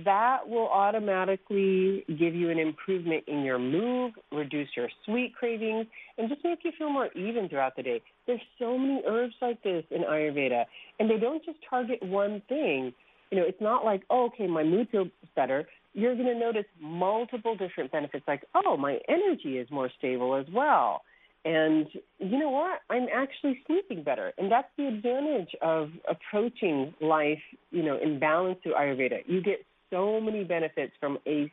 that 0.05 0.47
will 0.47 0.69
automatically 0.69 2.05
give 2.07 2.33
you 2.33 2.49
an 2.49 2.57
improvement 2.57 3.25
in 3.27 3.43
your 3.43 3.59
mood, 3.59 4.13
reduce 4.31 4.69
your 4.75 4.87
sweet 5.05 5.35
cravings, 5.35 5.85
and 6.17 6.29
just 6.29 6.43
make 6.43 6.59
you 6.63 6.71
feel 6.77 6.89
more 6.89 7.09
even 7.13 7.49
throughout 7.49 7.75
the 7.75 7.83
day. 7.83 8.01
There's 8.25 8.41
so 8.57 8.77
many 8.77 9.01
herbs 9.05 9.33
like 9.41 9.61
this 9.63 9.83
in 9.91 10.03
Ayurveda, 10.03 10.63
and 10.99 11.09
they 11.09 11.17
don't 11.17 11.43
just 11.43 11.57
target 11.69 12.01
one 12.01 12.41
thing. 12.47 12.93
You 13.31 13.39
know, 13.39 13.45
it's 13.45 13.61
not 13.61 13.83
like, 13.83 14.03
oh, 14.09 14.27
okay, 14.27 14.47
my 14.47 14.63
mood 14.63 14.87
feels 14.91 15.09
better. 15.35 15.67
You're 15.93 16.15
going 16.15 16.27
to 16.27 16.39
notice 16.39 16.65
multiple 16.79 17.57
different 17.57 17.91
benefits, 17.91 18.23
like, 18.27 18.43
oh, 18.55 18.77
my 18.77 18.97
energy 19.09 19.57
is 19.57 19.69
more 19.69 19.89
stable 19.97 20.35
as 20.35 20.45
well. 20.53 21.01
And 21.43 21.87
you 22.19 22.37
know 22.37 22.49
what? 22.49 22.81
I'm 22.89 23.07
actually 23.13 23.61
sleeping 23.65 24.03
better. 24.03 24.31
And 24.37 24.51
that's 24.51 24.67
the 24.77 24.87
advantage 24.87 25.49
of 25.61 25.89
approaching 26.07 26.93
life, 27.01 27.41
you 27.71 27.83
know, 27.83 27.97
in 27.97 28.19
balance 28.19 28.59
through 28.61 28.73
Ayurveda. 28.73 29.23
You 29.25 29.41
get 29.41 29.65
so 29.89 30.21
many 30.21 30.43
benefits 30.43 30.93
from 30.99 31.17
a 31.27 31.51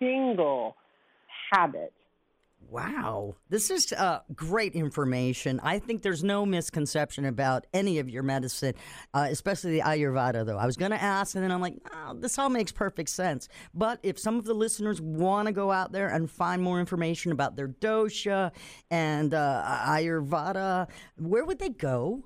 single 0.00 0.74
habit. 1.52 1.92
Wow. 2.70 3.36
This 3.48 3.70
is 3.70 3.92
uh, 3.94 4.20
great 4.34 4.74
information. 4.74 5.58
I 5.62 5.78
think 5.78 6.02
there's 6.02 6.22
no 6.22 6.44
misconception 6.44 7.24
about 7.24 7.66
any 7.72 7.98
of 7.98 8.10
your 8.10 8.22
medicine, 8.22 8.74
uh, 9.14 9.28
especially 9.30 9.72
the 9.72 9.80
Ayurveda, 9.80 10.44
though. 10.44 10.58
I 10.58 10.66
was 10.66 10.76
going 10.76 10.90
to 10.90 11.02
ask, 11.02 11.34
and 11.34 11.42
then 11.42 11.50
I'm 11.50 11.62
like, 11.62 11.76
oh, 11.94 12.14
this 12.14 12.38
all 12.38 12.50
makes 12.50 12.70
perfect 12.70 13.08
sense. 13.08 13.48
But 13.72 14.00
if 14.02 14.18
some 14.18 14.36
of 14.36 14.44
the 14.44 14.52
listeners 14.52 15.00
want 15.00 15.46
to 15.46 15.52
go 15.52 15.72
out 15.72 15.92
there 15.92 16.08
and 16.08 16.30
find 16.30 16.62
more 16.62 16.78
information 16.78 17.32
about 17.32 17.56
their 17.56 17.68
dosha 17.68 18.52
and 18.90 19.32
uh, 19.32 19.64
Ayurveda, 19.86 20.88
where 21.16 21.46
would 21.46 21.60
they 21.60 21.70
go? 21.70 22.24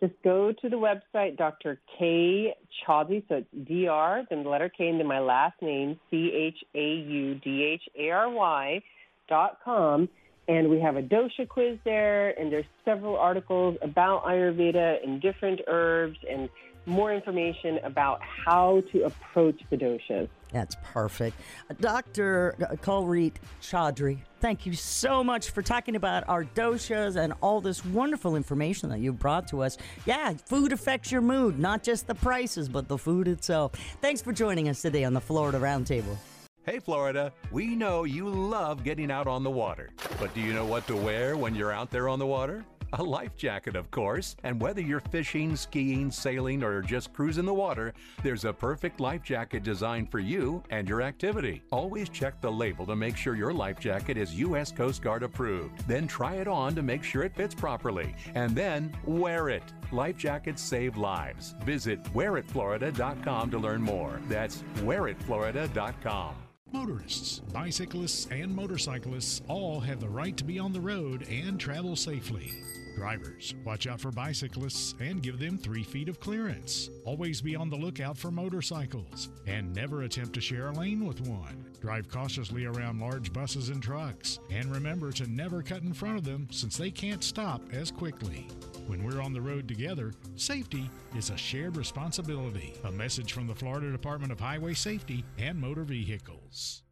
Just 0.00 0.14
go 0.24 0.52
to 0.52 0.68
the 0.68 0.76
website, 0.76 1.36
Dr. 1.36 1.80
K 1.98 2.52
Chaudhary, 2.86 3.22
so 3.28 3.36
it's 3.36 3.68
DR, 3.70 4.24
then 4.28 4.42
the 4.42 4.50
letter 4.50 4.68
K, 4.68 4.88
and 4.88 4.98
then 4.98 5.06
my 5.06 5.20
last 5.20 5.62
name, 5.62 5.98
C 6.10 6.32
H 6.34 6.58
A 6.74 6.94
U 6.94 7.36
D 7.36 7.62
H 7.62 7.82
A 7.96 8.10
R 8.10 8.28
Y 8.28 8.82
dot 9.28 9.58
com. 9.64 10.08
And 10.46 10.68
we 10.68 10.78
have 10.80 10.96
a 10.96 11.02
dosha 11.02 11.48
quiz 11.48 11.78
there, 11.84 12.38
and 12.38 12.52
there's 12.52 12.66
several 12.84 13.16
articles 13.16 13.78
about 13.80 14.24
Ayurveda 14.24 15.02
and 15.02 15.20
different 15.22 15.62
herbs, 15.66 16.18
and 16.30 16.50
more 16.84 17.14
information 17.14 17.78
about 17.82 18.20
how 18.20 18.82
to 18.92 19.04
approach 19.04 19.58
the 19.70 19.76
doshas. 19.78 20.28
That's 20.52 20.76
perfect. 20.82 21.38
Uh, 21.70 21.74
Dr. 21.80 22.54
Kulreet 22.82 23.36
Chaudhary, 23.62 24.18
thank 24.40 24.66
you 24.66 24.74
so 24.74 25.24
much 25.24 25.50
for 25.50 25.62
talking 25.62 25.96
about 25.96 26.28
our 26.28 26.44
doshas 26.44 27.16
and 27.16 27.32
all 27.40 27.62
this 27.62 27.82
wonderful 27.82 28.36
information 28.36 28.90
that 28.90 29.00
you 29.00 29.14
brought 29.14 29.48
to 29.48 29.62
us. 29.62 29.78
Yeah, 30.04 30.34
food 30.34 30.74
affects 30.74 31.10
your 31.10 31.22
mood, 31.22 31.58
not 31.58 31.82
just 31.82 32.06
the 32.06 32.14
prices, 32.14 32.68
but 32.68 32.86
the 32.86 32.98
food 32.98 33.28
itself. 33.28 33.72
Thanks 34.02 34.20
for 34.20 34.34
joining 34.34 34.68
us 34.68 34.82
today 34.82 35.04
on 35.04 35.14
the 35.14 35.22
Florida 35.22 35.58
Roundtable. 35.58 36.18
Hey, 36.66 36.78
Florida, 36.78 37.30
we 37.52 37.76
know 37.76 38.04
you 38.04 38.26
love 38.26 38.84
getting 38.84 39.10
out 39.10 39.26
on 39.26 39.44
the 39.44 39.50
water. 39.50 39.90
But 40.18 40.32
do 40.32 40.40
you 40.40 40.54
know 40.54 40.64
what 40.64 40.86
to 40.86 40.96
wear 40.96 41.36
when 41.36 41.54
you're 41.54 41.72
out 41.72 41.90
there 41.90 42.08
on 42.08 42.18
the 42.18 42.26
water? 42.26 42.64
A 42.94 43.02
life 43.02 43.36
jacket, 43.36 43.76
of 43.76 43.90
course. 43.90 44.34
And 44.44 44.58
whether 44.58 44.80
you're 44.80 45.00
fishing, 45.00 45.56
skiing, 45.56 46.10
sailing, 46.10 46.62
or 46.62 46.80
just 46.80 47.12
cruising 47.12 47.44
the 47.44 47.52
water, 47.52 47.92
there's 48.22 48.46
a 48.46 48.52
perfect 48.52 48.98
life 48.98 49.22
jacket 49.22 49.62
designed 49.62 50.10
for 50.10 50.20
you 50.20 50.62
and 50.70 50.88
your 50.88 51.02
activity. 51.02 51.62
Always 51.70 52.08
check 52.08 52.40
the 52.40 52.50
label 52.50 52.86
to 52.86 52.96
make 52.96 53.18
sure 53.18 53.34
your 53.34 53.52
life 53.52 53.78
jacket 53.78 54.16
is 54.16 54.34
U.S. 54.36 54.72
Coast 54.72 55.02
Guard 55.02 55.22
approved. 55.22 55.86
Then 55.86 56.06
try 56.06 56.36
it 56.36 56.48
on 56.48 56.74
to 56.76 56.82
make 56.82 57.04
sure 57.04 57.24
it 57.24 57.36
fits 57.36 57.54
properly. 57.54 58.14
And 58.34 58.56
then 58.56 58.96
wear 59.04 59.50
it. 59.50 59.64
Life 59.92 60.16
jackets 60.16 60.62
save 60.62 60.96
lives. 60.96 61.56
Visit 61.64 62.02
wearitflorida.com 62.14 63.50
to 63.50 63.58
learn 63.58 63.82
more. 63.82 64.18
That's 64.28 64.62
wearitflorida.com. 64.76 66.43
Motorists, 66.74 67.38
bicyclists, 67.52 68.26
and 68.32 68.52
motorcyclists 68.52 69.42
all 69.46 69.78
have 69.78 70.00
the 70.00 70.08
right 70.08 70.36
to 70.36 70.42
be 70.42 70.58
on 70.58 70.72
the 70.72 70.80
road 70.80 71.24
and 71.30 71.58
travel 71.58 71.94
safely. 71.94 72.50
Drivers, 72.94 73.54
watch 73.64 73.86
out 73.86 74.00
for 74.00 74.10
bicyclists 74.12 74.94
and 75.00 75.22
give 75.22 75.38
them 75.38 75.58
three 75.58 75.82
feet 75.82 76.08
of 76.08 76.20
clearance. 76.20 76.90
Always 77.04 77.40
be 77.40 77.56
on 77.56 77.68
the 77.68 77.76
lookout 77.76 78.16
for 78.16 78.30
motorcycles 78.30 79.30
and 79.46 79.74
never 79.74 80.02
attempt 80.02 80.32
to 80.34 80.40
share 80.40 80.68
a 80.68 80.72
lane 80.72 81.04
with 81.04 81.20
one. 81.22 81.66
Drive 81.80 82.08
cautiously 82.08 82.66
around 82.66 83.00
large 83.00 83.32
buses 83.32 83.68
and 83.68 83.82
trucks 83.82 84.38
and 84.50 84.72
remember 84.72 85.10
to 85.12 85.26
never 85.26 85.62
cut 85.62 85.82
in 85.82 85.92
front 85.92 86.18
of 86.18 86.24
them 86.24 86.46
since 86.50 86.76
they 86.76 86.90
can't 86.90 87.24
stop 87.24 87.60
as 87.72 87.90
quickly. 87.90 88.48
When 88.86 89.02
we're 89.02 89.20
on 89.20 89.32
the 89.32 89.40
road 89.40 89.66
together, 89.66 90.12
safety 90.36 90.88
is 91.16 91.30
a 91.30 91.36
shared 91.36 91.76
responsibility. 91.76 92.74
A 92.84 92.92
message 92.92 93.32
from 93.32 93.46
the 93.46 93.54
Florida 93.54 93.90
Department 93.90 94.30
of 94.30 94.38
Highway 94.38 94.74
Safety 94.74 95.24
and 95.38 95.60
Motor 95.60 95.84
Vehicles. 95.84 96.82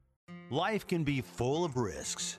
Life 0.50 0.86
can 0.86 1.04
be 1.04 1.20
full 1.20 1.64
of 1.64 1.76
risks. 1.76 2.38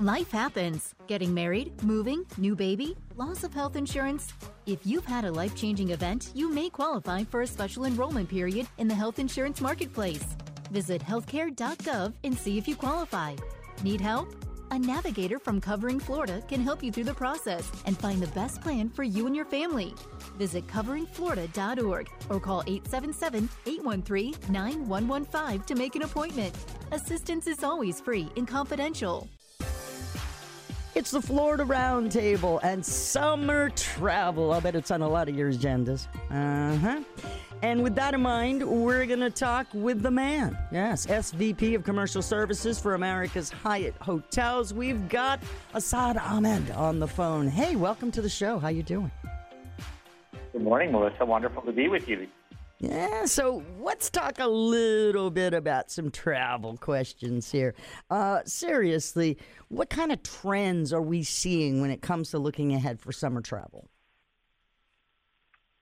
Life 0.00 0.30
happens. 0.30 0.94
Getting 1.08 1.34
married, 1.34 1.82
moving, 1.82 2.24
new 2.36 2.54
baby, 2.54 2.96
loss 3.16 3.42
of 3.42 3.52
health 3.52 3.74
insurance. 3.74 4.32
If 4.64 4.78
you've 4.84 5.04
had 5.04 5.24
a 5.24 5.32
life 5.32 5.56
changing 5.56 5.90
event, 5.90 6.30
you 6.36 6.54
may 6.54 6.70
qualify 6.70 7.24
for 7.24 7.42
a 7.42 7.46
special 7.48 7.84
enrollment 7.84 8.28
period 8.28 8.68
in 8.78 8.86
the 8.86 8.94
health 8.94 9.18
insurance 9.18 9.60
marketplace. 9.60 10.24
Visit 10.70 11.02
healthcare.gov 11.02 12.12
and 12.22 12.38
see 12.38 12.58
if 12.58 12.68
you 12.68 12.76
qualify. 12.76 13.34
Need 13.82 14.00
help? 14.00 14.28
A 14.70 14.78
navigator 14.78 15.40
from 15.40 15.60
Covering 15.60 15.98
Florida 15.98 16.44
can 16.46 16.60
help 16.60 16.80
you 16.80 16.92
through 16.92 17.10
the 17.10 17.14
process 17.14 17.68
and 17.84 17.98
find 17.98 18.22
the 18.22 18.32
best 18.34 18.60
plan 18.60 18.90
for 18.90 19.02
you 19.02 19.26
and 19.26 19.34
your 19.34 19.46
family. 19.46 19.96
Visit 20.36 20.64
coveringflorida.org 20.68 22.08
or 22.30 22.38
call 22.38 22.62
877 22.68 23.48
813 23.66 24.36
9115 24.48 25.62
to 25.64 25.74
make 25.74 25.96
an 25.96 26.02
appointment. 26.02 26.54
Assistance 26.92 27.48
is 27.48 27.64
always 27.64 28.00
free 28.00 28.28
and 28.36 28.46
confidential. 28.46 29.28
It's 30.94 31.10
the 31.10 31.20
Florida 31.22 31.64
Roundtable 31.64 32.60
and 32.62 32.84
summer 32.84 33.70
travel. 33.70 34.52
I 34.52 34.60
bet 34.60 34.74
it's 34.74 34.90
on 34.90 35.02
a 35.02 35.08
lot 35.08 35.28
of 35.28 35.36
your 35.36 35.52
agendas. 35.52 36.08
Uh 36.30 36.76
huh. 36.76 37.00
And 37.62 37.82
with 37.82 37.94
that 37.96 38.14
in 38.14 38.20
mind, 38.20 38.66
we're 38.66 39.04
going 39.06 39.20
to 39.20 39.30
talk 39.30 39.66
with 39.74 40.02
the 40.02 40.10
man. 40.10 40.56
Yes, 40.72 41.06
SVP 41.06 41.74
of 41.74 41.84
Commercial 41.84 42.22
Services 42.22 42.78
for 42.78 42.94
America's 42.94 43.50
Hyatt 43.50 43.96
Hotels. 44.00 44.72
We've 44.72 45.08
got 45.08 45.40
Asad 45.74 46.16
Ahmed 46.16 46.70
on 46.70 47.00
the 47.00 47.08
phone. 47.08 47.48
Hey, 47.48 47.76
welcome 47.76 48.10
to 48.12 48.22
the 48.22 48.28
show. 48.28 48.58
How 48.58 48.68
you 48.68 48.82
doing? 48.82 49.10
Good 50.52 50.62
morning, 50.62 50.92
Melissa. 50.92 51.24
Wonderful 51.24 51.62
to 51.62 51.72
be 51.72 51.88
with 51.88 52.08
you. 52.08 52.26
Yeah, 52.80 53.24
so 53.24 53.64
let's 53.80 54.08
talk 54.08 54.38
a 54.38 54.46
little 54.46 55.30
bit 55.30 55.52
about 55.52 55.90
some 55.90 56.12
travel 56.12 56.76
questions 56.76 57.50
here. 57.50 57.74
Uh, 58.08 58.40
seriously, 58.44 59.36
what 59.66 59.90
kind 59.90 60.12
of 60.12 60.22
trends 60.22 60.92
are 60.92 61.02
we 61.02 61.24
seeing 61.24 61.80
when 61.80 61.90
it 61.90 62.02
comes 62.02 62.30
to 62.30 62.38
looking 62.38 62.72
ahead 62.72 63.00
for 63.00 63.10
summer 63.10 63.40
travel? 63.40 63.88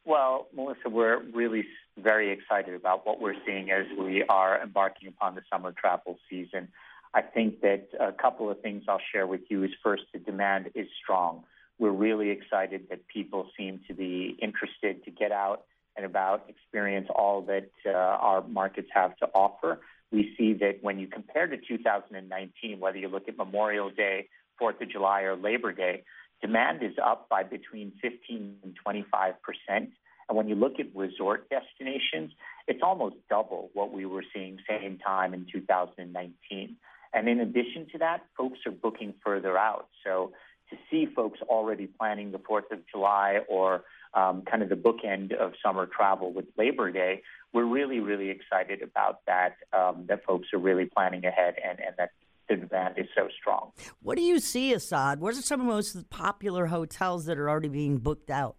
Well, 0.06 0.48
Melissa, 0.54 0.88
we're 0.88 1.20
really 1.34 1.64
very 1.98 2.30
excited 2.30 2.74
about 2.74 3.06
what 3.06 3.20
we're 3.20 3.34
seeing 3.44 3.70
as 3.70 3.84
we 3.98 4.22
are 4.22 4.62
embarking 4.62 5.08
upon 5.08 5.34
the 5.34 5.42
summer 5.52 5.72
travel 5.72 6.18
season. 6.30 6.68
I 7.12 7.20
think 7.20 7.60
that 7.60 7.88
a 8.00 8.12
couple 8.12 8.50
of 8.50 8.60
things 8.62 8.84
I'll 8.88 9.00
share 9.12 9.26
with 9.26 9.42
you 9.50 9.64
is 9.64 9.70
first, 9.82 10.04
the 10.14 10.18
demand 10.18 10.70
is 10.74 10.86
strong. 11.02 11.44
We're 11.78 11.90
really 11.90 12.30
excited 12.30 12.86
that 12.88 13.06
people 13.08 13.50
seem 13.56 13.80
to 13.88 13.94
be 13.94 14.38
interested 14.40 15.04
to 15.04 15.10
get 15.10 15.30
out 15.30 15.64
and 15.96 16.06
about, 16.06 16.48
experience 16.48 17.08
all 17.14 17.42
that 17.42 17.70
uh, 17.86 17.90
our 17.90 18.46
markets 18.46 18.88
have 18.92 19.16
to 19.18 19.26
offer. 19.34 19.80
We 20.12 20.34
see 20.38 20.52
that 20.54 20.78
when 20.82 20.98
you 20.98 21.08
compare 21.08 21.46
to 21.46 21.56
2019, 21.56 22.78
whether 22.80 22.98
you 22.98 23.08
look 23.08 23.28
at 23.28 23.36
Memorial 23.36 23.90
Day, 23.90 24.28
Fourth 24.58 24.80
of 24.80 24.90
July, 24.90 25.22
or 25.22 25.36
Labor 25.36 25.72
Day, 25.72 26.04
demand 26.40 26.82
is 26.82 26.94
up 27.02 27.28
by 27.28 27.42
between 27.42 27.92
15 28.02 28.56
and 28.62 28.74
25 28.82 29.34
percent. 29.42 29.90
And 30.28 30.36
when 30.36 30.48
you 30.48 30.54
look 30.54 30.80
at 30.80 30.86
resort 30.94 31.48
destinations, 31.50 32.32
it's 32.66 32.80
almost 32.82 33.16
double 33.30 33.70
what 33.74 33.92
we 33.92 34.06
were 34.06 34.24
seeing 34.34 34.58
same 34.68 34.98
time 34.98 35.34
in 35.34 35.46
2019. 35.52 36.76
And 37.14 37.28
in 37.28 37.40
addition 37.40 37.86
to 37.92 37.98
that, 37.98 38.24
folks 38.36 38.58
are 38.66 38.72
booking 38.72 39.14
further 39.24 39.56
out. 39.56 39.88
So 40.04 40.32
to 40.70 40.76
see 40.90 41.06
folks 41.06 41.38
already 41.42 41.86
planning 41.86 42.32
the 42.32 42.38
4th 42.38 42.70
of 42.72 42.80
July 42.90 43.40
or 43.48 43.84
um, 44.14 44.42
kind 44.42 44.62
of 44.62 44.68
the 44.68 44.76
bookend 44.76 45.34
of 45.34 45.52
summer 45.64 45.86
travel 45.86 46.32
with 46.32 46.46
Labor 46.56 46.90
Day, 46.90 47.22
we're 47.52 47.64
really, 47.64 48.00
really 48.00 48.30
excited 48.30 48.82
about 48.82 49.20
that, 49.26 49.56
um, 49.72 50.04
that 50.08 50.24
folks 50.24 50.48
are 50.52 50.58
really 50.58 50.86
planning 50.86 51.24
ahead 51.24 51.54
and, 51.62 51.78
and 51.80 51.94
that 51.98 52.10
the 52.48 52.56
demand 52.56 52.94
is 52.98 53.06
so 53.14 53.28
strong. 53.40 53.72
What 54.02 54.16
do 54.16 54.22
you 54.22 54.38
see, 54.38 54.72
Assad? 54.72 55.20
What 55.20 55.36
are 55.36 55.42
some 55.42 55.60
of 55.60 55.66
the 55.66 55.72
most 55.72 56.10
popular 56.10 56.66
hotels 56.66 57.26
that 57.26 57.38
are 57.38 57.50
already 57.50 57.68
being 57.68 57.98
booked 57.98 58.30
out? 58.30 58.56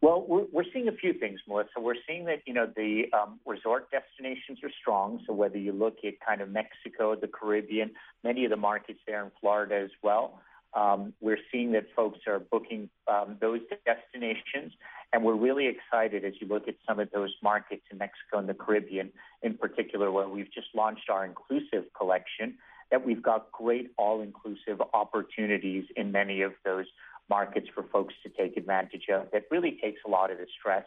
Well, 0.00 0.26
we're, 0.28 0.44
we're 0.52 0.64
seeing 0.70 0.88
a 0.88 0.92
few 0.92 1.14
things, 1.14 1.40
Melissa. 1.48 1.80
We're 1.80 1.94
seeing 2.06 2.26
that, 2.26 2.42
you 2.44 2.52
know, 2.52 2.70
the 2.76 3.04
um, 3.18 3.40
resort 3.46 3.88
destinations 3.90 4.58
are 4.62 4.70
strong. 4.78 5.22
So 5.26 5.32
whether 5.32 5.56
you 5.56 5.72
look 5.72 5.96
at 6.04 6.20
kind 6.20 6.42
of 6.42 6.50
Mexico, 6.50 7.16
the 7.16 7.26
Caribbean, 7.26 7.92
many 8.22 8.44
of 8.44 8.50
the 8.50 8.56
markets 8.58 8.98
there 9.06 9.24
in 9.24 9.30
Florida 9.40 9.76
as 9.76 9.90
well, 10.02 10.42
um, 10.74 11.12
we're 11.20 11.38
seeing 11.52 11.72
that 11.72 11.86
folks 11.94 12.20
are 12.26 12.38
booking 12.38 12.88
um, 13.06 13.36
those 13.40 13.60
destinations. 13.86 14.72
And 15.12 15.22
we're 15.22 15.36
really 15.36 15.66
excited 15.66 16.24
as 16.24 16.34
you 16.40 16.48
look 16.48 16.66
at 16.66 16.74
some 16.86 16.98
of 16.98 17.10
those 17.12 17.32
markets 17.42 17.82
in 17.90 17.98
Mexico 17.98 18.38
and 18.38 18.48
the 18.48 18.54
Caribbean 18.54 19.12
in 19.42 19.54
particular, 19.54 20.10
where 20.10 20.28
we've 20.28 20.52
just 20.52 20.68
launched 20.74 21.08
our 21.08 21.24
inclusive 21.24 21.84
collection, 21.96 22.54
that 22.90 23.06
we've 23.06 23.22
got 23.22 23.52
great 23.52 23.92
all 23.96 24.20
inclusive 24.20 24.82
opportunities 24.92 25.84
in 25.96 26.10
many 26.10 26.42
of 26.42 26.52
those 26.64 26.86
markets 27.30 27.68
for 27.74 27.84
folks 27.84 28.14
to 28.22 28.28
take 28.28 28.56
advantage 28.56 29.06
of 29.12 29.28
that 29.32 29.44
really 29.50 29.78
takes 29.82 30.00
a 30.06 30.10
lot 30.10 30.30
of 30.30 30.38
the 30.38 30.46
stress 30.58 30.84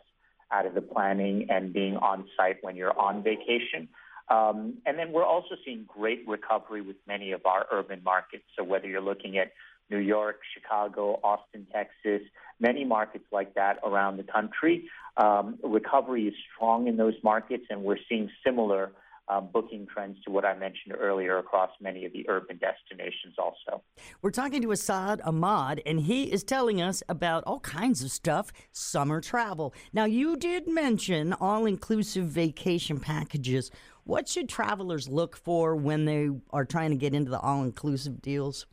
out 0.52 0.66
of 0.66 0.76
the 0.76 0.82
planning 0.82 1.48
and 1.50 1.74
being 1.74 1.98
on 1.98 2.26
site 2.38 2.58
when 2.62 2.76
you're 2.76 2.98
on 3.00 3.24
vacation. 3.24 3.88
Um, 4.30 4.76
and 4.86 5.00
then 5.00 5.14
we're 5.14 5.26
also 5.26 5.56
seeing 5.64 5.86
great 5.88 6.28
recovery 6.28 6.82
with 6.82 6.98
many 7.08 7.32
of 7.32 7.46
our 7.46 7.66
urban 7.72 8.02
markets. 8.04 8.44
So 8.58 8.64
whether 8.64 8.88
you're 8.88 9.02
looking 9.02 9.38
at 9.38 9.52
New 9.90 10.00
York, 10.00 10.40
Chicago, 10.54 11.20
Austin, 11.24 11.68
Texas, 11.72 12.28
many 12.60 12.84
markets 12.84 13.26
like 13.32 13.54
that 13.56 13.80
around 13.84 14.18
the 14.18 14.24
country, 14.24 14.90
um, 15.18 15.58
recovery 15.64 16.28
is 16.28 16.34
strong 16.54 16.88
in 16.88 16.98
those 16.98 17.16
markets, 17.24 17.66
and 17.70 17.84
we're 17.84 17.98
seeing 18.10 18.30
similar 18.46 18.92
um, 19.30 19.50
booking 19.52 19.88
trends 19.88 20.18
to 20.24 20.32
what 20.32 20.46
I 20.46 20.56
mentioned 20.58 20.96
earlier 20.98 21.38
across 21.38 21.70
many 21.82 22.06
of 22.06 22.14
the 22.14 22.26
urban 22.30 22.58
destinations 22.58 23.36
also. 23.38 23.84
We're 24.22 24.32
talking 24.32 24.62
to 24.62 24.72
Assad 24.72 25.22
Ahmad, 25.26 25.82
and 25.86 26.02
he 26.02 26.32
is 26.32 26.44
telling 26.44 26.82
us 26.82 27.04
about 27.10 27.44
all 27.46 27.60
kinds 27.60 28.04
of 28.04 28.12
stuff, 28.12 28.52
summer 28.72 29.20
travel. 29.20 29.74
Now, 29.92 30.06
you 30.06 30.38
did 30.38 30.68
mention 30.68 31.34
all 31.34 31.66
inclusive 31.66 32.26
vacation 32.26 33.00
packages. 33.00 33.70
What 34.06 34.30
should 34.30 34.48
travelers 34.48 35.10
look 35.10 35.36
for 35.36 35.76
when 35.76 36.06
they 36.06 36.30
are 36.52 36.64
trying 36.64 36.92
to 36.92 36.96
get 36.96 37.14
into 37.14 37.30
the 37.30 37.40
all 37.40 37.64
inclusive 37.64 38.22
deals? 38.22 38.66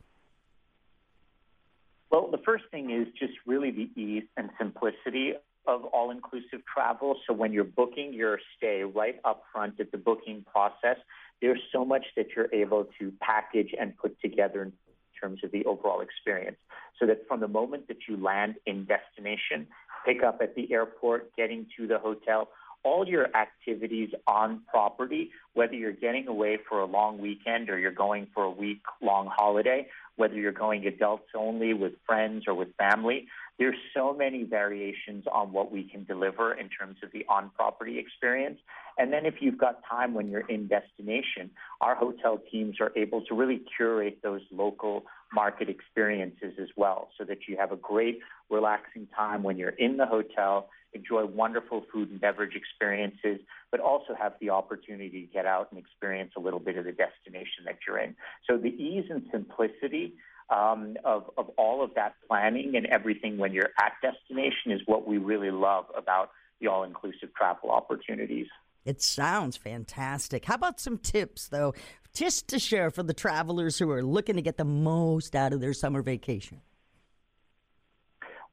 Well, 2.11 2.29
the 2.31 2.39
first 2.45 2.65
thing 2.71 2.91
is 2.91 3.07
just 3.19 3.33
really 3.45 3.71
the 3.71 3.89
ease 3.99 4.23
and 4.37 4.49
simplicity 4.57 5.33
of 5.67 5.83
all 5.85 6.11
inclusive 6.11 6.61
travel. 6.71 7.17
So 7.27 7.33
when 7.33 7.51
you're 7.51 7.63
booking 7.63 8.13
your 8.13 8.39
stay 8.57 8.83
right 8.83 9.19
up 9.25 9.43
front 9.51 9.79
at 9.79 9.91
the 9.91 9.97
booking 9.97 10.45
process, 10.51 10.97
there's 11.41 11.59
so 11.71 11.83
much 11.83 12.05
that 12.15 12.27
you're 12.35 12.53
able 12.53 12.87
to 12.99 13.11
package 13.19 13.73
and 13.79 13.97
put 13.97 14.19
together 14.21 14.63
in 14.63 14.73
terms 15.19 15.39
of 15.43 15.51
the 15.51 15.65
overall 15.65 16.01
experience. 16.01 16.57
So 16.99 17.07
that 17.07 17.27
from 17.27 17.39
the 17.39 17.47
moment 17.47 17.87
that 17.87 17.97
you 18.07 18.17
land 18.17 18.55
in 18.65 18.85
destination, 18.85 19.67
pick 20.05 20.23
up 20.23 20.39
at 20.41 20.55
the 20.55 20.71
airport, 20.71 21.35
getting 21.35 21.65
to 21.77 21.87
the 21.87 21.97
hotel, 21.97 22.49
all 22.83 23.07
your 23.07 23.35
activities 23.35 24.09
on 24.27 24.61
property, 24.69 25.31
whether 25.53 25.73
you're 25.73 25.91
getting 25.91 26.27
away 26.27 26.59
for 26.69 26.79
a 26.81 26.85
long 26.85 27.17
weekend 27.17 27.69
or 27.69 27.79
you're 27.79 27.91
going 27.91 28.27
for 28.33 28.43
a 28.43 28.49
week 28.49 28.81
long 29.01 29.27
holiday, 29.35 29.87
whether 30.15 30.35
you're 30.35 30.51
going 30.51 30.85
adults 30.85 31.29
only 31.35 31.73
with 31.73 31.93
friends 32.05 32.45
or 32.47 32.53
with 32.53 32.69
family, 32.77 33.27
there's 33.57 33.75
so 33.93 34.13
many 34.13 34.43
variations 34.43 35.25
on 35.31 35.53
what 35.53 35.71
we 35.71 35.83
can 35.83 36.03
deliver 36.03 36.53
in 36.53 36.69
terms 36.69 36.97
of 37.03 37.11
the 37.11 37.25
on 37.29 37.49
property 37.55 37.97
experience. 37.99 38.59
And 38.97 39.11
then 39.11 39.25
if 39.25 39.35
you've 39.39 39.57
got 39.57 39.81
time 39.89 40.13
when 40.13 40.29
you're 40.29 40.47
in 40.47 40.67
destination, 40.67 41.49
our 41.81 41.95
hotel 41.95 42.39
teams 42.51 42.77
are 42.79 42.91
able 42.95 43.21
to 43.25 43.35
really 43.35 43.61
curate 43.77 44.19
those 44.23 44.41
local 44.51 45.03
market 45.33 45.69
experiences 45.69 46.53
as 46.61 46.69
well 46.75 47.09
so 47.17 47.23
that 47.25 47.39
you 47.47 47.57
have 47.57 47.71
a 47.71 47.77
great 47.77 48.19
relaxing 48.49 49.07
time 49.15 49.43
when 49.43 49.57
you're 49.57 49.69
in 49.69 49.97
the 49.97 50.05
hotel, 50.05 50.69
enjoy 50.95 51.25
wonderful 51.25 51.85
food 51.91 52.09
and 52.09 52.19
beverage 52.19 52.55
experiences, 52.55 53.39
but 53.71 53.79
also 53.79 54.15
have 54.17 54.33
the 54.39 54.49
opportunity 54.49 55.21
to 55.21 55.33
get 55.33 55.45
out 55.45 55.67
and 55.71 55.79
experience 55.79 56.31
a 56.37 56.39
little 56.39 56.59
bit 56.59 56.77
of 56.77 56.85
the 56.85 56.91
destination 56.91 57.65
that 57.65 57.77
you're 57.85 57.99
in. 57.99 58.15
So 58.49 58.57
the 58.57 58.69
ease 58.69 59.05
and 59.09 59.23
simplicity 59.31 60.13
um, 60.49 60.95
of, 61.03 61.29
of 61.37 61.49
all 61.57 61.83
of 61.83 61.93
that 61.95 62.15
planning 62.27 62.75
and 62.75 62.85
everything 62.85 63.37
when 63.37 63.53
you're 63.53 63.71
at 63.79 63.93
destination 64.01 64.71
is 64.71 64.81
what 64.85 65.07
we 65.07 65.17
really 65.17 65.51
love 65.51 65.85
about 65.95 66.31
the 66.61 66.67
all 66.67 66.83
inclusive 66.83 67.33
travel 67.35 67.69
opportunities. 67.71 68.47
It 68.85 69.01
sounds 69.01 69.57
fantastic. 69.57 70.45
How 70.45 70.55
about 70.55 70.79
some 70.79 70.99
tips, 70.99 71.47
though, 71.47 71.73
just 72.13 72.47
to 72.49 72.59
share 72.59 72.91
for 72.91 73.03
the 73.03 73.13
travelers 73.13 73.79
who 73.79 73.89
are 73.89 74.03
looking 74.03 74.35
to 74.35 74.41
get 74.41 74.57
the 74.57 74.63
most 74.63 75.35
out 75.35 75.53
of 75.53 75.59
their 75.59 75.73
summer 75.73 76.01
vacation? 76.01 76.61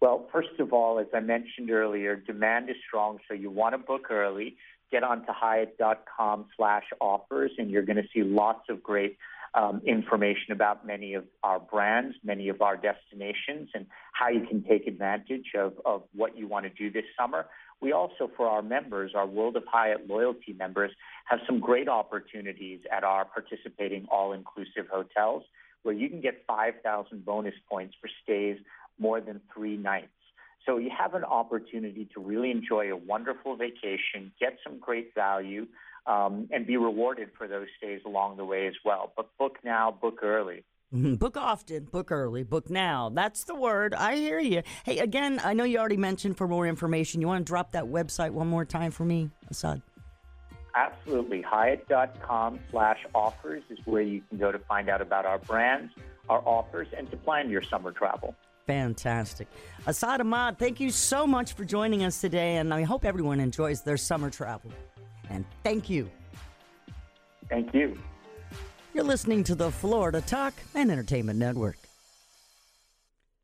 Well, 0.03 0.26
first 0.32 0.59
of 0.59 0.72
all, 0.72 0.98
as 0.98 1.07
I 1.14 1.20
mentioned 1.20 1.70
earlier, 1.70 2.16
demand 2.16 2.68
is 2.68 2.74
strong, 2.88 3.20
so 3.28 3.34
you 3.34 3.53
want 3.53 3.74
to 3.74 3.78
book 3.78 4.11
early. 4.11 4.57
Get 4.90 5.05
onto 5.05 5.30
Hyatt.com 5.30 6.46
slash 6.57 6.82
offers, 7.00 7.53
and 7.57 7.70
you're 7.70 7.84
going 7.84 7.98
to 7.98 8.09
see 8.12 8.24
lots 8.24 8.68
of 8.68 8.82
great 8.82 9.16
um, 9.55 9.80
information 9.86 10.50
about 10.50 10.84
many 10.84 11.14
of 11.14 11.22
our 11.44 11.61
brands, 11.61 12.16
many 12.24 12.48
of 12.48 12.62
our 12.62 12.76
destinations, 12.76 13.68
and 13.74 13.86
how 14.12 14.28
you 14.28 14.44
can 14.44 14.64
take 14.64 14.88
advantage 14.88 15.53
of, 15.57 15.74
of 15.84 16.03
what 16.16 16.36
you 16.36 16.48
want 16.48 16.66
to 16.66 16.70
do 16.70 16.90
this 16.90 17.07
summer. 17.16 17.46
We 17.80 17.92
also, 17.92 18.28
for 18.36 18.48
our 18.48 18.61
members, 18.61 19.12
our 19.14 19.26
World 19.26 19.55
of 19.55 19.62
Hyatt 19.70 20.09
loyalty 20.09 20.53
members, 20.53 20.90
have 21.26 21.38
some 21.46 21.61
great 21.61 21.86
opportunities 21.86 22.80
at 22.90 23.05
our 23.05 23.24
participating 23.24 24.09
all 24.11 24.32
inclusive 24.32 24.88
hotels 24.92 25.44
where 25.82 25.94
you 25.94 26.09
can 26.09 26.20
get 26.20 26.44
5,000 26.46 27.24
bonus 27.24 27.55
points 27.68 27.94
for 28.00 28.09
stays 28.22 28.57
more 28.99 29.20
than 29.20 29.40
three 29.55 29.76
nights. 29.76 30.09
So 30.66 30.78
you 30.78 30.90
have 30.97 31.14
an 31.14 31.24
opportunity 31.24 32.09
to 32.14 32.20
really 32.20 32.51
enjoy 32.51 32.93
a 32.93 32.97
wonderful 32.97 33.57
vacation, 33.57 34.32
get 34.38 34.59
some 34.64 34.78
great 34.78 35.12
value, 35.14 35.66
um, 36.07 36.49
and 36.53 36.66
be 36.66 36.76
rewarded 36.76 37.30
for 37.36 37.49
those 37.49 37.66
stays 37.78 38.01
along 38.07 38.36
the 38.36 38.45
way 38.45 38.66
as 38.66 38.74
well. 38.84 39.12
But 39.16 39.36
book 39.38 39.59
now, 39.64 39.90
book 39.90 40.20
early. 40.22 40.64
Book 40.93 41.38
often, 41.38 41.84
book 41.84 42.12
early, 42.12 42.43
book 42.43 42.68
now. 42.68 43.09
That's 43.09 43.45
the 43.45 43.55
word. 43.55 43.95
I 43.95 44.16
hear 44.16 44.38
you. 44.38 44.62
Hey, 44.84 44.99
again, 44.99 45.40
I 45.43 45.55
know 45.55 45.64
you 45.64 45.78
already 45.78 45.97
mentioned 45.97 46.36
for 46.36 46.47
more 46.47 46.66
information. 46.66 47.22
You 47.22 47.28
want 47.28 47.47
to 47.47 47.51
drop 47.51 47.72
that 47.72 47.84
website 47.84 48.32
one 48.32 48.47
more 48.47 48.66
time 48.66 48.90
for 48.90 49.07
me, 49.07 49.30
Assad? 49.51 49.80
Absolutely. 50.74 51.40
Hyatt.com 51.40 52.61
slash 52.70 52.99
offers 53.14 53.62
is 53.70 53.78
where 53.86 54.03
you 54.03 54.20
can 54.28 54.36
go 54.36 54.53
to 54.53 54.59
find 54.59 54.90
out 54.90 55.01
about 55.01 55.24
our 55.24 55.38
brands, 55.38 55.95
our 56.28 56.43
offers, 56.47 56.88
and 56.95 57.11
to 57.11 57.16
plan 57.16 57.49
your 57.49 57.62
summer 57.62 57.93
travel. 57.93 58.34
Fantastic. 58.66 59.48
Assad 59.86 60.20
Ahmad, 60.20 60.58
thank 60.58 60.78
you 60.78 60.90
so 60.90 61.26
much 61.26 61.54
for 61.54 61.64
joining 61.64 62.04
us 62.04 62.20
today, 62.20 62.56
and 62.56 62.72
I 62.72 62.82
hope 62.82 63.04
everyone 63.04 63.40
enjoys 63.40 63.82
their 63.82 63.96
summer 63.96 64.30
travel. 64.30 64.70
And 65.30 65.44
thank 65.64 65.90
you. 65.90 66.10
Thank 67.48 67.74
you. 67.74 67.98
You're 68.94 69.04
listening 69.04 69.42
to 69.44 69.54
the 69.54 69.70
Florida 69.70 70.20
Talk 70.20 70.54
and 70.74 70.90
Entertainment 70.90 71.38
Network. 71.38 71.82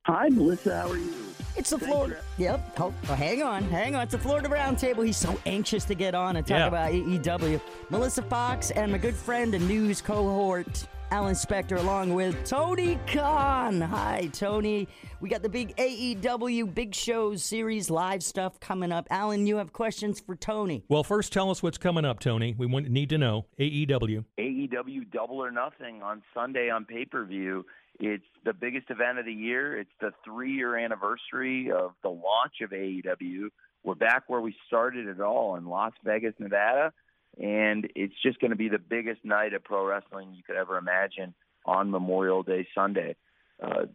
Hi, 0.08 0.28
Melissa. 0.30 0.80
How 0.80 0.88
are 0.90 0.96
you? 0.96 1.12
It's 1.56 1.70
the 1.70 1.78
Florida. 1.78 2.22
Yep. 2.38 2.78
Oh, 2.80 2.94
oh, 3.10 3.14
hang 3.14 3.42
on, 3.42 3.64
hang 3.64 3.94
on. 3.94 4.02
It's 4.04 4.12
the 4.12 4.18
Florida 4.18 4.48
Roundtable. 4.48 5.04
He's 5.04 5.16
so 5.16 5.38
anxious 5.44 5.84
to 5.84 5.94
get 5.94 6.14
on 6.14 6.36
and 6.36 6.46
talk 6.46 6.56
Yeah. 6.58 6.66
about 6.68 6.92
AEW. 6.92 7.60
Melissa 7.90 8.22
Fox 8.22 8.70
and 8.70 8.92
my 8.92 8.98
good 8.98 9.14
friend 9.14 9.54
and 9.54 9.66
news 9.68 10.00
cohort, 10.00 10.86
Alan 11.10 11.34
Spector, 11.34 11.78
along 11.78 12.14
with 12.14 12.42
Tony 12.44 12.98
Khan. 13.06 13.80
Hi, 13.82 14.30
Tony. 14.32 14.88
We 15.20 15.28
got 15.28 15.42
the 15.42 15.48
big 15.48 15.74
AEW 15.76 16.64
Big 16.72 16.94
Shows 16.94 17.42
series 17.42 17.90
live 17.90 18.22
stuff 18.22 18.58
coming 18.60 18.92
up. 18.92 19.08
Alan, 19.10 19.46
you 19.46 19.56
have 19.56 19.72
questions 19.74 20.20
for 20.20 20.36
Tony. 20.36 20.84
Well, 20.88 21.02
first, 21.04 21.32
tell 21.34 21.50
us 21.50 21.62
what's 21.62 21.78
coming 21.78 22.04
up, 22.06 22.20
Tony. 22.20 22.54
We 22.56 22.66
want, 22.66 22.88
need 22.88 23.08
to 23.10 23.18
know. 23.18 23.46
AEW. 23.58 24.24
AEW 24.38 25.10
Double 25.10 25.36
or 25.42 25.50
Nothing 25.50 26.02
on 26.02 26.22
Sunday 26.32 26.70
on 26.70 26.84
pay 26.86 27.04
per 27.04 27.24
view. 27.24 27.66
It's 28.00 28.24
the 28.44 28.52
biggest 28.52 28.90
event 28.90 29.18
of 29.18 29.24
the 29.24 29.32
year. 29.32 29.76
It's 29.78 29.90
the 30.00 30.12
three 30.24 30.52
year 30.52 30.76
anniversary 30.76 31.70
of 31.72 31.92
the 32.02 32.10
launch 32.10 32.60
of 32.62 32.70
AEW. 32.70 33.48
We're 33.82 33.94
back 33.94 34.24
where 34.28 34.40
we 34.40 34.54
started 34.66 35.08
it 35.08 35.20
all 35.20 35.56
in 35.56 35.66
Las 35.66 35.92
Vegas, 36.04 36.34
Nevada. 36.38 36.92
And 37.40 37.88
it's 37.94 38.14
just 38.22 38.40
going 38.40 38.50
to 38.50 38.56
be 38.56 38.68
the 38.68 38.78
biggest 38.78 39.24
night 39.24 39.52
of 39.52 39.64
pro 39.64 39.84
wrestling 39.84 40.34
you 40.34 40.42
could 40.42 40.56
ever 40.56 40.78
imagine 40.78 41.34
on 41.64 41.90
Memorial 41.90 42.42
Day 42.42 42.66
Sunday. 42.74 43.16
Uh, 43.62 43.86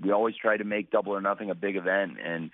we 0.00 0.10
always 0.10 0.34
try 0.36 0.56
to 0.56 0.64
make 0.64 0.90
Double 0.90 1.12
or 1.12 1.20
Nothing 1.20 1.50
a 1.50 1.54
big 1.54 1.76
event. 1.76 2.12
And 2.24 2.50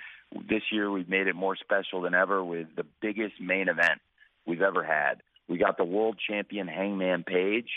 this 0.49 0.63
year 0.71 0.91
we've 0.91 1.09
made 1.09 1.27
it 1.27 1.35
more 1.35 1.57
special 1.57 2.03
than 2.03 2.15
ever 2.15 2.43
with 2.43 2.69
the 2.77 2.85
biggest 3.01 3.41
main 3.41 3.69
event 3.69 4.01
we've 4.47 4.63
ever 4.63 4.85
had. 4.85 5.23
We 5.49 5.57
got 5.57 5.79
the 5.79 5.85
world 5.85 6.19
champion 6.29 6.69
Hangman 6.69 7.25
Page, 7.25 7.69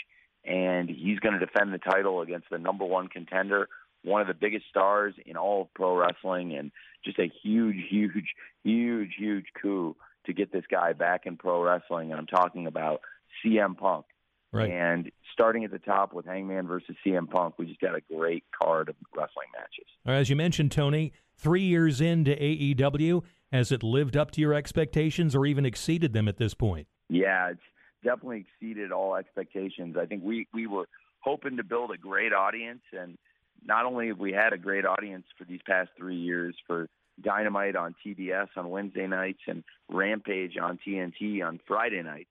and 0.44 0.88
he's 0.88 1.18
going 1.18 1.38
to 1.38 1.44
defend 1.44 1.72
the 1.72 1.78
title 1.78 2.20
against 2.20 2.50
the 2.50 2.58
number 2.58 2.84
one 2.84 3.08
contender, 3.08 3.68
one 4.04 4.20
of 4.20 4.26
the 4.26 4.34
biggest 4.34 4.66
stars 4.68 5.14
in 5.24 5.36
all 5.36 5.62
of 5.62 5.74
pro 5.74 5.96
wrestling, 5.96 6.54
and 6.54 6.72
just 7.04 7.18
a 7.18 7.30
huge, 7.42 7.76
huge, 7.88 8.34
huge, 8.64 9.14
huge 9.16 9.46
coup 9.60 9.96
to 10.26 10.32
get 10.32 10.52
this 10.52 10.64
guy 10.70 10.92
back 10.92 11.26
in 11.26 11.36
pro 11.36 11.62
wrestling. 11.62 12.10
And 12.10 12.20
I'm 12.20 12.26
talking 12.26 12.66
about 12.66 13.00
CM 13.44 13.76
Punk. 13.76 14.06
Right. 14.52 14.70
And 14.70 15.10
starting 15.32 15.64
at 15.64 15.70
the 15.70 15.78
top 15.78 16.12
with 16.12 16.26
Hangman 16.26 16.66
versus 16.66 16.94
CM 17.06 17.30
Punk, 17.30 17.54
we 17.58 17.66
just 17.66 17.80
got 17.80 17.94
a 17.94 18.02
great 18.14 18.44
card 18.62 18.90
of 18.90 18.96
wrestling 19.16 19.48
matches. 19.54 19.86
As 20.04 20.28
you 20.28 20.36
mentioned, 20.36 20.72
Tony, 20.72 21.12
three 21.38 21.62
years 21.62 22.02
into 22.02 22.32
AEW, 22.32 23.22
has 23.50 23.72
it 23.72 23.82
lived 23.82 24.16
up 24.16 24.30
to 24.32 24.40
your 24.42 24.52
expectations 24.52 25.34
or 25.34 25.46
even 25.46 25.64
exceeded 25.64 26.12
them 26.12 26.28
at 26.28 26.36
this 26.36 26.52
point? 26.52 26.86
Yeah, 27.08 27.50
it's 27.50 27.60
definitely 28.02 28.46
exceeded 28.46 28.92
all 28.92 29.16
expectations. 29.16 29.96
I 29.98 30.06
think 30.06 30.22
we 30.24 30.46
we 30.52 30.66
were 30.66 30.88
hoping 31.20 31.56
to 31.56 31.64
build 31.64 31.90
a 31.90 31.96
great 31.96 32.32
audience, 32.32 32.82
and 32.92 33.16
not 33.64 33.86
only 33.86 34.08
have 34.08 34.18
we 34.18 34.32
had 34.32 34.52
a 34.52 34.58
great 34.58 34.84
audience 34.84 35.24
for 35.38 35.44
these 35.44 35.60
past 35.66 35.90
three 35.96 36.16
years 36.16 36.54
for 36.66 36.88
Dynamite 37.20 37.76
on 37.76 37.94
TBS 38.04 38.48
on 38.56 38.70
Wednesday 38.70 39.06
nights 39.06 39.40
and 39.46 39.62
Rampage 39.88 40.56
on 40.56 40.78
TNT 40.86 41.46
on 41.46 41.60
Friday 41.66 42.02
nights, 42.02 42.30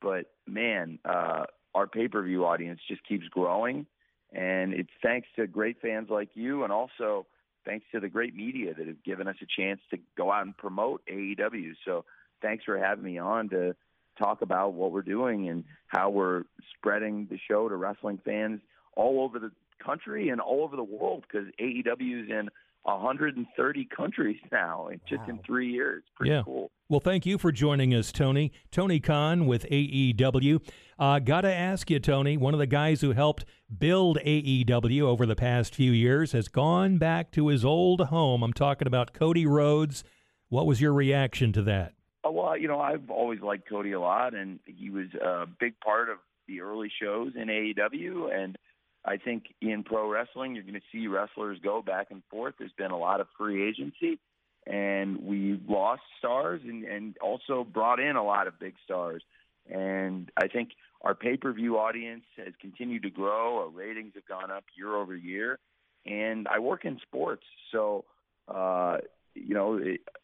but 0.00 0.26
man, 0.46 0.98
uh, 1.04 1.44
our 1.74 1.86
pay 1.86 2.08
per 2.08 2.22
view 2.22 2.44
audience 2.44 2.80
just 2.88 3.06
keeps 3.06 3.26
growing, 3.28 3.86
and 4.32 4.74
it's 4.74 4.90
thanks 5.02 5.28
to 5.36 5.46
great 5.46 5.80
fans 5.80 6.08
like 6.10 6.30
you, 6.34 6.64
and 6.64 6.72
also 6.72 7.26
thanks 7.64 7.86
to 7.92 8.00
the 8.00 8.08
great 8.08 8.34
media 8.34 8.74
that 8.74 8.86
have 8.86 9.02
given 9.04 9.28
us 9.28 9.36
a 9.40 9.46
chance 9.60 9.80
to 9.90 9.98
go 10.16 10.32
out 10.32 10.44
and 10.44 10.56
promote 10.56 11.02
AEW. 11.06 11.72
So 11.84 12.04
thanks 12.40 12.64
for 12.64 12.78
having 12.78 13.04
me 13.04 13.18
on 13.18 13.48
to 13.50 13.76
talk 14.18 14.42
about 14.42 14.74
what 14.74 14.92
we're 14.92 15.02
doing 15.02 15.48
and 15.48 15.64
how 15.88 16.10
we're 16.10 16.42
spreading 16.76 17.26
the 17.30 17.38
show 17.48 17.68
to 17.68 17.76
wrestling 17.76 18.20
fans 18.24 18.60
all 18.96 19.22
over 19.22 19.38
the 19.38 19.50
country 19.84 20.28
and 20.28 20.40
all 20.40 20.62
over 20.62 20.76
the 20.76 20.84
world 20.84 21.24
because 21.30 21.48
AEW 21.60 22.24
is 22.24 22.30
in 22.30 22.48
130 22.84 23.88
countries 23.96 24.38
now, 24.52 24.88
in 24.88 25.00
just 25.08 25.28
in 25.28 25.38
three 25.46 25.70
years. 25.70 26.02
Pretty 26.16 26.32
yeah. 26.32 26.42
cool. 26.44 26.70
Well, 26.88 27.00
thank 27.00 27.24
you 27.24 27.38
for 27.38 27.52
joining 27.52 27.94
us, 27.94 28.12
Tony. 28.12 28.52
Tony 28.70 29.00
Khan 29.00 29.46
with 29.46 29.64
AEW. 29.70 30.60
Uh, 30.98 31.18
Got 31.20 31.42
to 31.42 31.52
ask 31.52 31.90
you, 31.90 31.98
Tony, 31.98 32.36
one 32.36 32.54
of 32.54 32.60
the 32.60 32.66
guys 32.66 33.00
who 33.00 33.12
helped 33.12 33.44
build 33.78 34.18
AEW 34.18 35.02
over 35.02 35.24
the 35.24 35.36
past 35.36 35.74
few 35.74 35.92
years 35.92 36.32
has 36.32 36.48
gone 36.48 36.98
back 36.98 37.30
to 37.32 37.48
his 37.48 37.64
old 37.64 38.02
home. 38.02 38.42
I'm 38.42 38.52
talking 38.52 38.86
about 38.86 39.14
Cody 39.14 39.46
Rhodes. 39.46 40.04
What 40.48 40.66
was 40.66 40.80
your 40.80 40.92
reaction 40.92 41.52
to 41.54 41.62
that? 41.62 41.94
Well, 42.24 42.56
you 42.56 42.68
know, 42.68 42.80
I've 42.80 43.10
always 43.10 43.40
liked 43.40 43.68
Cody 43.68 43.92
a 43.92 44.00
lot, 44.00 44.34
and 44.34 44.60
he 44.64 44.90
was 44.90 45.08
a 45.14 45.46
big 45.46 45.78
part 45.80 46.08
of 46.08 46.18
the 46.46 46.60
early 46.60 46.90
shows 47.00 47.32
in 47.34 47.48
AEW. 47.48 48.32
And 48.34 48.56
I 49.04 49.16
think 49.16 49.46
in 49.60 49.82
pro 49.82 50.08
wrestling, 50.08 50.54
you're 50.54 50.64
going 50.64 50.74
to 50.74 50.80
see 50.92 51.08
wrestlers 51.08 51.58
go 51.62 51.82
back 51.82 52.08
and 52.10 52.22
forth. 52.30 52.54
There's 52.58 52.72
been 52.72 52.92
a 52.92 52.98
lot 52.98 53.20
of 53.20 53.26
free 53.36 53.68
agency, 53.68 54.20
and 54.66 55.22
we 55.22 55.60
lost 55.68 56.02
stars 56.18 56.60
and, 56.64 56.84
and 56.84 57.16
also 57.18 57.64
brought 57.64 57.98
in 57.98 58.16
a 58.16 58.24
lot 58.24 58.46
of 58.46 58.58
big 58.60 58.74
stars. 58.84 59.22
And 59.68 60.30
I 60.36 60.48
think 60.48 60.70
our 61.02 61.14
pay 61.14 61.36
per 61.36 61.52
view 61.52 61.78
audience 61.78 62.24
has 62.36 62.54
continued 62.60 63.02
to 63.02 63.10
grow. 63.10 63.58
Our 63.58 63.68
ratings 63.68 64.12
have 64.14 64.26
gone 64.26 64.50
up 64.50 64.64
year 64.76 64.94
over 64.94 65.16
year. 65.16 65.58
And 66.06 66.48
I 66.48 66.58
work 66.58 66.84
in 66.84 66.98
sports, 67.06 67.44
so 67.70 68.04
uh, 68.48 68.98
you 69.34 69.54
know, 69.54 69.80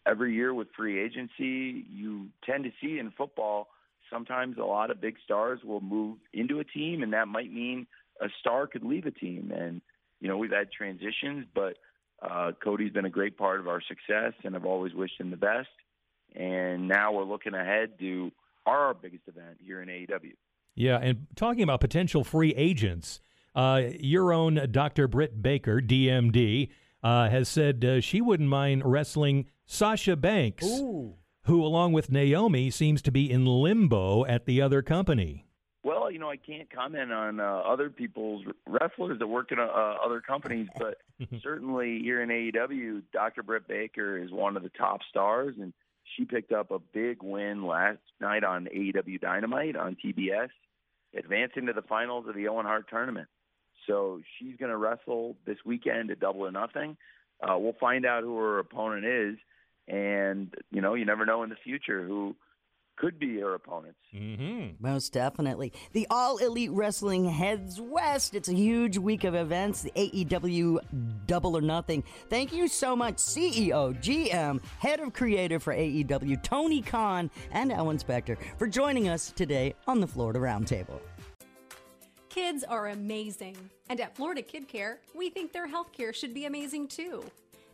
every 0.07 0.35
year 0.35 0.53
with 0.53 0.69
free 0.77 1.03
agency, 1.03 1.85
you 1.91 2.29
tend 2.45 2.65
to 2.65 2.71
see 2.81 2.99
in 2.99 3.11
football 3.17 3.69
sometimes 4.11 4.57
a 4.59 4.65
lot 4.65 4.91
of 4.91 5.01
big 5.01 5.17
stars 5.25 5.61
will 5.65 5.81
move 5.81 6.19
into 6.33 6.61
a 6.61 6.65
team, 6.65 7.03
and 7.03 7.13
that 7.13 7.29
might 7.29 7.53
mean 7.53 7.87
a 8.21 8.29
star 8.41 8.67
could 8.67 8.85
leave 8.85 9.07
a 9.07 9.11
team. 9.11 9.53
And 9.55 9.81
you 10.21 10.29
know, 10.29 10.37
we've 10.37 10.53
had 10.53 10.73
transitions, 10.73 11.47
but 11.55 11.77
uh, 12.23 12.53
Cody's 12.63 12.93
been 12.93 13.05
a 13.05 13.11
great 13.11 13.37
part 13.37 13.61
of 13.61 13.69
our 13.69 13.81
success, 13.81 14.33
and 14.45 14.57
I've 14.57 14.65
always 14.65 14.95
wished 14.95 15.21
him 15.21 15.31
the 15.31 15.37
best. 15.37 15.69
And 16.35 16.89
now 16.89 17.13
we're 17.13 17.25
looking 17.25 17.55
ahead 17.55 17.99
to 18.01 18.33
our 18.67 18.95
biggest 18.95 19.23
event 19.29 19.59
here 19.65 19.81
in 19.81 19.89
AEW. 19.89 20.35
Yeah, 20.75 20.99
and 21.01 21.27
talking 21.37 21.63
about 21.63 21.81
potential 21.81 22.23
free 22.23 22.55
agents, 22.55 23.21
uh, 23.55 23.83
your 23.99 24.33
own 24.33 24.69
Dr. 24.71 25.09
Britt 25.09 25.43
Baker, 25.43 25.81
DMD, 25.81 26.69
uh, 27.03 27.29
has 27.29 27.49
said 27.49 27.85
uh, 27.85 28.01
she 28.01 28.21
wouldn't 28.21 28.49
mind 28.49 28.83
wrestling 28.85 29.47
Sasha 29.67 30.17
Banks, 30.17 30.67
who, 30.67 31.65
along 31.65 31.93
with 31.93 32.11
Naomi, 32.11 32.71
seems 32.71 33.03
to 33.03 33.11
be 33.11 33.31
in 33.31 33.45
limbo 33.45 34.25
at 34.25 34.47
the 34.47 34.61
other 34.63 34.83
company. 34.83 35.45
Well, 35.85 36.11
you 36.11 36.19
know, 36.19 36.29
I 36.29 36.37
can't 36.37 36.69
comment 36.71 37.13
on 37.13 37.41
uh, 37.41 37.45
other 37.45 37.89
people's 37.89 38.45
wrestlers 38.67 39.19
that 39.21 39.27
work 39.27 39.53
in 39.53 39.59
uh, 39.59 39.63
other 39.63 40.21
companies, 40.21 40.69
but 40.77 40.99
certainly 41.43 42.01
here 42.03 42.23
in 42.23 42.29
AEW, 42.29 43.03
Dr. 43.13 43.43
Britt 43.43 43.69
Baker 43.69 44.19
is 44.19 44.31
one 44.31 44.57
of 44.57 44.63
the 44.63 44.71
top 44.71 45.01
stars, 45.09 45.55
and 45.61 45.73
she 46.17 46.25
picked 46.25 46.53
up 46.53 46.71
a 46.71 46.79
big 46.79 47.23
win 47.23 47.65
last 47.67 48.01
night 48.21 48.45
on 48.45 48.67
AEW 48.75 49.21
Dynamite 49.21 49.77
on 49.77 49.97
TBS, 50.05 50.49
advancing 51.17 51.67
to 51.67 51.73
the 51.73 51.83
finals 51.83 52.27
of 52.29 52.35
the 52.35 52.49
Owen 52.49 52.67
Hart 52.67 52.87
tournament. 52.91 53.29
So 53.87 54.21
she's 54.39 54.57
going 54.57 54.71
to 54.71 54.77
wrestle 54.77 55.37
this 55.47 55.59
weekend 55.65 56.11
at 56.11 56.21
Double 56.21 56.47
or 56.47 56.51
Nothing. 56.51 56.97
Uh, 57.43 57.57
we'll 57.59 57.77
find 57.81 58.05
out 58.05 58.23
who 58.23 58.37
her 58.39 58.59
opponent 58.59 59.05
is, 59.05 59.37
and 59.87 60.53
you 60.71 60.81
know, 60.81 60.95
you 60.95 61.05
never 61.05 61.25
know 61.25 61.45
in 61.45 61.51
the 61.51 61.57
future 61.57 62.05
who 62.05 62.35
could 62.99 63.19
be 63.19 63.39
her 63.39 63.55
opponents. 63.55 63.99
Mm-hmm. 64.15 64.85
Most 64.85 65.13
definitely. 65.13 65.73
The 65.93 66.07
All 66.11 66.39
Elite 66.39 66.71
Wrestling 66.73 67.29
heads 67.29 67.81
west. 67.81 68.35
It's 68.35 68.49
a 68.49 68.55
huge 68.55 68.99
week 68.99 69.25
of 69.25 69.35
events, 69.35 69.83
the 69.83 69.93
AEW 69.93 70.81
Double 71.27 71.57
or 71.57 71.61
Nothing. 71.61 72.03
Thank 72.29 72.53
you 72.53 72.69
so 72.69 72.97
much, 72.97 73.17
CEO, 73.17 73.97
GM, 74.03 74.61
Head 74.79 75.01
of 75.01 75.13
Creative 75.13 75.63
for 75.63 75.75
AEW, 75.75 76.43
Tony 76.43 76.83
Khan, 76.83 77.31
and 77.53 77.73
Ellen 77.73 77.99
Spector, 77.99 78.37
for 78.59 78.67
joining 78.67 79.09
us 79.09 79.31
today 79.31 79.75
on 79.87 80.01
the 80.01 80.07
Florida 80.07 80.41
Roundtable. 80.41 81.01
Kids 82.29 82.63
are 82.63 82.89
amazing. 82.89 83.57
And 83.89 84.01
at 84.01 84.15
Florida 84.15 84.43
Kid 84.43 84.69
Care, 84.69 85.01
we 85.15 85.31
think 85.31 85.53
their 85.53 85.67
health 85.67 85.93
care 85.93 86.13
should 86.13 86.35
be 86.35 86.45
amazing 86.45 86.89
too. 86.89 87.25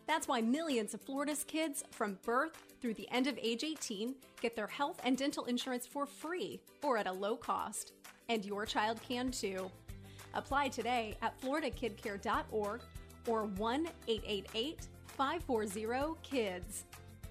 That's 0.07 0.29
why 0.29 0.43
millions 0.43 0.95
of 0.95 1.01
Florida's 1.01 1.45
kids 1.45 1.83
from 1.91 2.19
birth 2.25 2.53
through 2.81 2.95
the 2.95 3.11
end 3.11 3.27
of 3.27 3.39
age 3.43 3.65
18 3.65 4.15
get 4.41 4.55
their 4.55 4.67
health 4.67 5.01
and 5.03 5.17
dental 5.17 5.45
insurance 5.47 5.87
for 5.87 6.07
free 6.07 6.61
or 6.83 6.97
at 6.99 7.07
a 7.07 7.13
low 7.13 7.37
cost. 7.37 7.93
And 8.29 8.45
your 8.45 8.65
child 8.65 9.01
can 9.07 9.31
too. 9.31 9.71
Apply 10.35 10.69
today 10.69 11.17
at 11.23 11.41
floridakidcare.org 11.41 12.81
or 13.27 13.45
1 13.45 13.89
888 14.07 14.89
540 15.07 16.15
KIDS. 16.23 16.83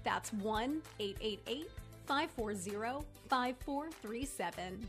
That's 0.02 0.32
1 0.34 0.82
888 0.98 1.70
540 2.06 3.06
5437. 3.28 4.88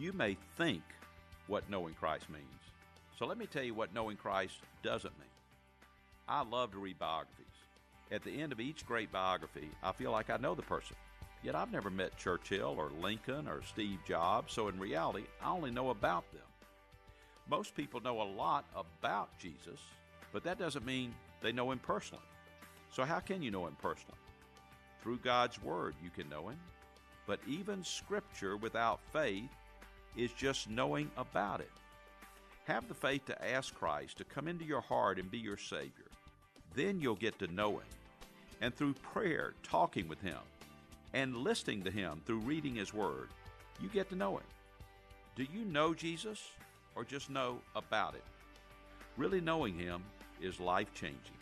You 0.00 0.14
may 0.14 0.38
think 0.56 0.82
what 1.46 1.68
knowing 1.68 1.92
Christ 1.92 2.30
means. 2.30 2.44
So 3.18 3.26
let 3.26 3.36
me 3.36 3.44
tell 3.44 3.62
you 3.62 3.74
what 3.74 3.92
knowing 3.92 4.16
Christ 4.16 4.54
doesn't 4.82 5.18
mean. 5.18 5.28
I 6.26 6.42
love 6.42 6.72
to 6.72 6.78
read 6.78 6.98
biographies. 6.98 7.44
At 8.10 8.24
the 8.24 8.40
end 8.40 8.50
of 8.50 8.60
each 8.60 8.86
great 8.86 9.12
biography, 9.12 9.68
I 9.82 9.92
feel 9.92 10.10
like 10.10 10.30
I 10.30 10.38
know 10.38 10.54
the 10.54 10.62
person. 10.62 10.96
Yet 11.42 11.54
I've 11.54 11.70
never 11.70 11.90
met 11.90 12.16
Churchill 12.16 12.76
or 12.78 12.90
Lincoln 13.02 13.46
or 13.46 13.60
Steve 13.62 13.98
Jobs, 14.08 14.54
so 14.54 14.68
in 14.68 14.78
reality, 14.78 15.24
I 15.42 15.50
only 15.50 15.70
know 15.70 15.90
about 15.90 16.24
them. 16.32 16.48
Most 17.50 17.76
people 17.76 18.00
know 18.00 18.22
a 18.22 18.32
lot 18.38 18.64
about 18.74 19.38
Jesus, 19.38 19.80
but 20.32 20.44
that 20.44 20.58
doesn't 20.58 20.86
mean 20.86 21.14
they 21.42 21.52
know 21.52 21.72
him 21.72 21.78
personally. 21.78 22.24
So, 22.90 23.04
how 23.04 23.20
can 23.20 23.42
you 23.42 23.50
know 23.50 23.66
him 23.66 23.76
personally? 23.82 24.18
Through 25.02 25.18
God's 25.18 25.62
Word, 25.62 25.94
you 26.02 26.08
can 26.08 26.28
know 26.30 26.48
him. 26.48 26.58
But 27.26 27.40
even 27.46 27.84
Scripture 27.84 28.56
without 28.56 29.00
faith 29.12 29.50
is 30.16 30.32
just 30.32 30.68
knowing 30.68 31.10
about 31.16 31.60
it. 31.60 31.70
Have 32.64 32.88
the 32.88 32.94
faith 32.94 33.24
to 33.26 33.48
ask 33.48 33.74
Christ 33.74 34.18
to 34.18 34.24
come 34.24 34.46
into 34.46 34.64
your 34.64 34.80
heart 34.80 35.18
and 35.18 35.30
be 35.30 35.38
your 35.38 35.56
Savior. 35.56 36.06
Then 36.74 37.00
you'll 37.00 37.16
get 37.16 37.38
to 37.38 37.52
know 37.52 37.78
Him. 37.78 37.86
And 38.60 38.74
through 38.74 38.94
prayer, 38.94 39.54
talking 39.62 40.06
with 40.06 40.20
Him, 40.20 40.38
and 41.12 41.36
listening 41.36 41.82
to 41.82 41.90
Him 41.90 42.20
through 42.26 42.40
reading 42.40 42.74
His 42.74 42.94
Word, 42.94 43.28
you 43.80 43.88
get 43.88 44.08
to 44.10 44.16
know 44.16 44.36
Him. 44.36 44.46
Do 45.36 45.46
you 45.52 45.64
know 45.64 45.94
Jesus 45.94 46.50
or 46.94 47.04
just 47.04 47.30
know 47.30 47.60
about 47.74 48.14
it? 48.14 48.24
Really 49.16 49.40
knowing 49.40 49.74
Him 49.74 50.02
is 50.40 50.60
life 50.60 50.92
changing. 50.94 51.38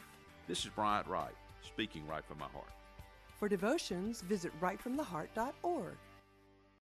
This 0.46 0.64
is 0.64 0.70
Bryant 0.70 1.06
Wright, 1.06 1.34
speaking 1.62 2.06
right 2.06 2.24
from 2.24 2.38
my 2.38 2.46
heart. 2.46 2.70
For 3.38 3.48
devotions, 3.48 4.22
visit 4.22 4.52
rightfromtheheart.org. 4.60 5.96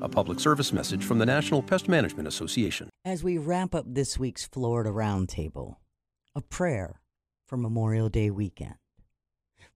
A 0.00 0.08
public 0.08 0.38
service 0.38 0.72
message 0.72 1.04
from 1.04 1.18
the 1.18 1.26
National 1.26 1.60
Pest 1.60 1.88
Management 1.88 2.28
Association. 2.28 2.88
As 3.04 3.24
we 3.24 3.36
wrap 3.36 3.74
up 3.74 3.84
this 3.84 4.16
week's 4.16 4.46
Florida 4.46 4.90
Roundtable, 4.90 5.74
a 6.36 6.40
prayer 6.40 7.00
for 7.48 7.56
Memorial 7.56 8.08
Day 8.08 8.30
weekend. 8.30 8.76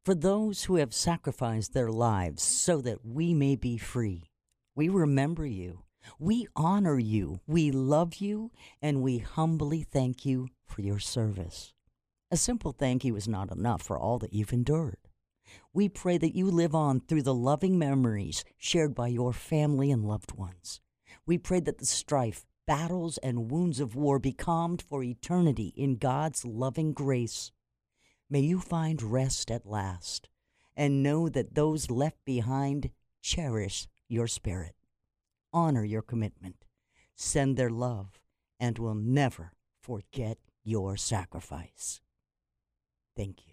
For 0.04 0.14
those 0.14 0.64
who 0.64 0.76
have 0.76 0.94
sacrificed 0.94 1.74
their 1.74 1.90
lives 1.90 2.42
so 2.42 2.80
that 2.82 3.04
we 3.04 3.34
may 3.34 3.56
be 3.56 3.78
free, 3.78 4.30
we 4.76 4.88
remember 4.88 5.44
you. 5.44 5.82
We 6.20 6.46
honor 6.54 7.00
you. 7.00 7.40
We 7.48 7.72
love 7.72 8.16
you. 8.16 8.52
And 8.80 9.02
we 9.02 9.18
humbly 9.18 9.82
thank 9.82 10.24
you 10.24 10.48
for 10.66 10.82
your 10.82 11.00
service. 11.00 11.72
A 12.30 12.36
simple 12.36 12.72
thank 12.72 13.04
you 13.04 13.16
is 13.16 13.26
not 13.26 13.50
enough 13.50 13.82
for 13.82 13.98
all 13.98 14.18
that 14.20 14.32
you've 14.32 14.52
endured. 14.52 14.98
We 15.72 15.88
pray 15.88 16.18
that 16.18 16.34
you 16.34 16.50
live 16.50 16.74
on 16.74 17.00
through 17.00 17.22
the 17.22 17.34
loving 17.34 17.78
memories 17.78 18.44
shared 18.58 18.94
by 18.94 19.08
your 19.08 19.32
family 19.32 19.90
and 19.90 20.04
loved 20.04 20.32
ones. 20.32 20.80
We 21.26 21.38
pray 21.38 21.60
that 21.60 21.78
the 21.78 21.86
strife, 21.86 22.44
battles, 22.66 23.18
and 23.18 23.50
wounds 23.50 23.80
of 23.80 23.94
war 23.94 24.18
be 24.18 24.32
calmed 24.32 24.82
for 24.82 25.02
eternity 25.02 25.72
in 25.76 25.96
God's 25.96 26.44
loving 26.44 26.92
grace. 26.92 27.52
May 28.28 28.40
you 28.40 28.60
find 28.60 29.02
rest 29.02 29.50
at 29.50 29.66
last 29.66 30.28
and 30.76 31.02
know 31.02 31.28
that 31.28 31.54
those 31.54 31.90
left 31.90 32.24
behind 32.24 32.90
cherish 33.20 33.88
your 34.08 34.26
spirit, 34.26 34.74
honor 35.52 35.84
your 35.84 36.02
commitment, 36.02 36.64
send 37.14 37.56
their 37.56 37.70
love, 37.70 38.20
and 38.58 38.78
will 38.78 38.94
never 38.94 39.52
forget 39.80 40.38
your 40.64 40.96
sacrifice. 40.96 42.00
Thank 43.16 43.46
you. 43.46 43.51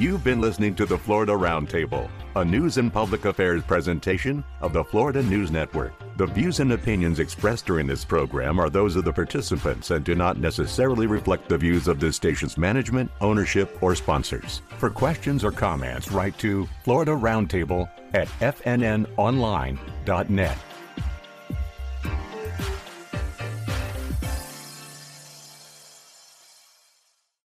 You've 0.00 0.24
been 0.24 0.40
listening 0.40 0.74
to 0.76 0.86
the 0.86 0.96
Florida 0.96 1.32
Roundtable, 1.32 2.08
a 2.34 2.42
news 2.42 2.78
and 2.78 2.90
public 2.90 3.26
affairs 3.26 3.62
presentation 3.62 4.42
of 4.62 4.72
the 4.72 4.82
Florida 4.82 5.22
News 5.22 5.50
Network. 5.50 5.92
The 6.16 6.24
views 6.24 6.60
and 6.60 6.72
opinions 6.72 7.20
expressed 7.20 7.66
during 7.66 7.86
this 7.86 8.02
program 8.02 8.58
are 8.58 8.70
those 8.70 8.96
of 8.96 9.04
the 9.04 9.12
participants 9.12 9.90
and 9.90 10.02
do 10.02 10.14
not 10.14 10.38
necessarily 10.38 11.06
reflect 11.06 11.50
the 11.50 11.58
views 11.58 11.86
of 11.86 12.00
this 12.00 12.16
station's 12.16 12.56
management, 12.56 13.10
ownership, 13.20 13.76
or 13.82 13.94
sponsors. 13.94 14.62
For 14.78 14.88
questions 14.88 15.44
or 15.44 15.52
comments, 15.52 16.10
write 16.10 16.38
to 16.38 16.66
Florida 16.82 17.12
Roundtable 17.12 17.90
at 18.14 18.28
fnnonline.net. 18.40 20.58